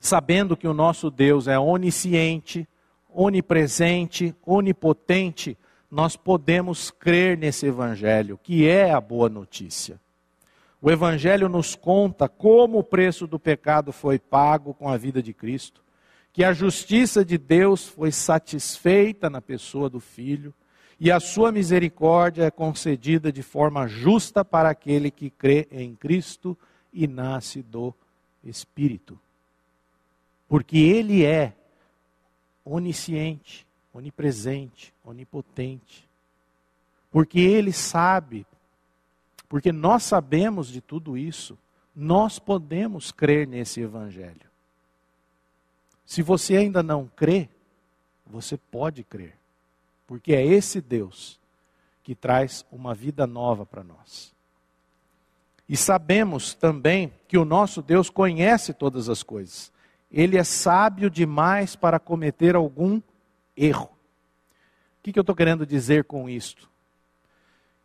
sabendo 0.00 0.56
que 0.56 0.66
o 0.66 0.74
nosso 0.74 1.08
Deus 1.08 1.46
é 1.46 1.56
onisciente, 1.56 2.68
onipresente, 3.14 4.34
onipotente, 4.44 5.56
nós 5.90 6.16
podemos 6.16 6.90
crer 6.90 7.36
nesse 7.36 7.66
Evangelho, 7.66 8.38
que 8.42 8.66
é 8.66 8.90
a 8.90 9.00
boa 9.00 9.28
notícia. 9.28 10.00
O 10.80 10.90
Evangelho 10.90 11.48
nos 11.48 11.74
conta 11.74 12.28
como 12.28 12.78
o 12.78 12.84
preço 12.84 13.26
do 13.26 13.38
pecado 13.38 13.92
foi 13.92 14.18
pago 14.18 14.74
com 14.74 14.88
a 14.88 14.96
vida 14.96 15.22
de 15.22 15.32
Cristo, 15.32 15.82
que 16.32 16.42
a 16.42 16.52
justiça 16.52 17.24
de 17.24 17.36
Deus 17.36 17.86
foi 17.86 18.10
satisfeita 18.10 19.28
na 19.28 19.40
pessoa 19.40 19.90
do 19.90 20.00
Filho, 20.00 20.52
e 20.98 21.10
a 21.10 21.20
sua 21.20 21.52
misericórdia 21.52 22.44
é 22.44 22.50
concedida 22.50 23.30
de 23.30 23.42
forma 23.42 23.86
justa 23.86 24.44
para 24.44 24.70
aquele 24.70 25.10
que 25.10 25.30
crê 25.30 25.68
em 25.70 25.94
Cristo 25.94 26.56
e 26.92 27.06
nasce 27.06 27.62
do 27.62 27.92
Espírito. 28.42 29.18
Porque 30.48 30.78
Ele 30.78 31.24
é 31.24 31.54
onisciente, 32.64 33.66
onipresente, 33.92 34.92
onipotente. 35.04 36.08
Porque 37.10 37.40
Ele 37.40 37.72
sabe, 37.72 38.46
porque 39.48 39.72
nós 39.72 40.02
sabemos 40.02 40.68
de 40.68 40.80
tudo 40.80 41.16
isso, 41.16 41.58
nós 41.94 42.38
podemos 42.38 43.12
crer 43.12 43.46
nesse 43.46 43.80
Evangelho. 43.80 44.50
Se 46.06 46.22
você 46.22 46.56
ainda 46.56 46.82
não 46.82 47.10
crê, 47.14 47.48
você 48.26 48.56
pode 48.56 49.04
crer, 49.04 49.36
porque 50.06 50.34
é 50.34 50.44
esse 50.44 50.80
Deus 50.80 51.38
que 52.02 52.14
traz 52.14 52.64
uma 52.72 52.94
vida 52.94 53.26
nova 53.26 53.64
para 53.64 53.84
nós. 53.84 54.32
E 55.68 55.76
sabemos 55.76 56.54
também 56.54 57.12
que 57.28 57.38
o 57.38 57.44
nosso 57.44 57.80
Deus 57.80 58.10
conhece 58.10 58.74
todas 58.74 59.08
as 59.08 59.22
coisas 59.22 59.72
ele 60.12 60.36
é 60.36 60.44
sábio 60.44 61.08
demais 61.08 61.74
para 61.74 61.98
cometer 61.98 62.54
algum 62.54 63.00
erro. 63.56 63.86
O 63.86 65.02
que, 65.02 65.12
que 65.12 65.18
eu 65.18 65.22
estou 65.22 65.34
querendo 65.34 65.66
dizer 65.66 66.04
com 66.04 66.28
isto? 66.28 66.70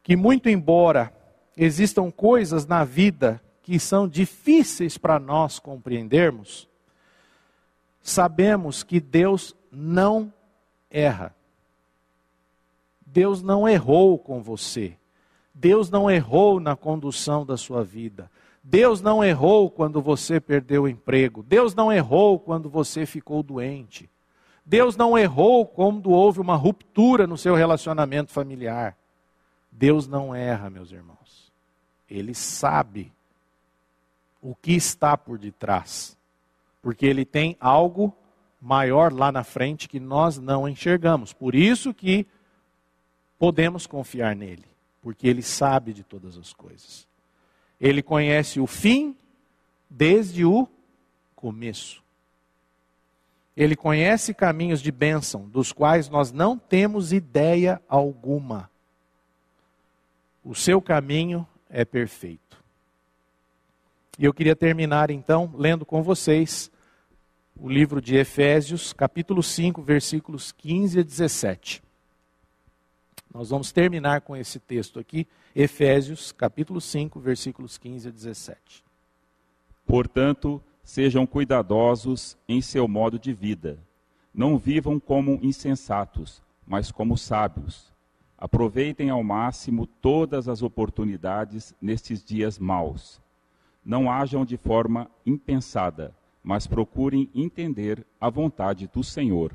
Que, 0.03 0.15
muito 0.15 0.49
embora 0.49 1.13
existam 1.55 2.11
coisas 2.11 2.67
na 2.67 2.83
vida 2.83 3.41
que 3.63 3.79
são 3.79 4.07
difíceis 4.07 4.97
para 4.97 5.19
nós 5.19 5.57
compreendermos, 5.57 6.69
sabemos 8.01 8.83
que 8.83 8.99
Deus 8.99 9.55
não 9.71 10.31
erra. 10.89 11.35
Deus 13.05 13.41
não 13.41 13.67
errou 13.67 14.19
com 14.19 14.41
você. 14.41 14.95
Deus 15.53 15.89
não 15.89 16.09
errou 16.09 16.59
na 16.59 16.75
condução 16.75 17.45
da 17.45 17.57
sua 17.57 17.83
vida. 17.83 18.29
Deus 18.69 18.99
não 19.01 19.23
errou 19.23 19.71
quando 19.71 20.01
você 20.01 20.41
perdeu 20.41 20.83
o 20.83 20.87
emprego. 20.89 21.41
Deus 21.41 21.73
não 21.73 21.89
errou 21.89 22.37
quando 22.37 22.69
você 22.69 23.05
ficou 23.05 23.41
doente. 23.41 24.09
Deus 24.65 24.97
não 24.97 25.17
errou 25.17 25.65
quando 25.65 26.09
houve 26.09 26.41
uma 26.41 26.57
ruptura 26.57 27.25
no 27.25 27.37
seu 27.37 27.55
relacionamento 27.55 28.29
familiar. 28.29 28.97
Deus 29.71 30.05
não 30.05 30.35
erra, 30.35 30.69
meus 30.69 30.91
irmãos. 30.91 31.49
Ele 32.09 32.33
sabe 32.33 33.13
o 34.41 34.53
que 34.53 34.73
está 34.73 35.17
por 35.17 35.37
detrás. 35.37 36.17
Porque 36.81 37.05
ele 37.05 37.23
tem 37.23 37.55
algo 37.61 38.13
maior 38.61 39.13
lá 39.13 39.31
na 39.31 39.45
frente 39.45 39.87
que 39.87 39.97
nós 39.99 40.37
não 40.37 40.67
enxergamos. 40.67 41.31
Por 41.31 41.55
isso 41.55 41.93
que 41.93 42.27
podemos 43.39 43.87
confiar 43.87 44.35
nele, 44.35 44.65
porque 45.01 45.25
ele 45.25 45.41
sabe 45.41 45.93
de 45.93 46.03
todas 46.03 46.37
as 46.37 46.51
coisas. 46.51 47.07
Ele 47.79 48.01
conhece 48.01 48.59
o 48.59 48.67
fim 48.67 49.15
desde 49.89 50.43
o 50.45 50.67
começo. 51.35 52.03
Ele 53.55 53.75
conhece 53.75 54.33
caminhos 54.33 54.81
de 54.81 54.91
bênção, 54.91 55.47
dos 55.49 55.71
quais 55.71 56.09
nós 56.09 56.31
não 56.31 56.57
temos 56.57 57.11
ideia 57.11 57.81
alguma. 57.87 58.69
O 60.43 60.53
seu 60.53 60.81
caminho 60.81 61.47
é 61.69 61.83
perfeito. 61.83 62.63
E 64.19 64.25
eu 64.25 64.33
queria 64.33 64.55
terminar 64.55 65.09
então 65.11 65.53
lendo 65.55 65.85
com 65.85 66.01
vocês 66.01 66.71
o 67.59 67.67
livro 67.67 67.99
de 68.01 68.15
Efésios, 68.15 68.93
capítulo 68.93 69.41
5, 69.41 69.81
versículos 69.81 70.51
15 70.51 70.99
a 70.99 71.03
17. 71.03 71.86
Nós 73.37 73.51
vamos 73.51 73.71
terminar 73.71 74.21
com 74.21 74.35
esse 74.35 74.59
texto 74.59 74.99
aqui, 74.99 75.27
Efésios, 75.55 76.31
capítulo 76.31 76.81
5, 76.81 77.19
versículos 77.19 77.77
15 77.77 78.07
a 78.07 78.11
17. 78.11 78.83
Portanto, 79.85 80.59
sejam 80.83 81.27
cuidadosos 81.27 82.35
em 82.49 82.61
seu 82.61 82.87
modo 82.87 83.19
de 83.19 83.31
vida. 83.33 83.77
Não 84.33 84.57
vivam 84.57 84.99
como 84.99 85.37
insensatos, 85.43 86.41
mas 86.65 86.91
como 86.91 87.15
sábios. 87.15 87.93
Aproveitem 88.35 89.11
ao 89.11 89.23
máximo 89.23 89.85
todas 89.85 90.47
as 90.47 90.63
oportunidades 90.63 91.75
nestes 91.79 92.25
dias 92.25 92.57
maus. 92.57 93.21
Não 93.85 94.11
hajam 94.11 94.43
de 94.43 94.57
forma 94.57 95.11
impensada, 95.23 96.11
mas 96.43 96.65
procurem 96.65 97.29
entender 97.35 98.03
a 98.19 98.31
vontade 98.31 98.89
do 98.91 99.03
Senhor. 99.03 99.53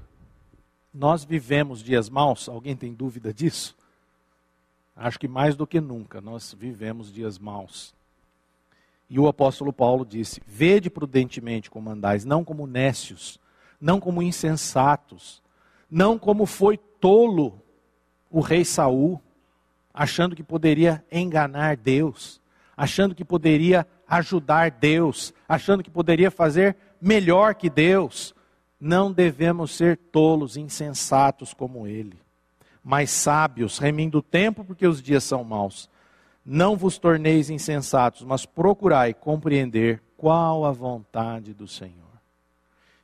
Nós 0.92 1.24
vivemos 1.24 1.82
dias 1.82 2.10
maus? 2.10 2.48
Alguém 2.48 2.76
tem 2.76 2.92
dúvida 2.92 3.32
disso? 3.32 3.74
Acho 4.94 5.18
que 5.18 5.26
mais 5.26 5.56
do 5.56 5.66
que 5.66 5.80
nunca 5.80 6.20
nós 6.20 6.54
vivemos 6.58 7.12
dias 7.12 7.38
maus. 7.38 7.94
E 9.08 9.18
o 9.18 9.26
apóstolo 9.26 9.72
Paulo 9.72 10.04
disse: 10.04 10.42
Vede 10.46 10.90
prudentemente 10.90 11.70
como 11.70 11.90
andais, 11.90 12.24
não 12.24 12.44
como 12.44 12.66
nécios, 12.66 13.40
não 13.80 13.98
como 13.98 14.22
insensatos, 14.22 15.42
não 15.90 16.18
como 16.18 16.46
foi 16.46 16.76
tolo 16.76 17.60
o 18.30 18.40
rei 18.40 18.64
Saul, 18.64 19.20
achando 19.92 20.36
que 20.36 20.42
poderia 20.42 21.04
enganar 21.10 21.76
Deus, 21.76 22.40
achando 22.76 23.14
que 23.14 23.24
poderia 23.24 23.86
ajudar 24.06 24.70
Deus, 24.70 25.32
achando 25.48 25.82
que 25.82 25.90
poderia 25.90 26.30
fazer 26.30 26.76
melhor 27.00 27.54
que 27.54 27.68
Deus, 27.68 28.34
não 28.84 29.12
devemos 29.12 29.70
ser 29.70 29.96
tolos, 29.96 30.56
insensatos 30.56 31.54
como 31.54 31.86
ele, 31.86 32.18
mas 32.82 33.12
sábios, 33.12 33.78
remindo 33.78 34.18
o 34.18 34.22
tempo, 34.22 34.64
porque 34.64 34.84
os 34.88 35.00
dias 35.00 35.22
são 35.22 35.44
maus. 35.44 35.88
Não 36.44 36.76
vos 36.76 36.98
torneis 36.98 37.48
insensatos, 37.48 38.22
mas 38.22 38.44
procurai 38.44 39.14
compreender 39.14 40.02
qual 40.16 40.64
a 40.64 40.72
vontade 40.72 41.54
do 41.54 41.68
Senhor. 41.68 41.92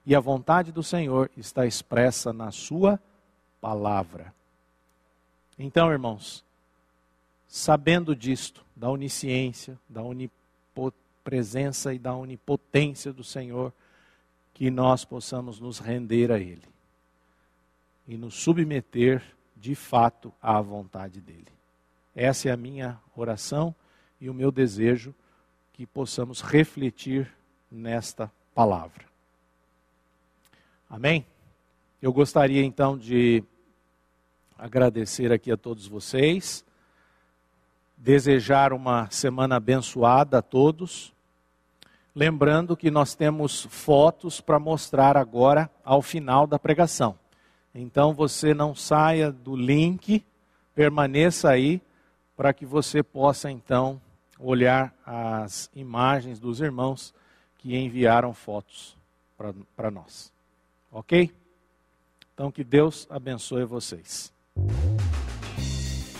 E 0.04 0.16
a 0.16 0.20
vontade 0.20 0.72
do 0.72 0.82
Senhor 0.82 1.30
está 1.36 1.64
expressa 1.64 2.32
na 2.32 2.50
Sua 2.50 2.98
palavra. 3.60 4.34
Então, 5.56 5.92
irmãos, 5.92 6.44
sabendo 7.46 8.16
disto, 8.16 8.64
da 8.74 8.90
onisciência, 8.90 9.78
da 9.88 10.02
onipresença 10.02 11.94
e 11.94 12.00
da 12.00 12.16
onipotência 12.16 13.12
do 13.12 13.22
Senhor, 13.22 13.72
que 14.58 14.72
nós 14.72 15.04
possamos 15.04 15.60
nos 15.60 15.78
render 15.78 16.32
a 16.32 16.38
Ele 16.40 16.64
e 18.08 18.16
nos 18.16 18.34
submeter 18.34 19.22
de 19.56 19.76
fato 19.76 20.34
à 20.42 20.60
vontade 20.60 21.20
dEle. 21.20 21.46
Essa 22.12 22.48
é 22.48 22.50
a 22.50 22.56
minha 22.56 23.00
oração 23.14 23.72
e 24.20 24.28
o 24.28 24.34
meu 24.34 24.50
desejo 24.50 25.14
que 25.72 25.86
possamos 25.86 26.40
refletir 26.40 27.32
nesta 27.70 28.32
palavra. 28.52 29.04
Amém? 30.90 31.24
Eu 32.02 32.12
gostaria 32.12 32.64
então 32.64 32.98
de 32.98 33.44
agradecer 34.58 35.30
aqui 35.30 35.52
a 35.52 35.56
todos 35.56 35.86
vocês, 35.86 36.64
desejar 37.96 38.72
uma 38.72 39.08
semana 39.08 39.54
abençoada 39.54 40.38
a 40.38 40.42
todos 40.42 41.14
Lembrando 42.18 42.76
que 42.76 42.90
nós 42.90 43.14
temos 43.14 43.68
fotos 43.70 44.40
para 44.40 44.58
mostrar 44.58 45.16
agora 45.16 45.70
ao 45.84 46.02
final 46.02 46.48
da 46.48 46.58
pregação. 46.58 47.16
Então 47.72 48.12
você 48.12 48.52
não 48.52 48.74
saia 48.74 49.30
do 49.30 49.54
link, 49.54 50.24
permaneça 50.74 51.48
aí 51.48 51.80
para 52.36 52.52
que 52.52 52.66
você 52.66 53.04
possa 53.04 53.52
então 53.52 54.00
olhar 54.36 54.92
as 55.06 55.70
imagens 55.76 56.40
dos 56.40 56.60
irmãos 56.60 57.14
que 57.56 57.76
enviaram 57.76 58.34
fotos 58.34 58.96
para 59.76 59.88
nós. 59.88 60.32
Ok? 60.90 61.32
Então 62.34 62.50
que 62.50 62.64
Deus 62.64 63.06
abençoe 63.08 63.64
vocês. 63.64 64.32